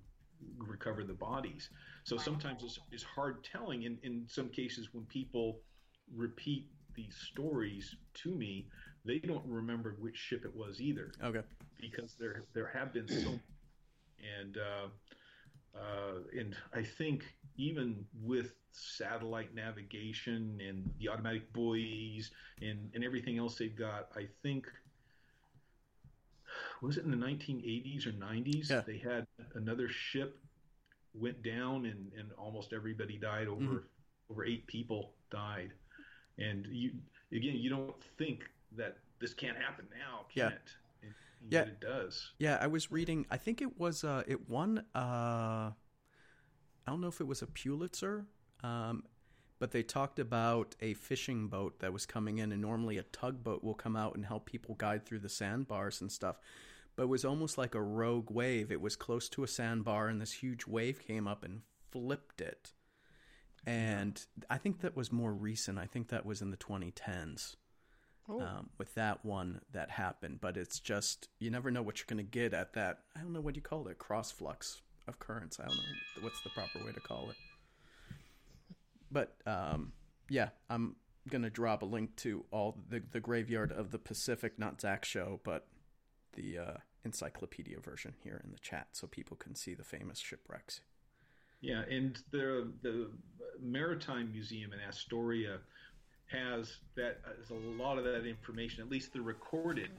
[0.59, 1.71] recover the bodies.
[2.05, 3.85] So sometimes it's, it's hard telling.
[3.85, 5.61] In in some cases, when people
[6.15, 8.69] repeat these stories to me,
[9.05, 11.43] they don't remember which ship it was either okay?
[11.81, 13.39] because there there have been so
[14.41, 14.89] and uh,
[15.79, 17.25] uh, and I think
[17.57, 22.31] even with satellite navigation and the automatic buoys
[22.61, 24.67] and, and everything else they've got, I think
[26.83, 28.81] was it in the 1980s or 90s Yeah.
[28.87, 30.39] they had another ship
[31.15, 33.83] went down and, and almost everybody died over Mhm.
[34.31, 35.73] over eight people died
[36.39, 36.93] and you
[37.33, 40.57] again you don't think that this can't happen now, can Yeah.
[40.57, 40.77] it?
[41.43, 41.63] And Yeah.
[41.63, 42.33] it does.
[42.39, 43.27] Yeah, I was reading.
[43.31, 44.05] I think it was.
[44.05, 44.79] Uh, it won.
[44.95, 45.75] Uh, I
[46.87, 48.27] don't know if it was a Pulitzer,
[48.63, 49.05] um,
[49.59, 53.65] but they talked about a fishing boat that was coming in, and normally a tugboat
[53.65, 56.39] will come out and help people guide through the sandbars and stuff.
[56.95, 58.71] But it was almost like a rogue wave.
[58.73, 62.73] It was close to a sandbar, and this huge wave came up and flipped it.
[63.67, 65.79] And I think that was more recent.
[65.79, 67.66] I think that was in the 2010s Oh,
[68.29, 70.41] um, with that one that happened.
[70.41, 73.01] But it's just you never know what you're going to get at that.
[73.17, 75.59] I don't know what you call it, cross flux of currents.
[75.61, 77.37] I don't know what's the proper way to call it.
[79.11, 79.93] But um,
[80.29, 80.97] yeah, I'm
[81.29, 85.41] gonna drop a link to all the the graveyard of the Pacific, not Zak's show,
[85.45, 85.67] but
[86.35, 90.81] the uh, encyclopedia version here in the chat, so people can see the famous shipwrecks.
[91.61, 93.11] Yeah, and the the
[93.61, 95.59] Maritime Museum in Astoria
[96.27, 98.83] has that has a lot of that information.
[98.83, 99.91] At least the recorded,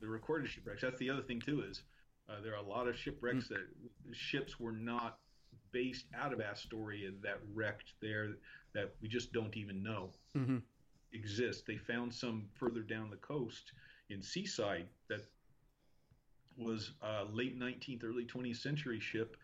[0.00, 0.82] the recorded shipwrecks.
[0.82, 1.82] That's the other thing too is
[2.28, 3.66] uh, there are a lot of shipwrecks that
[4.12, 5.18] ships were not
[5.72, 8.30] based out of Astoria that wrecked there
[8.74, 10.58] that we just don't even know Mm-hmm.
[11.12, 11.64] exist.
[11.66, 13.72] They found some further down the coast
[14.10, 15.20] in Seaside that
[16.58, 19.36] was a late 19th, early 20th century ship,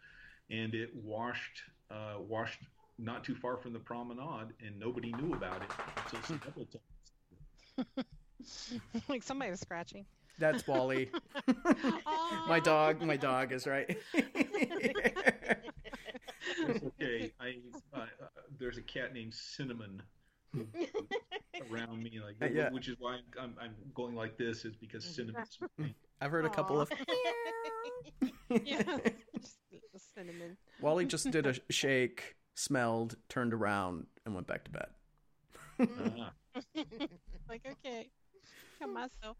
[0.51, 2.61] and it washed uh, washed
[3.01, 5.71] not too far from the promenade, and nobody knew about it
[6.13, 6.81] until Stapleton.
[9.09, 10.05] like somebody was scratching.
[10.39, 11.11] That's Wally.
[12.07, 12.45] Aw.
[12.49, 13.03] my dog.
[13.03, 13.97] My dog is right.
[16.69, 17.33] Okay.
[17.41, 17.57] I
[17.95, 18.05] uh, uh,
[18.59, 20.03] there's a cat named Cinnamon
[21.71, 22.71] around me, like Uh, yeah.
[22.71, 25.59] which is why I'm, I'm going like this is because Cinnamon's.
[26.21, 26.83] I've heard a couple Aw.
[26.83, 26.91] of.
[28.65, 28.83] yeah,
[29.93, 30.57] just cinnamon.
[30.81, 34.89] Wally just did a shake, smelled, turned around, and went back to bed.
[37.49, 38.09] Like okay,
[38.79, 39.37] got myself.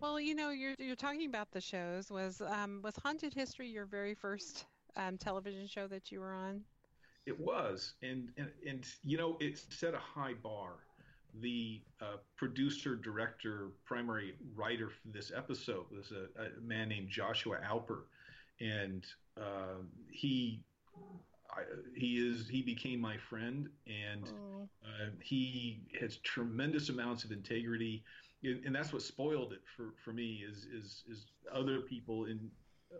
[0.00, 2.10] Well, you know, you're you're talking about the shows.
[2.10, 4.66] Was um was Haunted History your very first
[4.96, 6.62] um, television show that you were on?
[7.26, 10.74] It was, and, and and you know, it set a high bar.
[11.40, 17.58] The uh, producer, director, primary writer for this episode was a, a man named Joshua
[17.68, 18.02] Alper,
[18.60, 19.04] and
[19.36, 20.62] uh, he
[21.52, 21.62] I,
[21.94, 28.02] he is he became my friend, and Oh, uh, he has tremendous amounts of integrity,
[28.42, 30.44] and, and that's what spoiled it for, for me.
[30.48, 32.50] Is is is other people in
[32.92, 32.96] uh,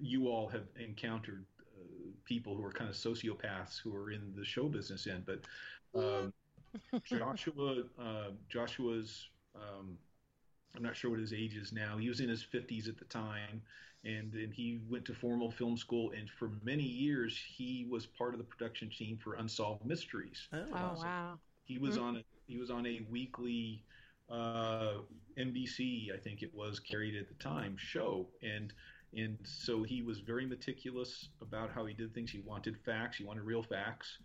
[0.00, 1.44] you all have encountered
[1.76, 5.40] uh, people who are kind of sociopaths who are in the show business end, but
[5.98, 6.32] um,
[7.04, 9.96] Joshua uh, Joshua's um,
[10.76, 11.96] I'm not sure what his age is now.
[11.96, 13.62] He was in his 50s at the time,
[14.04, 18.34] and then he went to formal film school, and for many years he was part
[18.34, 20.48] of the production team for Unsolved Mysteries.
[20.52, 21.40] Oh, oh wow.
[21.64, 21.98] He was Mhm.
[21.98, 23.84] on a he was on a weekly
[24.30, 24.98] uh,
[25.36, 28.72] NBC, I think it was carried at the time show, and
[29.16, 32.30] and so he was very meticulous about how he did things.
[32.30, 33.16] He wanted facts.
[33.18, 34.18] He wanted real facts.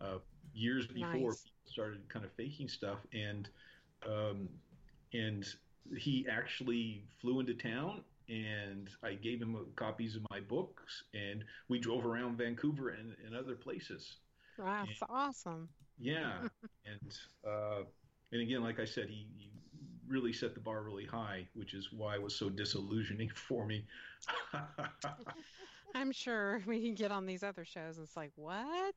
[0.00, 0.18] Uh,
[0.52, 1.44] years before Nice.
[1.44, 3.48] people started kind of faking stuff, and
[4.06, 4.48] um,
[5.12, 5.44] and
[5.96, 8.02] he actually flew into town.
[8.28, 13.14] And I gave him uh, copies of my books, and we drove around Vancouver and,
[13.24, 14.16] and other places.
[14.58, 15.68] Wow, that's awesome.
[15.98, 16.32] Yeah,
[16.86, 17.12] and
[17.46, 17.82] uh,
[18.32, 19.50] and again, like I said, he, he
[20.08, 23.84] really set the bar really high, which is why it was so disillusioning for me.
[25.94, 27.98] I'm sure we can get on these other shows.
[27.98, 28.94] It's like what?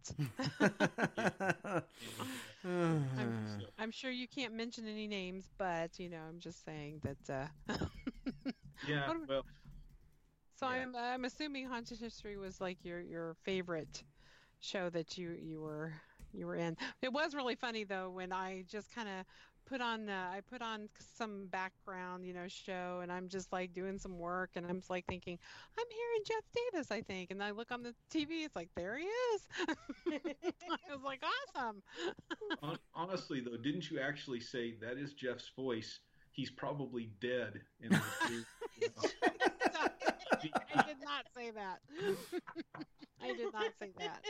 [2.64, 3.44] I'm,
[3.80, 7.50] I'm sure you can't mention any names, but you know, I'm just saying that.
[7.70, 7.76] Uh,
[8.90, 9.44] yeah, well,
[10.60, 10.74] so Yeah.
[10.82, 14.04] I'm I'm assuming Haunted History was like your your favorite
[14.60, 15.94] show that you you were
[16.34, 16.76] you were in.
[17.02, 19.26] It was really funny though when I just kind of
[19.66, 23.74] put on uh, I put on some background you know show and I'm just like
[23.74, 25.38] doing some work and I'm just like thinking
[25.78, 26.44] I'm hearing Jeff
[26.74, 29.48] Davis I think and I look on the TV it's like there he is.
[30.08, 31.24] I was like
[31.56, 31.84] awesome.
[32.96, 36.00] honestly though, didn't you actually say that is Jeff's voice?
[36.32, 37.62] He's probably dead.
[37.82, 39.14] And it was-
[40.74, 41.82] I did not say that.
[43.22, 44.24] I did not say that.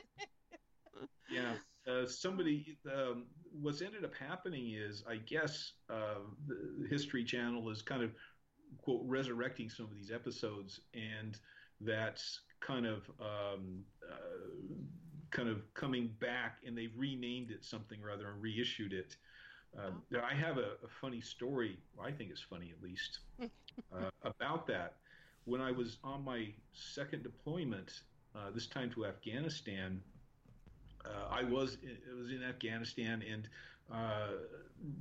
[1.32, 1.54] yeah,
[1.88, 2.78] uh, somebody.
[2.92, 6.16] Um, what's ended up happening is, I guess, uh,
[6.48, 8.12] the History Channel is kind of
[8.80, 11.38] quote resurrecting some of these episodes, and
[11.82, 14.16] that's kind of um, uh,
[15.32, 19.16] kind of coming back, and they've renamed it something or other and reissued it.
[19.78, 21.78] Um, I have a, a funny story.
[21.96, 24.96] Well, I think it's funny at least uh, about that.
[25.46, 28.02] When I was on my second deployment,
[28.36, 30.02] uh, this time to Afghanistan,
[31.06, 33.48] uh, I was it was in Afghanistan, and
[33.92, 34.34] uh,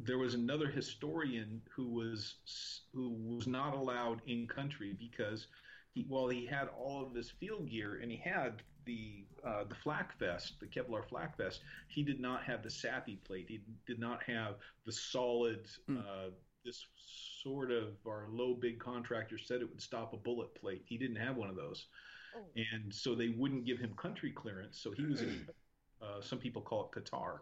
[0.03, 2.36] there was another historian who was
[2.95, 5.49] who was not allowed in country because
[5.95, 9.75] he, well, he had all of his field gear and he had the uh, the
[9.75, 11.61] flak vest, the Kevlar flak vest.
[11.89, 13.47] He did not have the SAPI plate.
[13.49, 14.57] He did not have
[14.87, 15.67] the solid.
[15.89, 15.99] Mm.
[16.01, 16.31] Uh,
[16.65, 16.87] this
[17.43, 20.83] sort of our low big contractor said it would stop a bullet plate.
[20.87, 21.87] He didn't have one of those,
[22.37, 22.45] Oh.
[22.57, 24.79] and so they wouldn't give him country clearance.
[24.79, 25.49] So he was in.
[26.01, 27.39] Uh, some people call it Qatar.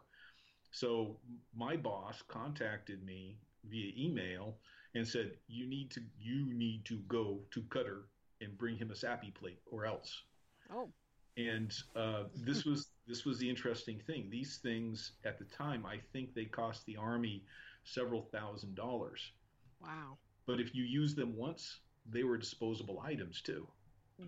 [0.71, 1.19] So
[1.55, 3.37] my boss contacted me
[3.69, 4.57] via email
[4.95, 8.05] and said, "You need to you need to go to Qatar
[8.41, 10.23] and bring him a SAPI plate, or else."
[10.73, 10.89] Oh.
[11.37, 14.29] And uh, this was this was the interesting thing.
[14.31, 17.45] These things at the time, I think they cost the army
[17.85, 19.33] several thousand dollars.
[19.81, 20.19] Wow.
[20.47, 21.81] But if you use them once,
[22.11, 23.67] they were disposable items too.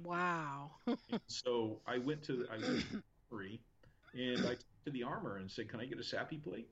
[0.02, 0.72] Wow.
[1.28, 3.60] So I went to I went to the armory,
[4.14, 6.68] and I talked to the armor and said, "Can I get a SAPI plate?"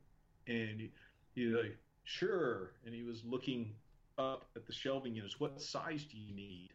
[0.47, 0.93] And he,
[1.35, 3.75] he was like, "Sure." And he was looking
[4.19, 5.41] up at the shelving units.
[5.41, 6.71] What size do you need?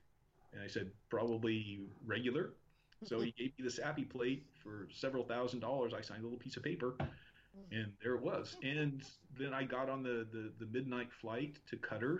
[0.54, 2.54] And I said, "Probably regular."
[3.04, 5.94] So he gave me the SAPI plate for several thousand dollars.
[5.94, 6.96] I signed a little piece of paper,
[7.72, 8.58] and there it was.
[8.64, 9.04] And
[9.38, 12.20] then I got on the, the, the midnight flight to Qatar,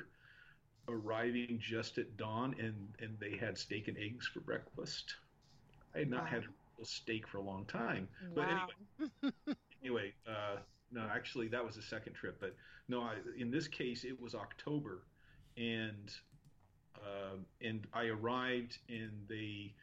[0.88, 5.16] arriving just at dawn, and, and they had steak and eggs for breakfast.
[5.96, 6.30] I had not Wow.
[6.30, 6.44] had
[6.82, 8.10] a steak for a long time.
[8.36, 8.48] But wow.
[8.50, 8.74] anyway,
[9.84, 10.58] anyway, uh,
[10.92, 12.38] no, actually, that was the second trip.
[12.40, 12.56] But
[12.88, 15.04] no, I, in this case, it was October,
[15.58, 16.12] and
[16.96, 19.74] uh, and I arrived, and they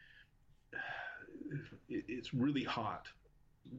[1.89, 3.07] it's really hot,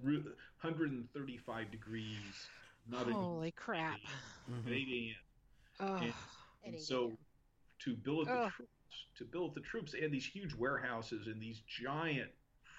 [0.02, 0.22] Re-
[0.60, 2.48] 135 degrees,
[2.88, 3.94] not a Holy crap.
[3.94, 4.72] at 8 mm-hmm.
[4.72, 5.14] a.m.
[5.80, 5.96] Oh.
[5.96, 6.12] And,
[6.66, 7.12] At 8 so
[7.80, 8.52] to build the Ugh.
[8.52, 8.70] troops,
[9.16, 12.30] to build the troops, they had these huge warehouses and these giant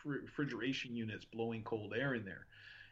[0.03, 2.45] fr- refrigeration units blowing cold air in there.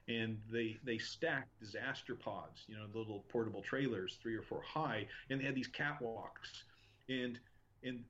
[0.08, 4.62] And they they stacked disaster pods, you know, the little portable trailers, three or four
[4.64, 6.64] high, and they had these catwalks,
[7.08, 7.40] and
[7.84, 8.04] and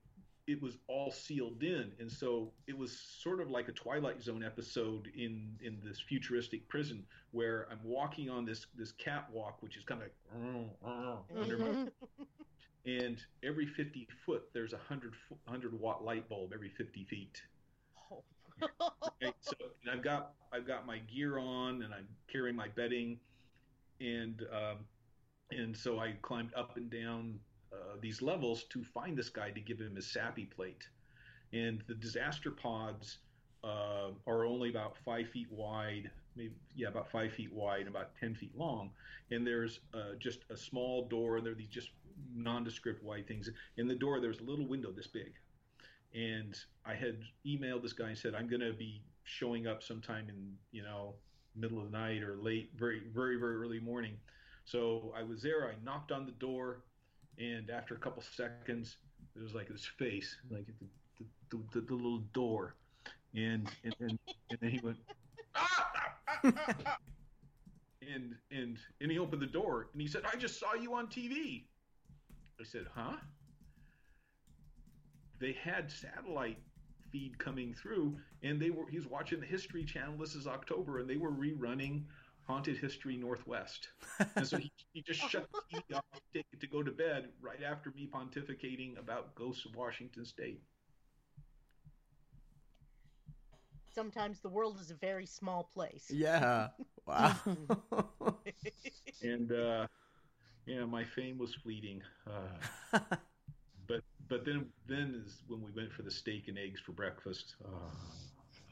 [0.50, 4.42] it was all sealed in, and so it was sort of like a Twilight Zone
[4.42, 9.84] episode in in this futuristic prison where I'm walking on this this catwalk, which is
[9.84, 10.16] kind of like
[11.40, 11.86] under my
[12.86, 15.12] and every 50 foot there's a 100
[15.44, 17.42] 100 watt light bulb every 50 feet
[18.12, 18.22] Oh.
[19.22, 19.52] okay, so
[19.82, 23.18] and i've got i've got my gear on and i'm carrying my bedding
[24.00, 24.78] and um,
[25.50, 27.38] and so i climbed up and down
[27.72, 30.88] uh, these levels to find this guy to give him his SAPI plate.
[31.52, 33.18] And the disaster pods
[33.64, 38.10] uh, are only about five feet wide maybe yeah about five feet wide and about
[38.18, 38.90] 10 feet long.
[39.30, 41.90] And there's uh, just a small door and there are these just
[42.34, 43.48] nondescript white things.
[43.76, 45.32] In the door there's a little window this big.
[46.14, 50.28] And i had emailed this guy and said i'm going to be showing up sometime
[50.28, 51.14] in you know
[51.54, 54.16] middle of the night or late very very very early morning.
[54.64, 55.68] So i was there.
[55.68, 56.82] I knocked on the door
[57.40, 58.96] and after a couple seconds
[59.34, 62.76] there was like this face like the, the, the, the little door
[63.34, 64.18] and and, and,
[64.50, 64.96] and then he went
[65.56, 66.96] ah, ah, ah, ah, ah."
[68.14, 71.06] and and and he opened the door and he said i just saw you on
[71.06, 71.64] tv
[72.60, 73.16] I said, huh?
[75.40, 76.58] They had satellite
[77.10, 78.88] feed coming through, and they were.
[78.90, 80.18] He was watching the History Channel.
[80.18, 82.02] This is October, and they were rerunning
[82.50, 83.88] Haunted History Northwest.
[84.34, 86.04] And so he, he just shut the TV off
[86.34, 90.60] to, to go to bed right after me pontificating about ghosts of Washington State.
[93.94, 96.06] Sometimes the world is a very small place.
[96.10, 96.68] Yeah.
[97.06, 97.34] Wow.
[99.22, 99.86] And uh,
[100.66, 102.02] yeah, my fame was fleeting.
[102.26, 102.98] Uh,
[103.88, 107.56] but but then then is when we went for the steak and eggs for breakfast.
[107.64, 107.90] Uh,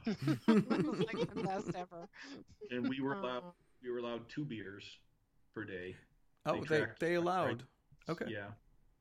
[0.07, 2.09] It's like the best ever.
[2.71, 3.55] and we were allowed Oh.
[3.83, 4.85] We were allowed two beers
[5.55, 5.95] per day.
[6.47, 7.17] oh, They they tracked- they right.
[7.17, 7.63] allowed.
[8.09, 8.27] Okay.
[8.29, 8.51] Yeah.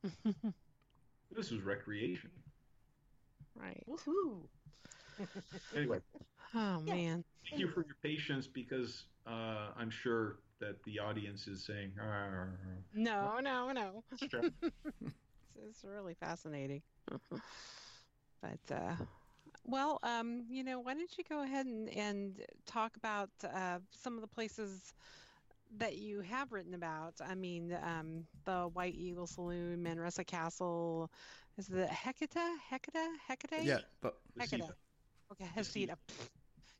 [1.36, 2.30] This was recreation.
[3.54, 3.82] right.
[3.88, 4.48] Woohoo!
[5.76, 5.98] Anyway,
[6.54, 7.22] Oh man.
[7.48, 12.58] thank you for your patience because uh, I'm sure that the audience is saying, "Arr."
[12.94, 14.02] No, no, no.
[14.30, 14.40] Sure.
[14.62, 15.14] It's,
[15.68, 16.82] it's really fascinating.
[18.40, 18.94] but uh,
[19.68, 24.14] well, um, you know, why don't you go ahead and, and talk about uh, some
[24.14, 24.94] of the places
[25.76, 27.14] that you have written about?
[27.20, 31.10] I mean, um, the White Eagle Saloon, Manresa Castle,
[31.58, 32.54] is it Hecata?
[32.70, 33.06] Hecata?
[33.28, 33.66] Hecate?
[33.66, 34.72] Yeah, but Hecata.
[35.32, 35.46] Okay.
[35.56, 35.96] Hesida.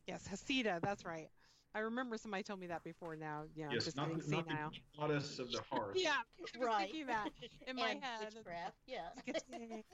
[0.06, 0.80] Yes, Hesida.
[0.80, 1.28] That's right.
[1.74, 3.14] I remember somebody told me that before.
[3.16, 4.70] Now, yeah, I'm Yes, just not, getting the- not senile.
[4.70, 5.96] the goddess of the hearth.
[5.96, 6.16] Yeah,
[6.54, 6.78] I was Right.
[6.90, 7.28] thinking that
[7.66, 8.34] in my and head.
[8.34, 9.08] Witchcraft, yeah.
[9.26, 9.84] It's like,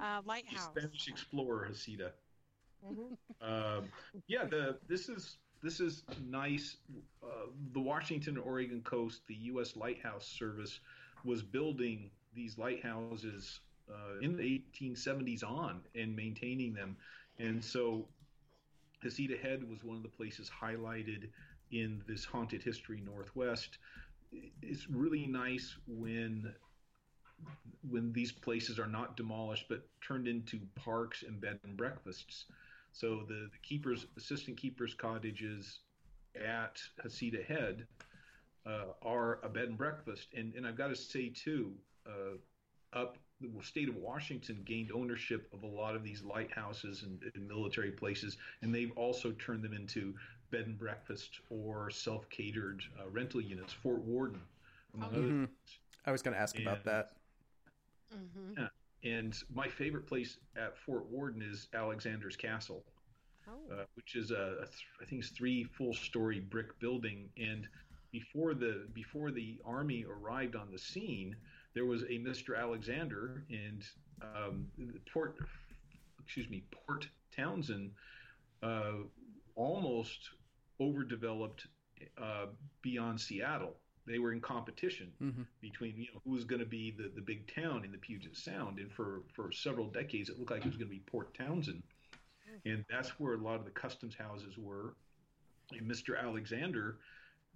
[0.00, 0.70] uh, The lighthouse.
[0.76, 2.12] Spanish explorer Hesida.
[2.84, 3.16] Mhm.
[3.40, 3.88] Um,
[4.26, 6.76] yeah, the this is this is nice.
[7.22, 9.76] Uh, the Washington Oregon coast, the U.S.
[9.76, 10.80] Lighthouse Service,
[11.24, 13.60] was building these lighthouses
[13.90, 16.96] uh, in the 1870s on and maintaining them,
[17.38, 18.06] and so
[19.04, 21.28] Heceta Head was one of the places highlighted
[21.70, 23.78] in this haunted history Northwest.
[24.62, 26.52] It's really nice when
[27.90, 32.46] when these places are not demolished but turned into parks and bed and breakfasts.
[32.92, 35.80] So the, the keepers, assistant keepers' cottages
[36.36, 37.86] at Heceta Head
[38.64, 40.28] uh, are a bed and breakfast.
[40.34, 41.72] And and I've got to say too,
[42.06, 42.36] uh,
[42.92, 47.48] up the state of Washington gained ownership of a lot of these lighthouses and, and
[47.48, 50.14] military places, and they've also turned them into
[50.50, 53.72] bed and breakfast or self-catered uh, rental units.
[53.72, 54.40] Fort Worden,
[54.94, 55.48] among Oh, other things.
[56.06, 57.12] I was going to ask about that.
[58.14, 58.64] Mm-hmm.
[59.02, 62.84] And my favorite place at Fort Worden is Alexander's Castle,
[63.46, 63.74] Oh.
[63.74, 67.28] uh, which is a, a th- I think it's three full-story brick building.
[67.36, 67.68] And
[68.12, 71.36] before the before the army arrived on the scene,
[71.74, 72.58] there was a Mr.
[72.58, 73.84] Alexander and
[74.22, 74.66] um,
[75.12, 75.36] Port,
[76.22, 77.90] excuse me, Port Townsend,
[78.62, 78.92] uh,
[79.56, 80.30] almost
[80.80, 81.66] overdeveloped
[82.20, 82.46] uh,
[82.82, 83.74] beyond Seattle.
[84.06, 87.22] They were in competition hmm between you know who was going to be the, the
[87.22, 90.66] big town in the Puget Sound, and for for several decades it looked like it
[90.66, 91.82] was going to be Port Townsend,
[92.66, 94.94] and that's where a lot of the customs houses were.
[95.72, 96.20] And Mr.
[96.22, 96.98] Alexander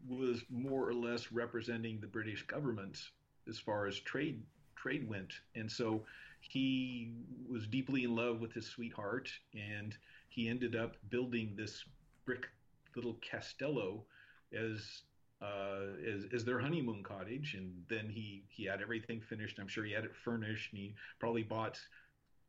[0.09, 2.99] was more or less representing the British government
[3.49, 4.43] as far as trade
[4.77, 6.05] trade went, and so
[6.41, 7.13] he
[7.51, 9.97] was deeply in love with his sweetheart, and
[10.29, 11.85] he ended up building this
[12.25, 12.47] brick
[12.95, 14.05] little castello
[14.53, 15.03] as
[15.41, 19.59] uh, as, as their honeymoon cottage, and then he he had everything finished.
[19.59, 21.79] I'm sure he had it furnished, and he probably bought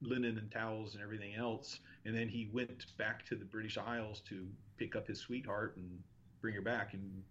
[0.02, 1.80] linen and towels and everything else.
[2.06, 4.48] And then he went back to the British Isles to
[4.78, 6.00] pick up his sweetheart and
[6.42, 6.94] bring her back.
[6.94, 7.22] And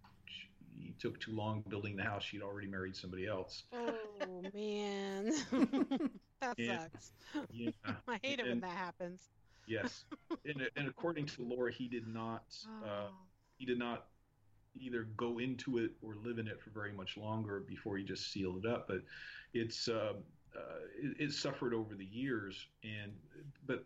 [0.81, 2.23] he took too long building the house.
[2.25, 3.65] She'd already married somebody else.
[3.73, 5.33] Oh man,
[6.41, 6.83] that Yeah.
[6.93, 7.13] sucks.
[7.51, 7.71] Yeah,
[8.09, 9.29] I hate it when that happens.
[9.67, 10.05] yes.
[10.45, 12.45] And, and according to lore, he did not.
[12.85, 13.11] Uh, Oh.
[13.59, 14.07] he did not
[14.81, 18.31] either go into it or live in it for very much longer before he just
[18.33, 18.87] sealed it up.
[18.87, 19.03] But
[19.53, 20.13] it's uh,
[20.57, 20.61] uh,
[21.03, 23.13] it, it suffered over the years, and
[23.67, 23.85] but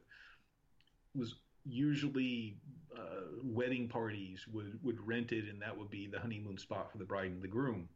[1.15, 2.57] was usually
[2.97, 6.99] uh, wedding parties would would rent it, and that would be the honeymoon spot for
[6.99, 7.89] the bride and the groom.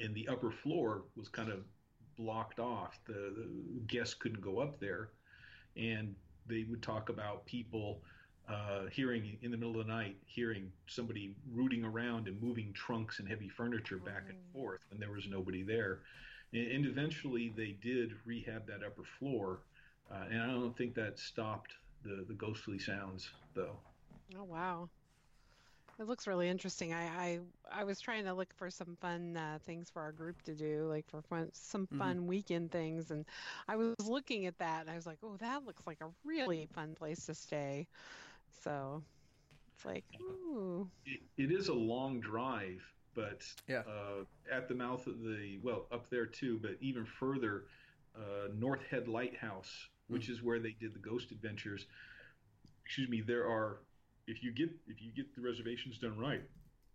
[0.00, 1.64] And the upper floor was kind of
[2.16, 3.48] blocked off; the, the
[3.86, 5.10] guests couldn't go up there,
[5.76, 6.14] and
[6.46, 8.02] they would talk about people
[8.48, 13.18] uh, hearing in the middle of the night, hearing somebody rooting around and moving trunks
[13.18, 14.52] and heavy furniture back and Oh.
[14.52, 16.00] forth when there was nobody there.
[16.52, 19.60] And, and eventually they did rehab that upper floor.
[20.10, 23.78] Uh, and I don't think that stopped the, the ghostly sounds, though.
[24.34, 24.90] Oh wow.
[25.98, 26.92] It looks really interesting.
[26.94, 27.40] I, I
[27.80, 30.86] I was trying to look for some fun uh, things for our group to do,
[30.88, 31.98] like for fun, some Mhm.
[31.98, 33.28] fun weekend things, and
[33.66, 36.66] I was looking at that and I was like, oh, that looks like a really
[36.66, 37.88] fun place to stay.
[38.52, 39.04] So
[39.74, 43.84] it's like, ooh, It, it is a long drive, but Yeah.
[43.86, 47.68] uh, at the mouth of the, well, up there too, but even further,
[48.14, 51.86] uh, North Head Lighthouse, which is where they did the Ghost Adventures.
[52.84, 53.20] Excuse me.
[53.20, 53.87] There are,
[54.28, 56.42] if you get if you get the reservations done right,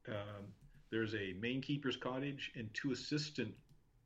[0.08, 0.46] um,
[0.92, 3.54] there's a main keeper's cottage and two assistant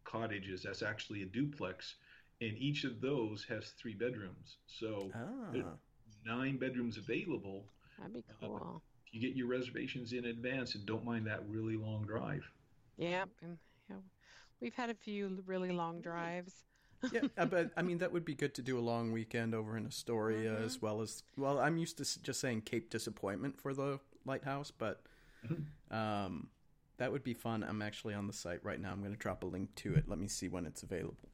[0.05, 0.63] cottages.
[0.63, 1.95] That's actually a duplex,
[2.41, 4.57] and each of those has three bedrooms.
[4.67, 5.77] So Ah.
[6.25, 8.81] nine bedrooms available that'd be Uh, cool.
[9.05, 12.43] if you get your reservations in advance and don't mind that really long drive.
[12.97, 13.57] Yeah, and
[13.89, 14.01] yeah,
[14.59, 16.65] we've had a few really long drives.
[17.11, 19.85] Yeah, but I mean that would be good to do a long weekend over in
[19.85, 20.65] Astoria Mhm.
[20.65, 21.59] as well as well.
[21.59, 25.03] I'm used to just saying Cape Disappointment for the lighthouse, but
[25.45, 25.65] Mhm.
[25.95, 26.49] um,
[26.97, 27.63] that would be fun.
[27.63, 28.91] I'm actually on the site right now.
[28.91, 30.07] I'm going to drop a link to it.
[30.09, 31.29] Let me see when it's available.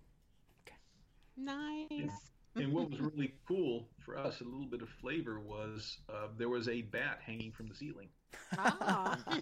[1.38, 2.32] Nice.
[2.56, 6.50] And what was really cool for us, a little bit of flavor, was uh, there
[6.50, 8.10] was a bat hanging from the ceiling.
[8.58, 9.18] Ah.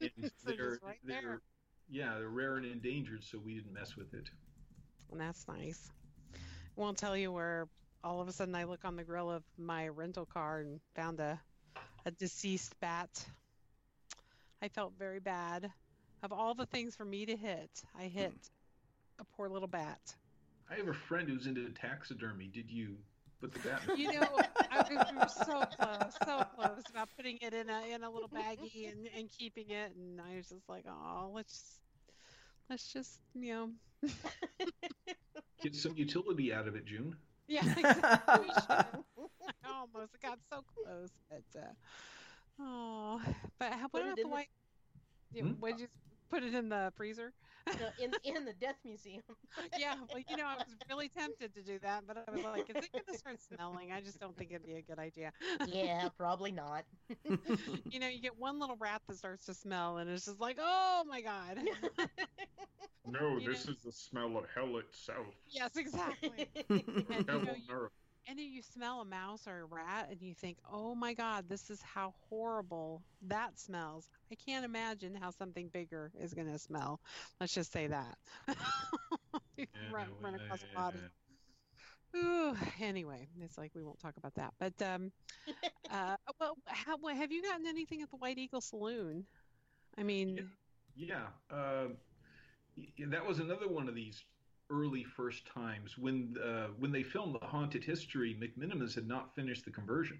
[0.00, 1.42] And So they're, right they're, there.
[1.88, 4.28] yeah, they're rare and endangered, so we didn't mess with it.
[5.10, 5.90] And that's nice.
[6.76, 7.66] Won't tell you where
[8.04, 11.20] all of a sudden I look on the grill of my rental car and found
[11.20, 11.40] a
[12.06, 13.10] a deceased bat.
[14.62, 15.70] I felt very bad.
[16.22, 18.32] Of all the things for me to hit, I hit
[19.18, 20.00] a poor little bat.
[20.70, 22.48] I have a friend who's into taxidermy.
[22.48, 22.96] Did you
[23.40, 23.82] put the bat?
[23.88, 24.38] in- You know,
[24.70, 28.28] I, we were so close, so close about putting it in a in a little
[28.28, 31.80] baggie and, and keeping it, and I was just like, oh, let's
[32.70, 33.70] let's just you know,
[35.62, 37.16] Get some utility out of it, June.
[37.48, 38.52] yeah, exactly.
[39.64, 41.72] I almost got so close, but uh,
[42.60, 43.20] Oh,
[43.58, 44.48] but how, Put what about the white?
[45.32, 45.52] Yeah, Hmm?
[45.60, 45.88] Would you
[46.30, 47.32] put it in the freezer?
[47.66, 49.22] No, in in the death museum.
[49.78, 52.70] yeah, well, you know, I was really tempted to do that, but I was like,
[52.70, 53.92] is it going to start smelling?
[53.92, 55.32] I just don't think it'd be a good idea.
[55.66, 56.84] yeah, probably not.
[57.90, 60.58] you know, you get one little rat that starts to smell, and it's just like,
[60.60, 61.58] oh my god.
[63.06, 65.26] No, You this know- is the smell of hell itself.
[65.48, 66.48] yes, exactly.
[66.68, 67.92] And you know, on you, earth.
[68.28, 71.48] And then you smell a mouse or a rat, and you think, oh my god,
[71.48, 74.08] this is how horrible that smells.
[74.32, 77.00] I can't imagine how something bigger is going to smell.
[77.40, 78.18] Let's just say that.
[79.56, 81.12] Yeah, run, run across a body.
[82.16, 84.54] Ooh, anyway, it's like we won't talk about that.
[84.58, 85.12] But um,
[85.90, 89.26] uh, well, how, have you gotten anything at the White Eagle Saloon?
[89.98, 90.44] I mean,
[90.94, 91.88] Yeah, uh,
[93.08, 94.24] that was another one of these
[94.70, 98.36] early first times when uh, when they filmed the Haunted History.
[98.40, 100.18] McMenamins had not finished the conversion,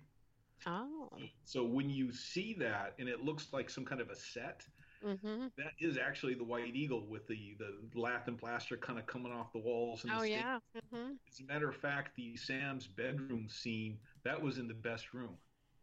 [0.67, 1.09] oh,
[1.45, 4.65] so when you see that and it looks like some kind of a set,
[5.05, 5.47] mm-hmm.
[5.57, 9.33] that is actually the White Eagle with the the lath and plaster kind of coming
[9.33, 10.05] off the walls.
[10.05, 10.33] And oh stage.
[10.33, 11.13] yeah, mm-hmm.
[11.31, 15.37] As a matter of fact, the Sam's bedroom scene that was in the best room.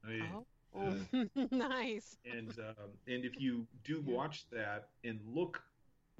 [0.03, 0.29] I mean,
[0.75, 2.17] oh, nice.
[2.25, 5.61] and um, and if you do watch that and look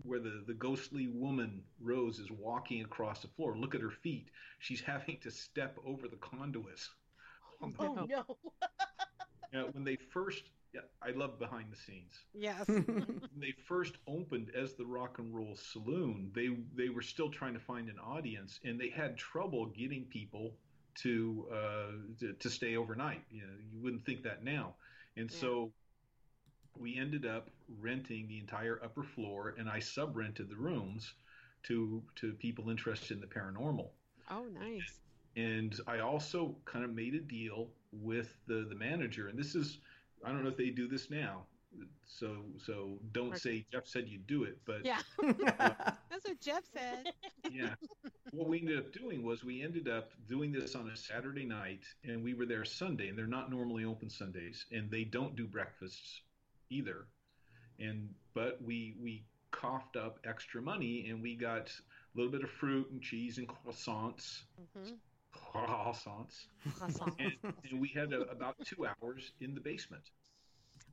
[0.03, 4.29] where the the ghostly woman Rose is walking across the floor, look at her feet.
[4.59, 6.89] She's having to step over the conduits.
[7.61, 8.25] On the- oh no.
[9.53, 10.43] you know, when they first,
[10.73, 12.13] yeah, I love behind the scenes.
[12.33, 12.67] Yes.
[12.67, 17.53] When they first opened as the Rock and Roll Saloon, they they were still trying
[17.53, 20.53] to find an audience, and they had trouble getting people
[20.95, 23.21] to uh, to, to stay overnight.
[23.29, 24.75] You know, you wouldn't think that now,
[25.15, 25.39] and Yeah.
[25.39, 25.71] so
[26.79, 27.49] we ended up
[27.79, 31.13] renting the entire upper floor, and I sub-rented the rooms
[31.63, 33.89] to to people interested in the paranormal.
[34.29, 34.99] Oh, nice.
[35.35, 39.79] And I also kind of made a deal with the the manager, and this is
[40.23, 41.45] I don't know if they do this now.
[42.05, 43.39] So so don't Right.
[43.41, 45.01] say Jeff said you'd do it, but Yeah.
[46.09, 47.11] That's what Jeff said.
[47.51, 47.75] yeah.
[48.31, 51.83] What we ended up doing was we ended up doing this on a Saturday night,
[52.03, 55.47] and we were there Sunday, and they're not normally open Sundays, and they don't do
[55.47, 56.21] breakfasts
[56.69, 57.07] either.
[57.79, 62.49] And but we we coughed up extra money, and we got a little bit of
[62.49, 64.43] fruit and cheese and croissants,
[64.77, 64.93] Mm-hmm.
[65.33, 66.47] croissants,
[67.19, 67.33] and,
[67.69, 70.03] and we had a, about two hours in the basement.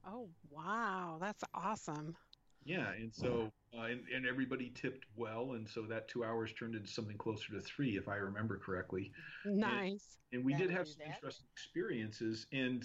[0.06, 1.18] Oh, wow.
[1.20, 2.16] That's awesome.
[2.64, 6.74] Yeah, and so uh, and, and everybody tipped well, and so that two hours turned
[6.76, 9.12] into something closer to three, if I remember correctly.
[9.44, 10.18] Nice.
[10.32, 11.16] And we That did have some that.
[11.16, 12.84] interesting experiences, and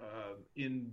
[0.00, 0.92] uh, in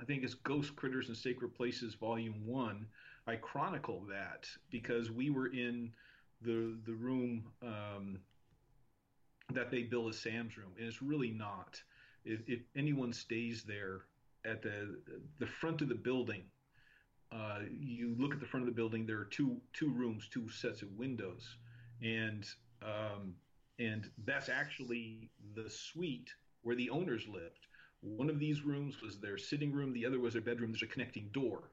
[0.00, 2.86] I think it's Ghost Critters and Sacred Places Volume One,
[3.26, 5.92] I chronicle that because we were in
[6.40, 8.18] the the room um,
[9.52, 11.80] that they bill as Sam's room, and it's really not.
[12.24, 14.02] If, if anyone stays there
[14.44, 14.98] at the
[15.38, 16.42] the front of the building,
[17.30, 19.06] uh, you look at the front of the building.
[19.06, 21.56] There are two two rooms, two sets of windows,
[22.02, 22.44] and
[22.82, 23.34] um,
[23.78, 26.32] and that's actually the suite
[26.62, 27.66] where the owners lived.
[28.02, 29.92] One of these rooms was their sitting room.
[29.92, 30.72] The other was their bedroom.
[30.72, 31.70] There's a connecting door,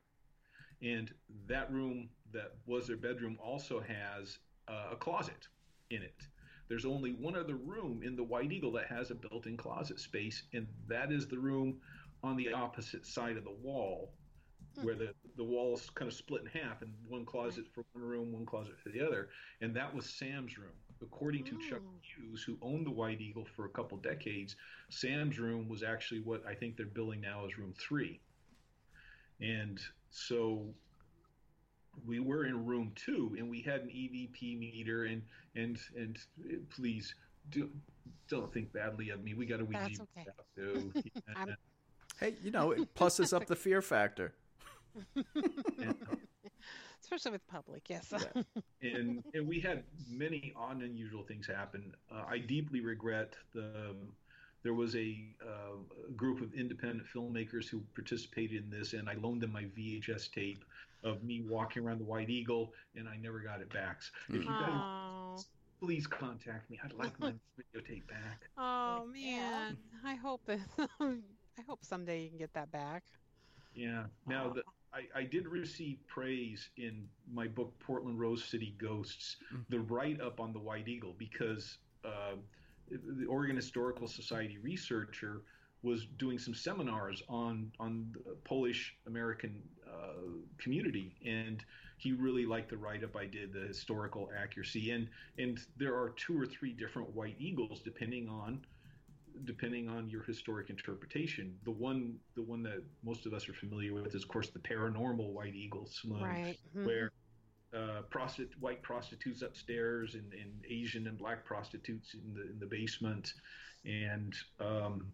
[0.81, 1.11] and
[1.47, 4.37] that room that was their bedroom also has
[4.67, 5.47] uh, a closet
[5.89, 6.21] in it.
[6.67, 10.43] There's only one other room in the White Eagle that has a built-in closet space,
[10.53, 11.77] and that is the room
[12.23, 14.11] on the opposite side of the wall,
[14.75, 18.31] where the the walls kind of split in half, and one closet for one room,
[18.31, 19.29] one closet for the other,
[19.61, 20.69] and that was Sam's room.
[21.01, 21.99] According to Chuck Oh.
[22.01, 24.55] Hughes, who owned the White Eagle for a couple decades,
[24.89, 28.19] Sam's room was actually what I think they're billing now as room three.
[29.39, 30.65] And so
[32.05, 35.21] we were in room two, and we had an EVP meter, and
[35.55, 36.17] and and
[36.69, 37.15] please
[37.49, 37.69] do,
[38.29, 39.33] don't think badly of me.
[39.33, 40.25] We got a Ouija That's okay.
[40.27, 40.93] out too.
[41.35, 41.55] I'm-
[42.19, 44.33] hey, you know, it pluses up the fear factor.
[45.15, 45.95] and,
[47.01, 48.13] Especially with public, yes.
[48.81, 51.93] and and we had many odd and unusual things happen.
[52.11, 53.95] Uh, I deeply regret the.
[54.61, 55.77] There was a uh,
[56.17, 60.65] group of independent filmmakers who participated in this, and I loaned them my VHS tape
[61.03, 64.01] of me walking around the White Eagle, and I never got it back.
[64.01, 65.45] So if you guys
[65.79, 67.31] please contact me, I'd like my
[67.73, 68.49] videotape back.
[68.57, 69.69] oh Yeah.
[69.69, 69.77] man.
[70.03, 70.59] I hope that
[70.99, 73.03] I hope someday you can get that back.
[73.73, 74.05] Yeah.
[74.27, 74.63] Now, the,
[74.93, 79.65] I, I did receive praise in my book, Portland Rose City Ghosts, Mm.
[79.69, 82.35] the write up on the White Eagle, because uh,
[82.89, 85.41] the Oregon Historical Society researcher
[85.81, 90.13] was doing some seminars on on the Polish American uh,
[90.57, 91.63] community, and
[91.97, 95.07] he really liked the write up I did, the historical accuracy, and
[95.37, 98.65] and there are two or three different White Eagles depending on
[99.45, 101.57] depending on your historic interpretation.
[101.63, 104.59] The one, the one that most of us are familiar with is, of course, the
[104.59, 106.57] paranormal White Eagle saloon, Right.
[106.75, 106.85] Mhm.
[106.85, 107.11] where
[107.71, 112.65] uh, prostit- white prostitutes upstairs and, and Asian and black prostitutes in the in the
[112.65, 113.31] basement,
[113.85, 115.11] and um,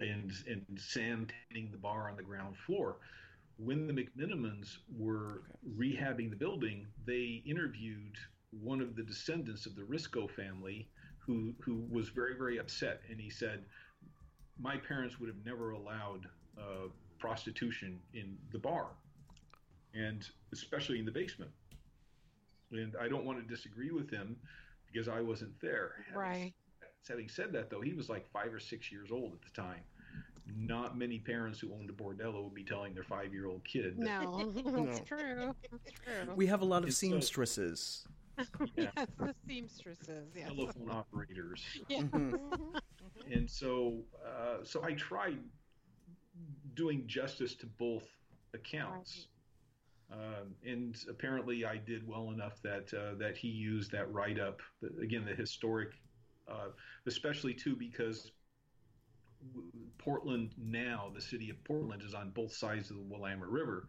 [0.00, 2.98] and and Sam tending the bar on the ground floor.
[3.58, 5.42] When the McMenamins were
[5.76, 8.14] rehabbing the building, they interviewed
[8.50, 10.88] one of the descendants of the Risco family,
[11.26, 13.64] who who was very very upset, and he said,
[14.58, 16.26] "My parents would have never allowed
[16.58, 16.88] uh,
[17.18, 18.86] prostitution in the bar."
[19.94, 21.50] and especially in the basement.
[22.70, 24.36] And I don't want to disagree with him
[24.92, 25.92] because I wasn't there.
[26.08, 26.54] Having- Right.
[27.08, 29.80] Having said that, though, he was like five or six years old at the time.
[30.54, 33.96] Not many parents who owned a bordello would be telling their five-year-old kid.
[33.96, 34.84] that- No, No.
[34.84, 35.54] that's true.
[35.72, 35.92] That's
[36.24, 36.34] true.
[36.34, 38.06] We have a lot of It's so- seamstresses.
[38.76, 38.90] Yeah.
[38.96, 40.28] yes, the seamstresses.
[40.34, 40.48] Yes.
[40.48, 41.62] telephone operators.
[41.88, 42.02] Yeah.
[42.02, 42.30] Mhm.
[42.32, 42.80] Mhm.
[43.34, 45.38] and so uh, so I tried
[46.74, 48.04] doing justice to both
[48.54, 49.28] accounts.
[50.12, 54.60] Um, and apparently, I did well enough that uh, that he used that write up
[55.02, 55.90] again, the historic,
[56.48, 56.68] uh,
[57.06, 58.30] especially too because
[59.98, 63.88] Portland now, the city of Portland, is on both sides of the Willamette River.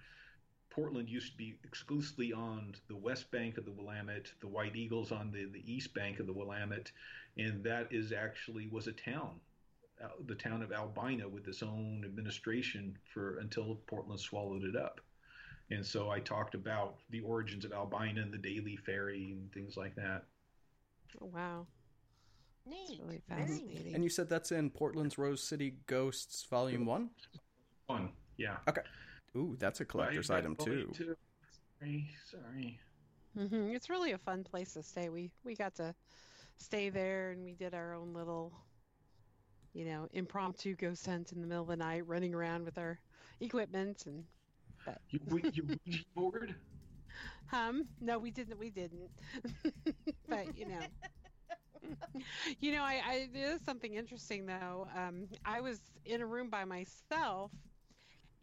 [0.78, 5.12] Portland used to be exclusively on the west bank of the Willamette, the White Eagles
[5.12, 6.92] on the, the east bank of the Willamette,
[7.36, 9.32] and that is actually was a town,
[10.04, 15.02] uh, the town of Albina, with its own administration for until Portland swallowed it up.
[15.72, 19.78] And so I talked about the origins of Albina and the Daily Ferry and things
[19.78, 20.26] like that.
[21.20, 21.66] Oh, wow.
[22.68, 23.00] Neat.
[23.04, 23.50] really Very neat.
[23.50, 23.96] fascinating.
[23.96, 27.10] And you said that's in Portland's Rose City Ghosts Volume 1?
[27.88, 28.58] Fun, yeah.
[29.36, 30.94] Ooh, that's a collector's item right, too.
[31.80, 32.80] Sorry, sorry.
[33.38, 35.10] hmm It's really a fun place to stay.
[35.10, 35.94] We we got to
[36.58, 38.54] stay there, and we did our own little,
[39.74, 43.00] you know, impromptu ghost hunt in the middle of the night, running around with our
[43.40, 44.24] equipment and.
[45.10, 46.56] You, we, you Ouija board?
[47.54, 48.60] Um, no, we didn't.
[48.60, 49.10] We didn't.
[50.30, 50.88] but you know,
[52.60, 54.88] you know, I, I there is something interesting though.
[54.96, 57.52] Um, I was in a room by myself,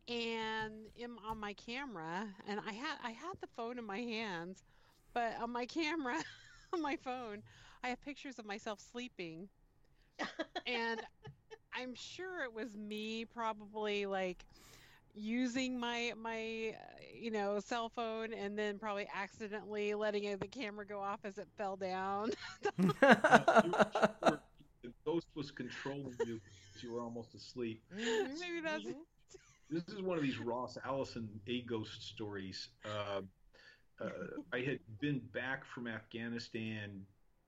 [0.09, 4.65] and in, on my camera, and I had I had the phone in my hands,
[5.15, 6.17] but on my camera,
[6.73, 7.43] on my phone,
[7.83, 9.49] I have pictures of myself sleeping,
[10.67, 11.01] and
[11.75, 14.45] I'm sure it was me, probably like
[15.15, 20.87] using my my uh, you know cell phone and then probably accidentally letting the camera
[20.87, 22.31] go off as it fell down
[22.79, 22.93] No,
[23.65, 24.41] you were-
[24.83, 27.83] the ghost was controlling you because you were almost asleep.
[27.93, 28.95] Mhm, Maybe that's- mhm.
[29.71, 32.69] This is one of these Ross Allison a ghost stories.
[32.85, 33.23] Uh,
[34.01, 34.09] uh,
[34.53, 37.03] I had been back from Afghanistan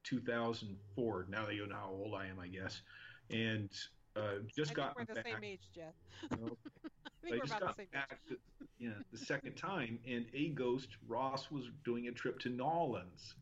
[0.04, 1.26] 2004.
[1.28, 2.80] Now that you know how old I am, I guess,
[3.30, 3.70] and
[4.16, 5.94] uh, just got we're the same age Jeff.
[7.26, 8.36] I just about got the same back to,
[8.78, 13.34] you know, the second time, and AGHOST Ross was doing a trip to Nolans,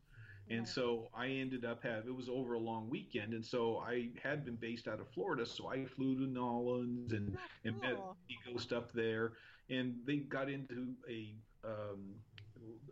[0.49, 4.09] and so I ended up having it was over a long weekend, and so I
[4.21, 7.91] had been based out of Florida, so I flew to Nolans and Oh, and met
[7.95, 8.17] cool.
[8.45, 9.33] ghost up there,
[9.69, 12.15] and they got into a um,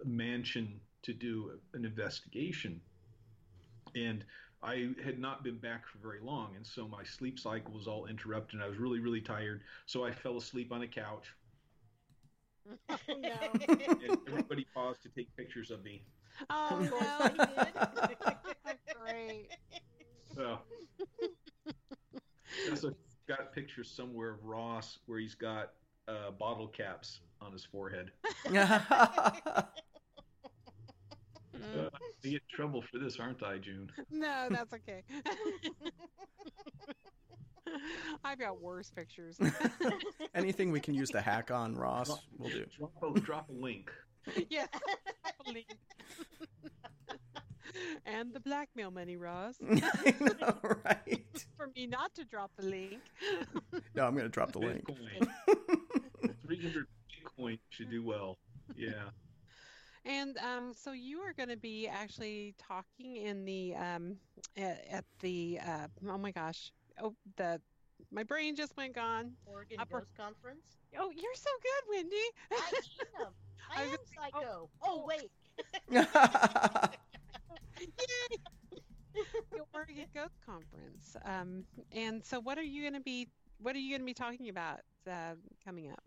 [0.06, 2.82] mansion to do an investigation,
[3.96, 4.26] and
[4.62, 8.06] I had not been back for very long, and so my sleep cycle was all
[8.06, 8.56] interrupted.
[8.56, 11.28] And I was really, really tired, so I fell asleep on a couch,
[12.90, 13.54] oh no
[14.06, 16.04] and everybody paused to take pictures of me.
[16.50, 18.18] Oh Of course no they did.
[19.04, 19.50] great
[20.36, 20.60] So,
[22.76, 22.96] so
[23.28, 25.72] got pictures somewhere of Ross where he's got
[26.08, 28.12] uh, bottle caps on his forehead.
[31.76, 33.90] Uh, I get in trouble for this, aren't I, June?
[34.12, 35.04] no that's okay
[38.24, 39.40] I've got worse pictures
[40.36, 42.66] Anything we can use to hack on Ross, we'll do.
[42.78, 43.92] Drop a, drop a link.
[44.50, 44.68] yes
[45.48, 45.66] link.
[48.06, 51.46] and the blackmail money Ross I know, right?
[51.58, 53.00] for me not to drop the link
[53.96, 54.86] No, I'm going to drop the link.
[56.46, 56.86] 300
[57.40, 58.38] Bitcoin should do well.
[58.76, 59.10] Yeah.
[60.06, 64.18] And um, so you are going to be actually talking in the um,
[64.58, 66.72] at, at the uh, oh my gosh
[67.02, 67.60] oh the
[68.12, 69.32] my brain just went gone.
[69.46, 70.78] Oregon Upper- Ghost Conference.
[71.00, 72.16] Oh, you're so good, Wendy.
[72.52, 72.72] I
[73.22, 73.28] am.
[73.76, 74.70] I I am was- psycho.
[74.82, 75.32] Oh, wait.
[77.80, 78.40] Yay!
[79.52, 81.16] the Oregon Ghost Conference.
[81.26, 83.30] Um, and so what are you going to be
[83.60, 84.80] what are you going to be talking about
[85.10, 86.04] uh, coming up?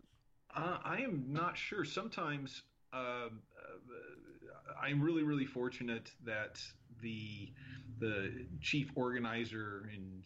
[0.55, 1.83] Uh, I am not sure.
[1.85, 2.63] Sometimes
[2.93, 6.61] um, uh, I'm really, really fortunate that
[7.01, 7.51] the
[7.99, 10.23] the chief organizer and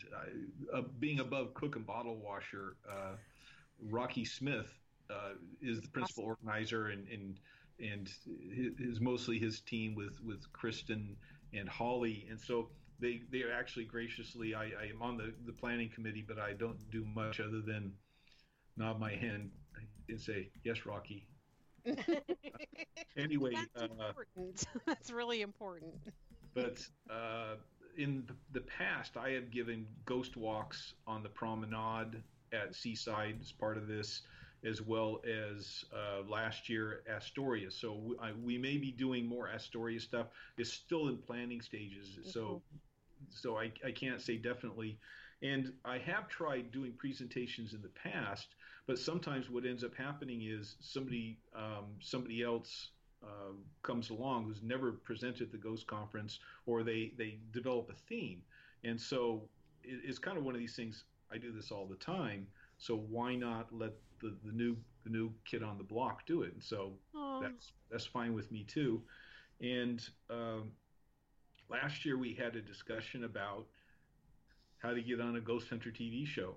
[0.74, 3.16] uh, uh, being above cook and bottle washer, uh,
[3.90, 4.68] Rocky Smith
[5.11, 7.39] uh, is the principal organizer and and
[7.79, 8.09] and
[8.79, 11.15] is mostly his team with with Kristen
[11.53, 12.69] and Holly, and so
[12.99, 14.53] they they are actually graciously.
[14.55, 17.93] I, I am on the the planning committee, but I don't do much other than
[18.77, 19.49] nod my head
[20.09, 21.27] and say yes, Rocky.
[23.17, 24.65] anyway, That's uh, important.
[24.85, 25.95] That's really important.
[26.53, 27.55] but uh,
[27.97, 32.21] in the past, I have given ghost walks on the promenade
[32.53, 34.21] at Seaside as part of this,
[34.63, 37.71] as well as uh, last year Astoria.
[37.71, 40.27] So we, I, we may be doing more Astoria stuff.
[40.57, 42.61] It's still in planning stages, so
[43.29, 44.97] so I, I can't say definitely.
[45.43, 48.49] And I have tried doing presentations in the past,
[48.85, 52.89] but sometimes what ends up happening is somebody um, somebody else
[53.23, 58.41] uh, comes along who's never presented the Ghost Conference, or they they develop a theme,
[58.83, 59.41] and so
[59.83, 61.05] it, it's kind of one of these things.
[61.33, 62.45] I do this all the time,
[62.77, 66.53] so why not let the, the new the new kid on the block do it?
[66.53, 67.41] And so Aw.
[67.41, 69.02] that's that's fine with me too.
[69.61, 70.72] And um,
[71.69, 73.65] last year we had a discussion about
[74.80, 76.56] how to get on a Ghost Hunter TV show,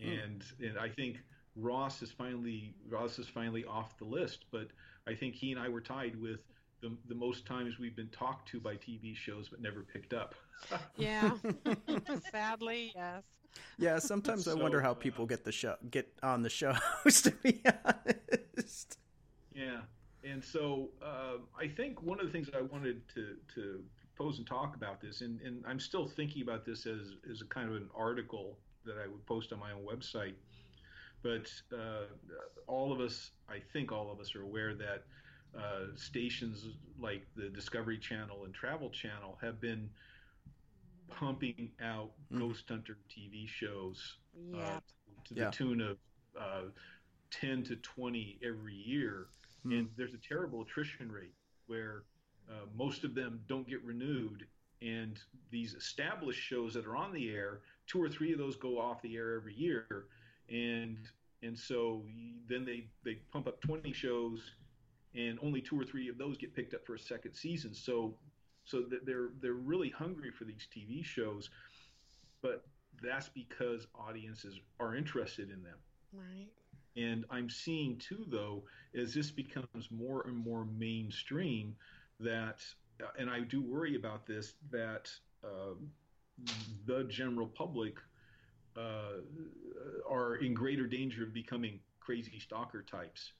[0.00, 0.08] Hmm.
[0.08, 1.18] and and I think
[1.56, 4.68] Ross is finally Ross is finally off the list, but
[5.08, 6.40] I think he and I were tied with
[6.80, 10.34] the the most times we've been talked to by TV shows but never picked up.
[10.96, 11.32] Yeah.
[12.30, 13.24] Sadly, yes.
[13.78, 16.78] Yeah, sometimes I wonder So, how uh, people get the show get on the shows.
[17.04, 18.98] To be honest,
[19.54, 19.80] Yeah,
[20.24, 23.84] and so uh, I think one of the things I wanted to to
[24.16, 27.46] pose and talk about this, and, and I'm still thinking about this as as a
[27.46, 30.34] kind of an article that I would post on my own website.
[31.22, 32.06] But uh,
[32.66, 35.04] all of us, I think all of us are aware that
[35.56, 36.66] uh, stations
[36.98, 39.88] like the Discovery Channel and Travel Channel have been
[41.08, 42.38] pumping out Mhm.
[42.40, 44.76] Ghost Hunter TV shows Yeah.
[44.76, 44.80] uh,
[45.24, 45.50] to the Yeah.
[45.50, 45.98] tune of
[46.36, 46.70] uh,
[47.30, 49.28] 10 to 20 every year.
[49.62, 49.72] Hmm.
[49.72, 51.34] And there's a terrible attrition rate
[51.66, 52.04] where
[52.48, 54.46] uh, most of them don't get renewed.
[54.82, 55.18] And
[55.50, 59.00] these established shows that are on the air, two or three of those go off
[59.02, 60.08] the air every year.
[60.48, 61.10] And
[61.42, 62.04] and so
[62.48, 64.52] then they, they pump up 20 shows,
[65.14, 67.74] and only two or three of those get picked up for a second season.
[67.74, 68.14] So
[68.64, 71.50] so they're they're really hungry for these TV shows,
[72.42, 72.64] but
[73.02, 75.78] that's because audiences are interested in them.
[76.12, 76.48] Right.
[76.96, 78.64] And I'm seeing too, though,
[78.94, 81.76] as this becomes more and more mainstream,
[82.20, 82.64] that,
[83.02, 85.10] uh, and I do worry about this, that
[85.44, 85.90] um
[86.86, 87.96] the general public
[88.76, 89.20] uh,
[90.08, 93.32] are in greater danger of becoming crazy stalker types.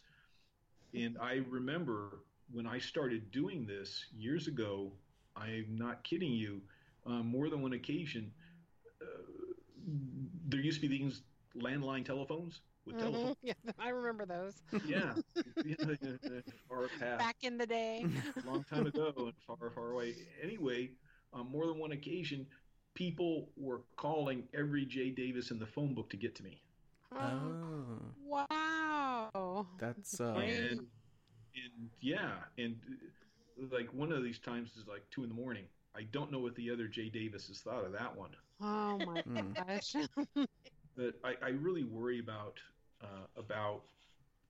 [0.96, 2.20] And I remember
[2.50, 4.92] when I started doing this years ago,
[5.36, 6.62] I'm not kidding you,
[7.04, 8.32] on more than one occasion,
[9.02, 9.04] uh,
[10.48, 11.22] there used to be these
[11.56, 13.30] landline telephones with telephone.
[13.32, 13.36] Mhm.
[13.42, 14.54] Yeah, I remember those.
[14.86, 15.14] Yeah,
[15.64, 15.74] yeah,
[16.68, 18.06] far past, Back in the day.
[18.42, 20.14] a long time ago, and far, far away.
[20.42, 20.90] Anyway,
[21.32, 22.46] on more than one occasion,
[22.94, 26.62] people were calling every Jay Davis in the phone book to get to me,
[27.12, 27.56] Oh,
[28.50, 29.66] oh, wow.
[29.78, 32.76] that's uh, and and yeah, and
[33.72, 35.64] like one of these times is like two in the morning.
[35.96, 38.30] I don't know what the other Jay Davis has thought of that one.
[38.60, 39.22] Oh my
[39.66, 39.94] gosh.
[40.96, 42.58] but I, I really worry about
[43.02, 43.82] uh, about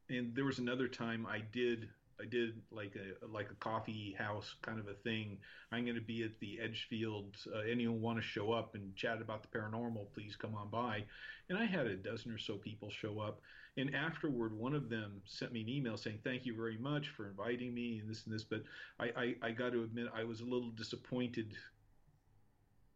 [0.09, 1.89] and there was another time I did
[2.21, 5.39] I did like a like a coffee house kind of a thing.
[5.73, 7.37] I'm going to be at the Edgefield.
[7.55, 10.07] Uh, anyone want to show up and chat about the paranormal?
[10.15, 11.05] Please come on by.
[11.49, 13.41] And I had a dozen or so people show up.
[13.79, 17.29] And afterward, one of them sent me an email saying, "Thank you very much for
[17.29, 18.65] inviting me and this and this." But
[18.99, 19.07] I
[19.43, 21.55] I, I got to admit I was a little disappointed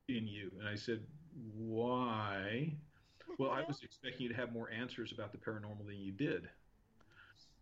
[0.09, 0.51] in you.
[0.59, 1.01] And I said,
[1.55, 2.73] "Why?"
[3.39, 6.49] Well, I was expecting you to have more answers about the paranormal than you did.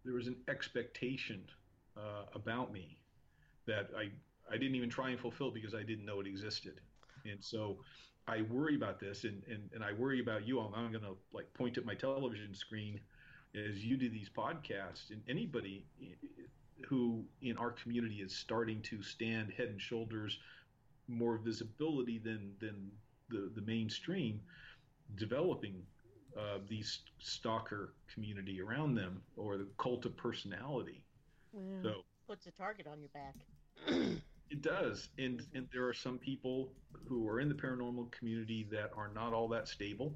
[0.05, 1.45] There was an expectation
[1.97, 2.99] uh, about me
[3.67, 4.11] that I
[4.51, 6.81] I didn't even try and fulfill because I didn't know it existed,
[7.25, 7.79] and so
[8.29, 10.61] I worry about this, and and, and I worry about you.
[10.61, 13.01] I'm, I'm going to like point at my television screen
[13.55, 15.87] as you do these podcasts, and anybody
[16.87, 20.39] who in our community is starting to stand head and shoulders
[21.09, 22.91] more visibility than than
[23.31, 24.41] the the mainstream
[25.17, 25.83] developing
[26.37, 31.03] uh, these stalker community around them or the cult of personality.
[31.55, 31.83] Yeah.
[31.83, 31.93] So
[32.27, 34.19] Puts a target on your back.
[34.51, 36.73] it does, and and there are some people
[37.07, 40.15] who are in the paranormal community that are not all that stable.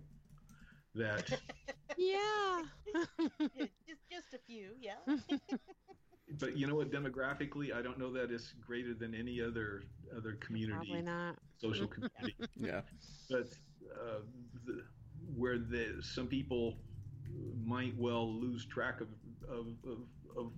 [0.94, 1.28] That
[1.96, 2.62] yeah.
[3.58, 4.96] just just a few, yeah.
[6.38, 6.90] but you know what?
[6.90, 9.84] Demographically, I don't know that it's greater than any other
[10.16, 11.36] other community, Probably not.
[11.60, 12.34] social community.
[12.56, 12.80] Yeah.
[13.30, 13.48] but
[13.92, 14.20] uh,
[14.66, 14.84] the,
[15.36, 16.78] where the some people
[17.64, 19.08] might well lose track of
[19.48, 19.98] of, of,
[20.36, 20.52] of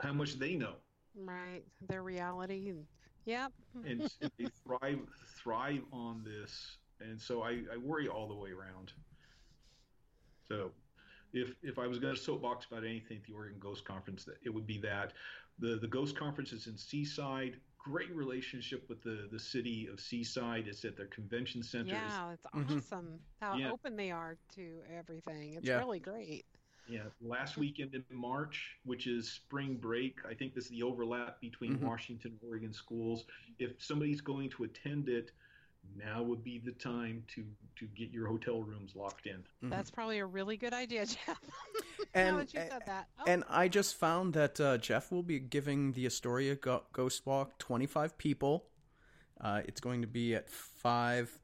[0.00, 0.74] how much they know,
[1.18, 1.62] Right.
[1.88, 2.70] Their reality.
[2.70, 2.86] And,
[3.24, 3.52] yep.
[3.84, 5.00] and, and they thrive
[5.42, 8.92] thrive on this, and so I, I worry all the way around.
[10.46, 10.70] So,
[11.32, 14.36] if if I was going to soapbox about anything at the Oregon Ghost Conference, that
[14.44, 15.12] it would be that
[15.58, 17.56] the the Ghost Conference is in Seaside.
[17.78, 20.66] Great relationship with the the city of Seaside.
[20.68, 21.94] It's at their convention center.
[21.94, 22.76] Yeah, it's Mhm.
[22.78, 23.70] awesome how Yeah.
[23.70, 25.54] open they are to everything.
[25.54, 25.78] It's Yeah.
[25.78, 26.44] really great.
[26.88, 30.16] Yeah, last weekend in March, which is spring break.
[30.28, 31.82] I think this is the overlap between Mhm.
[31.82, 33.24] Washington and Oregon schools.
[33.58, 35.32] If somebody's going to attend it,
[35.96, 37.44] now would be the time to
[37.76, 39.44] to get your hotel rooms locked in.
[39.62, 39.70] Mhm.
[39.70, 41.40] That's probably a really good idea, Jeff.
[42.14, 43.08] And- now that you said that.
[43.20, 47.24] Oh, And I just found that uh, Jeff will be giving the Astoria Go- Ghost
[47.26, 48.68] Walk 25 people.
[49.40, 51.38] Uh, it's going to be at 5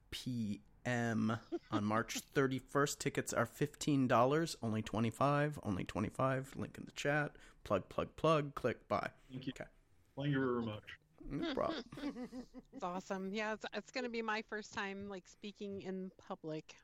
[0.94, 1.38] p.m.
[1.70, 2.98] on March 31st.
[2.98, 6.52] Tickets are $15, only 25, only 25.
[6.56, 7.32] Link in the chat.
[7.64, 8.54] Plug, plug, plug.
[8.54, 9.08] Click buy.
[9.30, 9.52] Thank you.
[9.58, 9.68] Okay.
[10.16, 10.82] Thank you very much.
[11.30, 11.82] No problem.
[12.74, 13.30] it's awesome.
[13.32, 16.74] Yeah, it's, it's going to be my first time like speaking in public.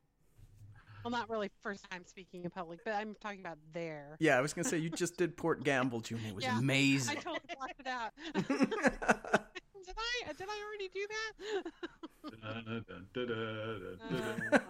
[1.05, 4.17] Well, not really first time speaking in public, but I'm talking about there.
[4.19, 6.21] Yeah, I was going to say, you just did Port Gamble, June.
[6.29, 7.17] It was Yeah, I amazing.
[7.17, 9.41] totally blocked it out.
[9.91, 10.33] did I?
[10.33, 11.33] Did I already do that?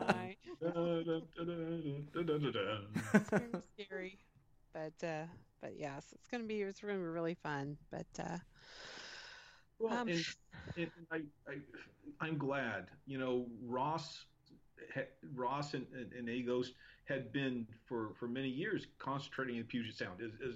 [0.07, 0.37] Bye.
[3.15, 4.19] It's very scary,
[4.73, 5.25] but uh,
[5.61, 7.77] but yes, it's gonna be it's gonna be really fun.
[7.91, 8.39] But uh,
[9.79, 10.25] Well, Um, and,
[10.77, 11.17] and I,
[11.49, 11.55] I,
[12.21, 12.87] I'm glad.
[13.07, 14.25] You know, Ross,
[15.35, 16.73] Ross and, and, and AGHOST
[17.05, 20.55] had been for, for many years concentrating in Puget Sound, as, as,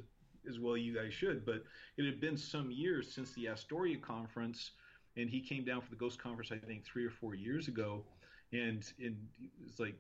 [0.49, 1.45] as well you guys should.
[1.45, 1.65] But
[1.97, 4.73] it had been some years since the Astoria conference,
[5.17, 8.05] and he came down for the Ghost conference, I think, three or four years ago,
[8.53, 9.17] and and
[9.65, 9.97] it's like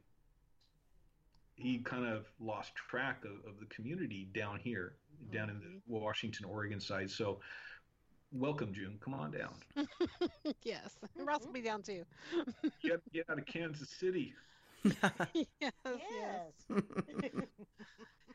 [1.56, 4.94] he kind of lost track of, of the community down here,
[5.32, 5.92] down in the mm-hmm.
[5.92, 7.10] Washington, Oregon side.
[7.10, 7.40] So
[8.32, 8.98] welcome, June.
[9.00, 9.54] Come on down.
[10.62, 12.04] yes, Ross will be down too.
[12.82, 14.34] Get, get out of Kansas City.
[14.84, 15.72] yes, yes.
[15.86, 16.80] yes.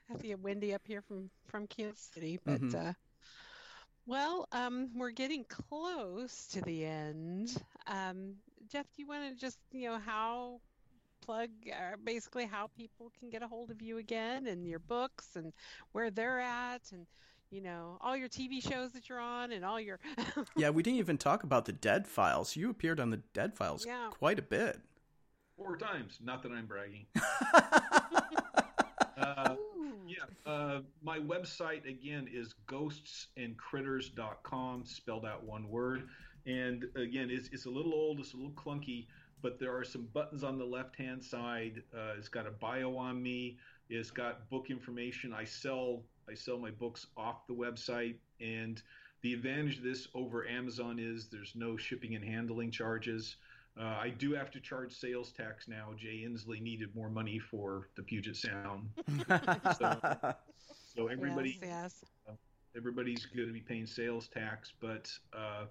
[0.09, 2.89] Have to get windy up here from from Kansas City, but Mhm.
[2.89, 2.93] uh,
[4.07, 7.61] well, um, we're getting close to the end.
[7.85, 8.35] Um,
[8.67, 10.61] Jeff, do you want to just you know how
[11.21, 15.35] plug uh, basically how people can get a hold of you again and your books
[15.35, 15.53] and
[15.91, 17.05] where they're at and
[17.51, 19.99] you know all your TV shows that you're on and all your
[20.55, 22.55] yeah, we didn't even talk about the Dead Files.
[22.55, 24.09] You appeared on the Dead Files Yeah.
[24.09, 24.81] quite a bit.
[25.55, 26.17] Four times.
[26.19, 27.05] Not that I'm bragging.
[30.07, 30.23] Yeah.
[30.45, 36.07] Uh, my website, again, is ghostsandcritters.com, spelled out one word.
[36.47, 39.05] And again, it's, it's a little old, it's a little clunky,
[39.41, 41.83] but there are some buttons on the left hand side.
[41.93, 43.59] Uh, it's got a bio on me.
[43.89, 45.33] It's got book information.
[45.33, 48.81] I sell I sell my books off the website, and
[49.21, 53.37] the advantage of this over Amazon is there's no shipping and handling charges.
[53.79, 55.91] Uh, I do have to charge sales tax now.
[55.97, 58.89] Jay Inslee needed more money for the Puget Sound,
[60.95, 62.37] so everybody yes, yes.
[62.75, 65.65] everybody's going to be paying sales tax, but uh,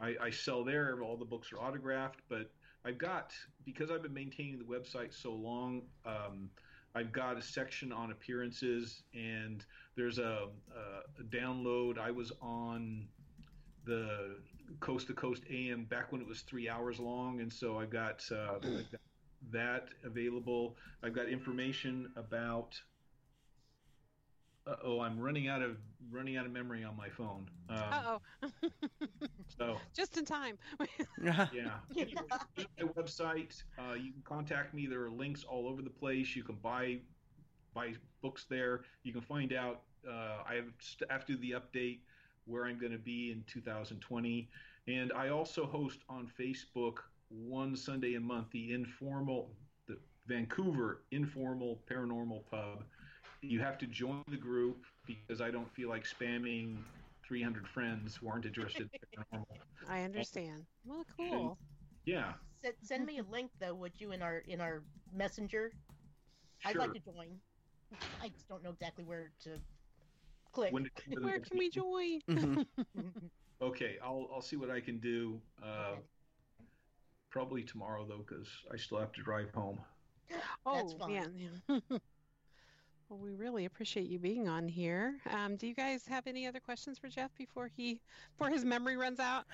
[0.00, 1.02] I, I sell there.
[1.02, 2.50] All the books are autographed, but
[2.86, 3.34] I've got
[3.66, 5.82] because I've been maintaining the website so long.
[6.06, 6.48] Um,
[6.94, 9.64] I've got a section on appearances, and
[9.96, 11.98] there's a, a, a download.
[11.98, 13.06] I was on
[13.84, 14.36] the
[14.80, 18.22] Coast to Coast AM back when it was three hours long, and so I've got,
[18.30, 19.00] uh, I've got
[19.52, 20.76] that available.
[21.02, 22.80] I've got information about
[24.84, 25.76] oh, I'm running out of
[26.10, 27.48] running out of memory on my phone.
[27.68, 28.48] Um, Uh oh,
[29.58, 30.58] so just in time.
[31.22, 31.46] yeah,
[31.96, 32.22] Anyway,
[32.56, 33.62] my website.
[33.78, 34.86] Uh, you can contact me.
[34.86, 36.34] There are links all over the place.
[36.36, 36.98] You can buy
[37.74, 38.82] buy books there.
[39.02, 39.82] You can find out.
[40.08, 42.00] Uh, I have st- have to do the update
[42.46, 44.48] where I'm going to be in 2020,
[44.88, 46.98] and I also host on Facebook
[47.28, 49.50] one Sunday a month the informal
[49.86, 49.96] the
[50.26, 52.84] Vancouver informal paranormal pub.
[53.42, 56.78] You have to join the group because I don't feel like spamming
[57.26, 59.44] 300 friends who aren't interested in paranormal.
[59.88, 60.66] I understand.
[60.84, 61.58] Well, cool.
[62.04, 64.82] Yeah, Send, send me a link though, would you, in our in our
[65.14, 65.72] messenger?
[66.58, 66.70] Sure.
[66.70, 67.38] I'd like to join.
[68.22, 69.58] I just don't know exactly where to
[70.52, 70.72] click.
[70.72, 72.20] When- when- Where can we join?
[72.28, 72.66] Mhm.
[73.62, 75.40] Okay, I'll I'll see what I can do.
[75.62, 76.00] Uh, Okay.
[77.28, 79.78] Probably tomorrow though, because I still have to drive home.
[80.66, 81.60] Oh That's fine.
[81.68, 81.82] man.
[83.08, 85.16] Well, we really appreciate you being on here.
[85.30, 88.00] Um, do you guys have any other questions for Jeff before he
[88.36, 89.46] before his memory runs out?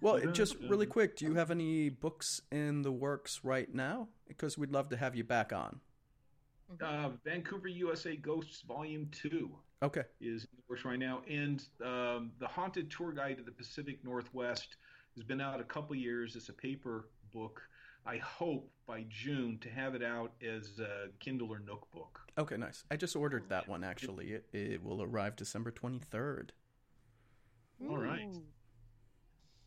[0.00, 4.06] well, just really quick, do you have any books in the works right now?
[4.28, 5.80] Because we'd love to have you back on.
[6.82, 9.50] Uh, Vancouver, USA Ghosts Volume 2
[9.82, 10.02] Okay.
[10.20, 11.22] is in the works right now.
[11.28, 14.76] And um, The Haunted Tour Guide to the Pacific Northwest
[15.16, 16.34] has been out a couple years.
[16.34, 17.62] It's a paper book.
[18.04, 22.20] I hope by June to have it out as a Kindle or Nook book.
[22.38, 22.84] Okay, nice.
[22.90, 24.32] I just ordered that one actually.
[24.32, 26.50] It, it will arrive December 23rd.
[27.88, 28.28] All right.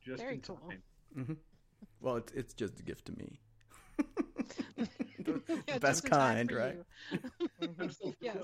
[0.02, 0.58] Just Very in cool.
[0.70, 0.82] time.
[1.26, 1.34] hmm
[2.02, 3.40] Well, it's it's just a gift to me.
[5.48, 6.78] the best just in time kind, right?
[7.12, 7.20] you.
[7.80, 8.36] I'm so Yes.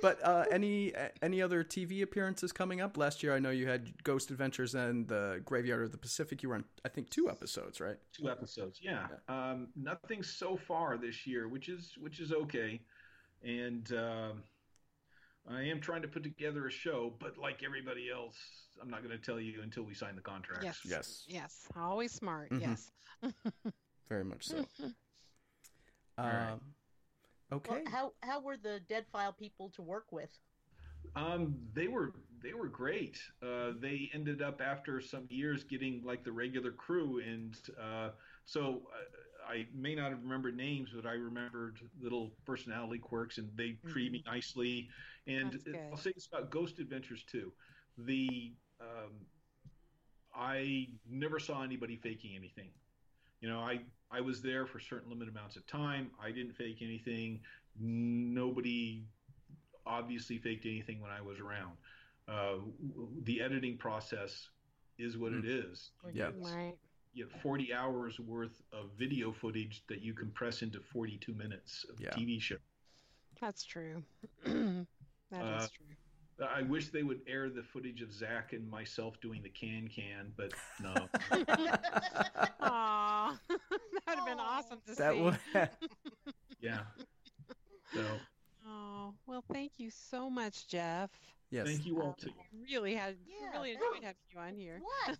[0.00, 2.96] But uh, any any other TV appearances coming up?
[2.96, 6.42] Last year, I know you had Ghost Adventures and the Graveyard of the Pacific.
[6.42, 7.96] You were on, I think, two episodes, right?
[8.12, 9.08] Two episodes, yeah.
[9.28, 12.80] Um, nothing so far this year, which is which is okay.
[13.42, 14.42] And um,
[15.50, 18.36] I am trying to put together a show, but like everybody else,
[18.80, 20.62] I'm not going to tell you until we sign the contract.
[20.64, 20.80] Yes.
[20.84, 21.24] Yes.
[21.26, 21.68] Yes.
[21.76, 22.50] Always smart.
[22.50, 22.60] Mhm.
[22.60, 22.92] Yes.
[24.08, 24.64] Very much so.
[26.18, 26.52] right.
[26.52, 26.60] Um,
[27.52, 27.82] okay.
[27.84, 30.30] Well, how how were the Dead File people to work with?
[31.16, 32.12] Um, they were
[32.42, 33.18] they were great.
[33.42, 38.10] Uh, they ended up after some years getting like the regular crew, and uh,
[38.44, 43.48] so uh, I may not have remembered names, but I remembered little personality quirks, and
[43.56, 44.88] they treated me nicely.
[45.28, 45.78] And That's.
[45.92, 47.52] I'll say this about Ghost Adventures too.
[47.98, 49.12] The um,
[50.34, 52.70] I never saw anybody faking anything.
[53.40, 53.80] You know, I
[54.10, 56.10] I was there for certain limited amounts of time.
[56.22, 57.40] I didn't fake anything.
[57.78, 59.04] Nobody
[59.86, 61.72] obviously faked anything when I was around.
[62.26, 62.58] Uh,
[63.22, 64.48] the editing process
[64.98, 65.90] is what it is.
[66.12, 66.30] Yeah.
[66.38, 66.74] Right.
[67.14, 72.00] You have 40 hours worth of video footage that you compress into 42 minutes of
[72.00, 72.10] Yeah.
[72.10, 72.56] TV show.
[73.40, 74.02] That's true.
[75.30, 76.46] That is Uh, true.
[76.48, 80.32] I wish they would air the footage of Zak and myself doing the can can,
[80.36, 80.94] but no.
[82.60, 83.60] Aw, that
[84.08, 85.20] would have been awesome to that see.
[85.20, 85.38] would.
[86.60, 86.80] yeah.
[87.92, 88.04] So
[88.66, 91.10] Oh, well, thank you so much, Jeff.
[91.50, 91.66] yes.
[91.66, 92.30] thank you all Um, too.
[92.38, 94.80] I really had Yeah, really thank- enjoyed having you on here.
[94.80, 95.18] What?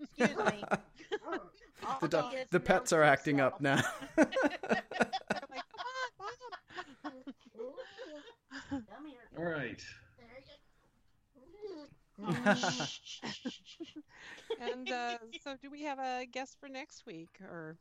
[0.00, 0.64] Excuse me.
[2.00, 3.82] The, go do- the pets are acting up now.
[8.50, 9.28] They're like, "Come on, Mom." Come here.
[9.38, 9.82] All right.
[14.60, 17.38] and uh, so, do we have a guest for next week?
[17.42, 17.76] Or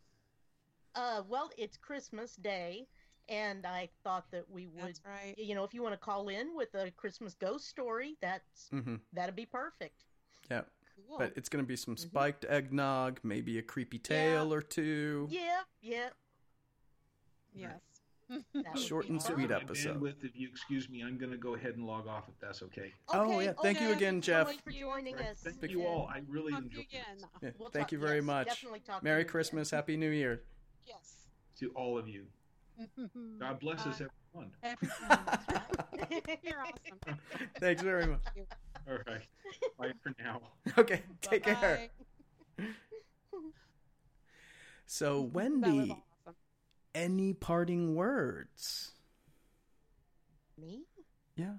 [0.95, 2.88] Uh, well, it's Christmas Day,
[3.30, 5.38] and I thought that we would, that's right.
[5.38, 8.95] you know, if you want to call in with a Christmas ghost story, that's hmm
[9.14, 10.03] that'd be perfect.
[10.49, 10.61] Yeah.
[11.07, 11.18] Cool.
[11.19, 15.27] But it's going to be some spiked eggnog, maybe a creepy tale or two.
[15.30, 16.10] Yeah, yeah.
[17.53, 17.86] yes.
[18.30, 18.44] That
[18.74, 19.99] would Short and sweet episode.
[20.02, 22.62] bandwidth, if you excuse me, I'm going to go ahead and log off if that's
[22.64, 22.91] okay.
[23.10, 23.54] Oh, yeah.
[23.62, 24.48] Thank you again, thanks so Jeff.
[24.48, 25.38] much for joining us.
[25.44, 26.10] Thank you all.
[26.14, 27.02] I really Talk enjoyed again.
[27.18, 27.26] this.
[27.41, 28.48] Yeah, We'll Thank talk- you very yes, much.
[28.48, 29.32] definitely talk Merry you again.
[29.32, 29.72] Christmas.
[29.72, 30.41] Happy New Year.
[30.86, 31.28] Yes.
[31.60, 32.26] To all of you.
[33.40, 34.06] God bless us, Bye.
[34.34, 34.52] everyone.
[34.62, 36.40] Everyone.
[36.44, 37.20] You're awesome.
[37.60, 38.20] Thanks very much.
[38.88, 39.22] All right.
[39.80, 40.41] Bye for now.
[40.78, 41.02] Okay.
[41.22, 41.90] Take care.
[42.58, 42.66] Bye.
[44.86, 46.02] So, That was Wendy, awesome.
[46.98, 48.91] Any parting words?
[50.60, 50.84] Me?
[51.36, 51.56] Yeah.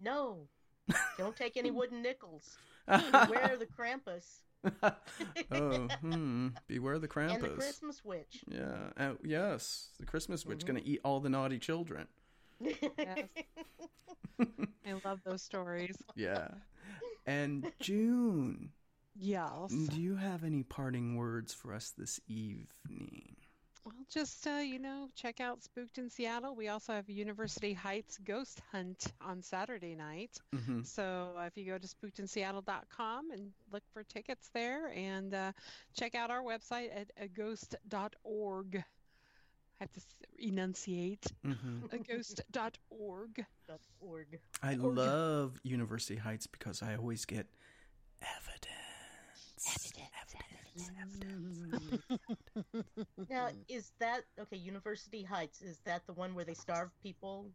[0.00, 0.48] No.
[1.18, 2.56] Don't take any wooden nickels.
[2.86, 4.24] Beware the Krampus
[5.52, 6.48] oh, hmm.
[6.66, 7.34] Beware the Krampus.
[7.34, 8.42] and the Christmas witch.
[8.50, 8.90] Yeah.
[8.96, 9.88] Uh, yes.
[9.98, 10.66] The Christmas witch Mhm.
[10.66, 12.08] going to eat all the naughty children.
[12.60, 13.28] Yes.
[14.38, 15.96] I love those stories.
[16.14, 16.48] Yeah.
[17.26, 18.72] And June,
[19.16, 19.70] Yes.
[19.72, 23.36] do you have any parting words for us this evening?
[23.84, 26.54] Well, just uh, you know, check out Spooked in Seattle.
[26.54, 30.38] We also have University Heights Ghost Hunt on Saturday night.
[30.54, 35.52] hmm So uh, if you go to spookedinseattle.com and look for tickets there, and uh,
[35.96, 38.76] check out our website at aghost.org.
[38.76, 43.46] I have to s- enunciate hmm aghost.org.
[43.66, 44.38] Dot org.
[44.62, 47.46] I Or you- love University Heights because I always get
[48.20, 48.68] evidence.
[49.66, 50.10] Evidence.
[50.22, 50.49] Evidence.
[53.28, 54.56] Now, is that okay?
[54.56, 57.46] University Heights is that the one where they starve people?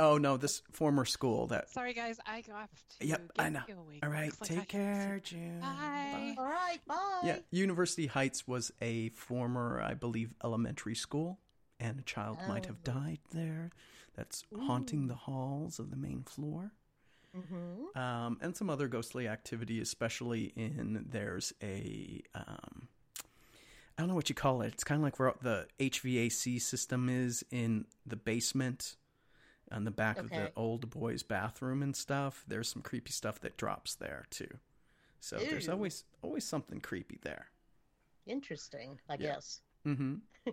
[0.00, 1.70] Oh no, this former school that.
[1.70, 2.68] Sorry, guys, I have
[3.00, 3.60] to Yep, get I know.
[4.02, 5.60] All right, Looks like take have care, to- June.
[5.60, 6.34] Bye.
[6.36, 7.20] All right, bye.
[7.22, 11.38] Yeah, University Heights was a former, I believe, elementary school,
[11.78, 12.68] and a child might oh.
[12.68, 12.92] have Oh.
[12.92, 13.70] died there.
[14.16, 16.72] That's haunting the halls of the main floor.
[17.36, 17.98] Mm-hmm.
[17.98, 22.88] Um, and some other ghostly activity, especially in there's a um,
[23.96, 24.72] I don't know what you call it.
[24.74, 28.96] It's kind of like where the HVAC system is in the basement
[29.70, 32.44] on the back of the old boys' bathroom and stuff.
[32.46, 34.58] There's some creepy stuff that drops there too.
[35.20, 37.46] So there's always always something creepy there.
[38.26, 39.34] Interesting, I Yeah.
[39.34, 39.60] guess.
[39.86, 40.14] Mm-hmm.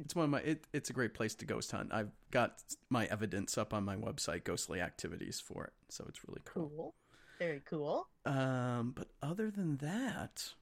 [0.00, 0.40] it's one of my.
[0.40, 1.90] It, it's a great place to ghost hunt.
[1.92, 5.72] I've got my evidence up on my website, Ghostly Activities, for it.
[5.88, 6.68] So it's really cool.
[6.74, 6.94] Cool.
[7.38, 8.08] Very cool.
[8.26, 10.52] Um, but other than that,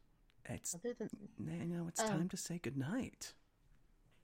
[0.45, 3.33] it's Other than you know it's Um, time to say goodnight.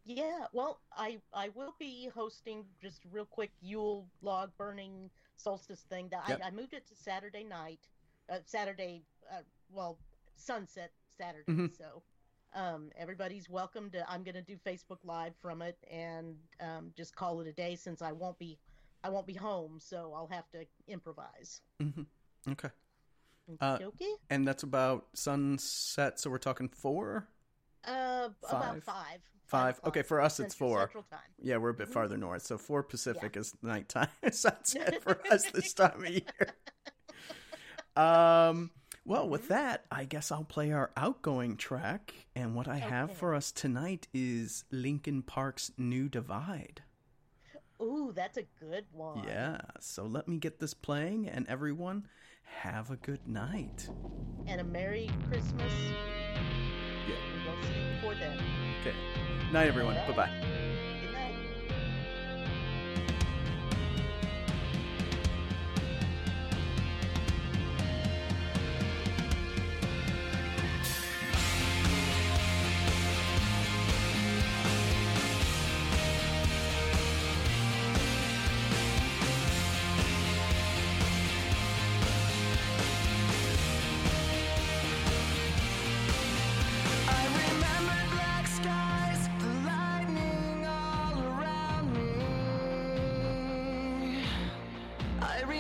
[0.05, 5.81] yeah, well, I I will be hosting just a real quick Yule log burning solstice
[5.89, 6.09] thing.
[6.11, 6.41] That Yep.
[6.43, 7.89] I, I moved it to Saturday night,
[8.29, 9.99] uh, Saturday, uh, well,
[10.37, 11.51] sunset Saturday.
[11.51, 11.77] Mhm.
[11.77, 12.03] So,
[12.55, 14.09] um, everybody's welcome to.
[14.11, 17.75] I'm going to do Facebook Live from it and um, just call it a day
[17.77, 18.59] since I won't be
[19.05, 21.61] I won't be home, so I'll have to improvise.
[21.81, 22.03] hmm
[22.49, 22.71] Okay,
[23.61, 24.15] Uh, Okay.
[24.31, 26.21] and that's about sunset.
[26.21, 27.29] So we're talking four,
[27.85, 28.85] Uh, about Five.
[28.85, 29.21] five.
[29.47, 29.81] five.
[29.85, 30.79] Okay, for us it's four.
[30.81, 31.19] Central time.
[31.39, 31.93] Yeah, we're a bit Mhm.
[31.95, 32.43] farther north.
[32.43, 36.23] So four Pacific is nighttime sunset for us this time of year.
[37.97, 38.71] Um.
[39.05, 39.55] Well, with mm-hmm.
[39.55, 44.07] that, I guess I'll play our outgoing track, and what I have for us tonight
[44.15, 46.83] is Linkin Park's "New Divide."
[47.81, 49.25] Ooh, that's a good one.
[49.27, 49.61] Yeah.
[49.81, 52.07] So let me get this playing, and everyone
[52.45, 53.89] have a good night.
[54.47, 55.73] And a Merry Christmas.
[57.09, 57.17] Yeah.
[57.35, 58.39] We won't see you before then.
[58.81, 58.95] Okay.
[59.53, 59.97] Night, everyone.
[60.07, 60.59] Bye bye.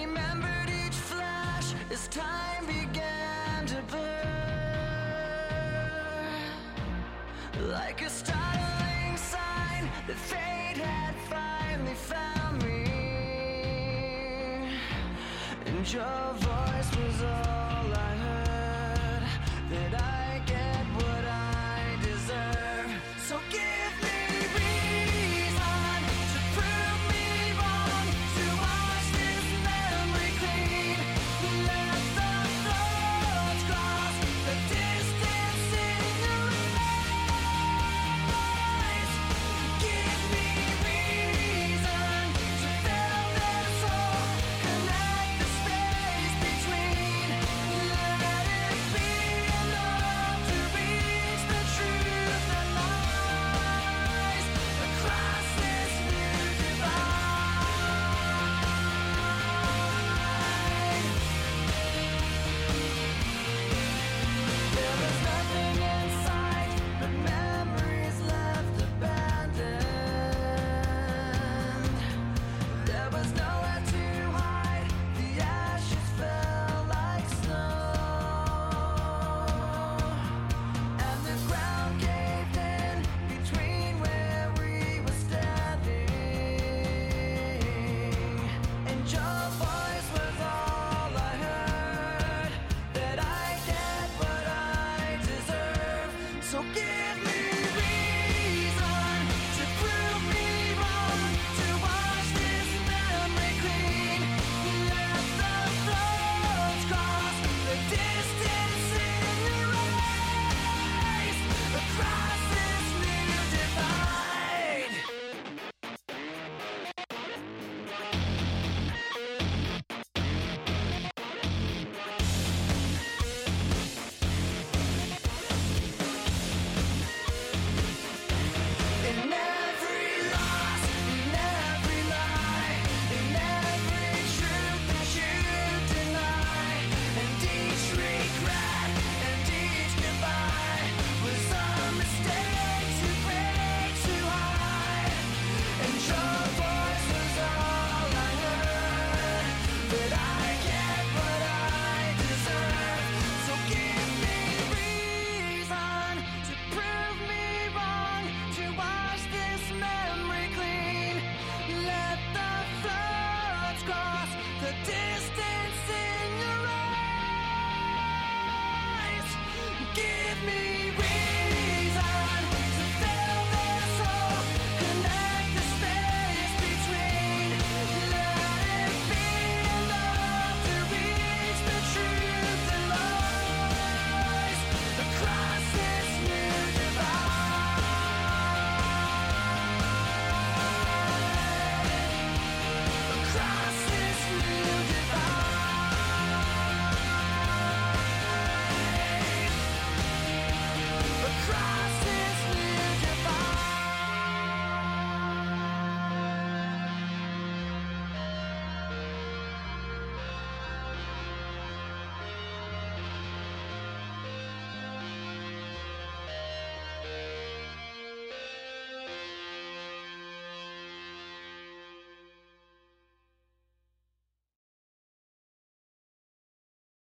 [0.00, 4.00] Remembered each flash as time began to burn.
[7.68, 12.84] Like a startling sign that fate had finally found me.
[15.66, 17.61] And your voice was all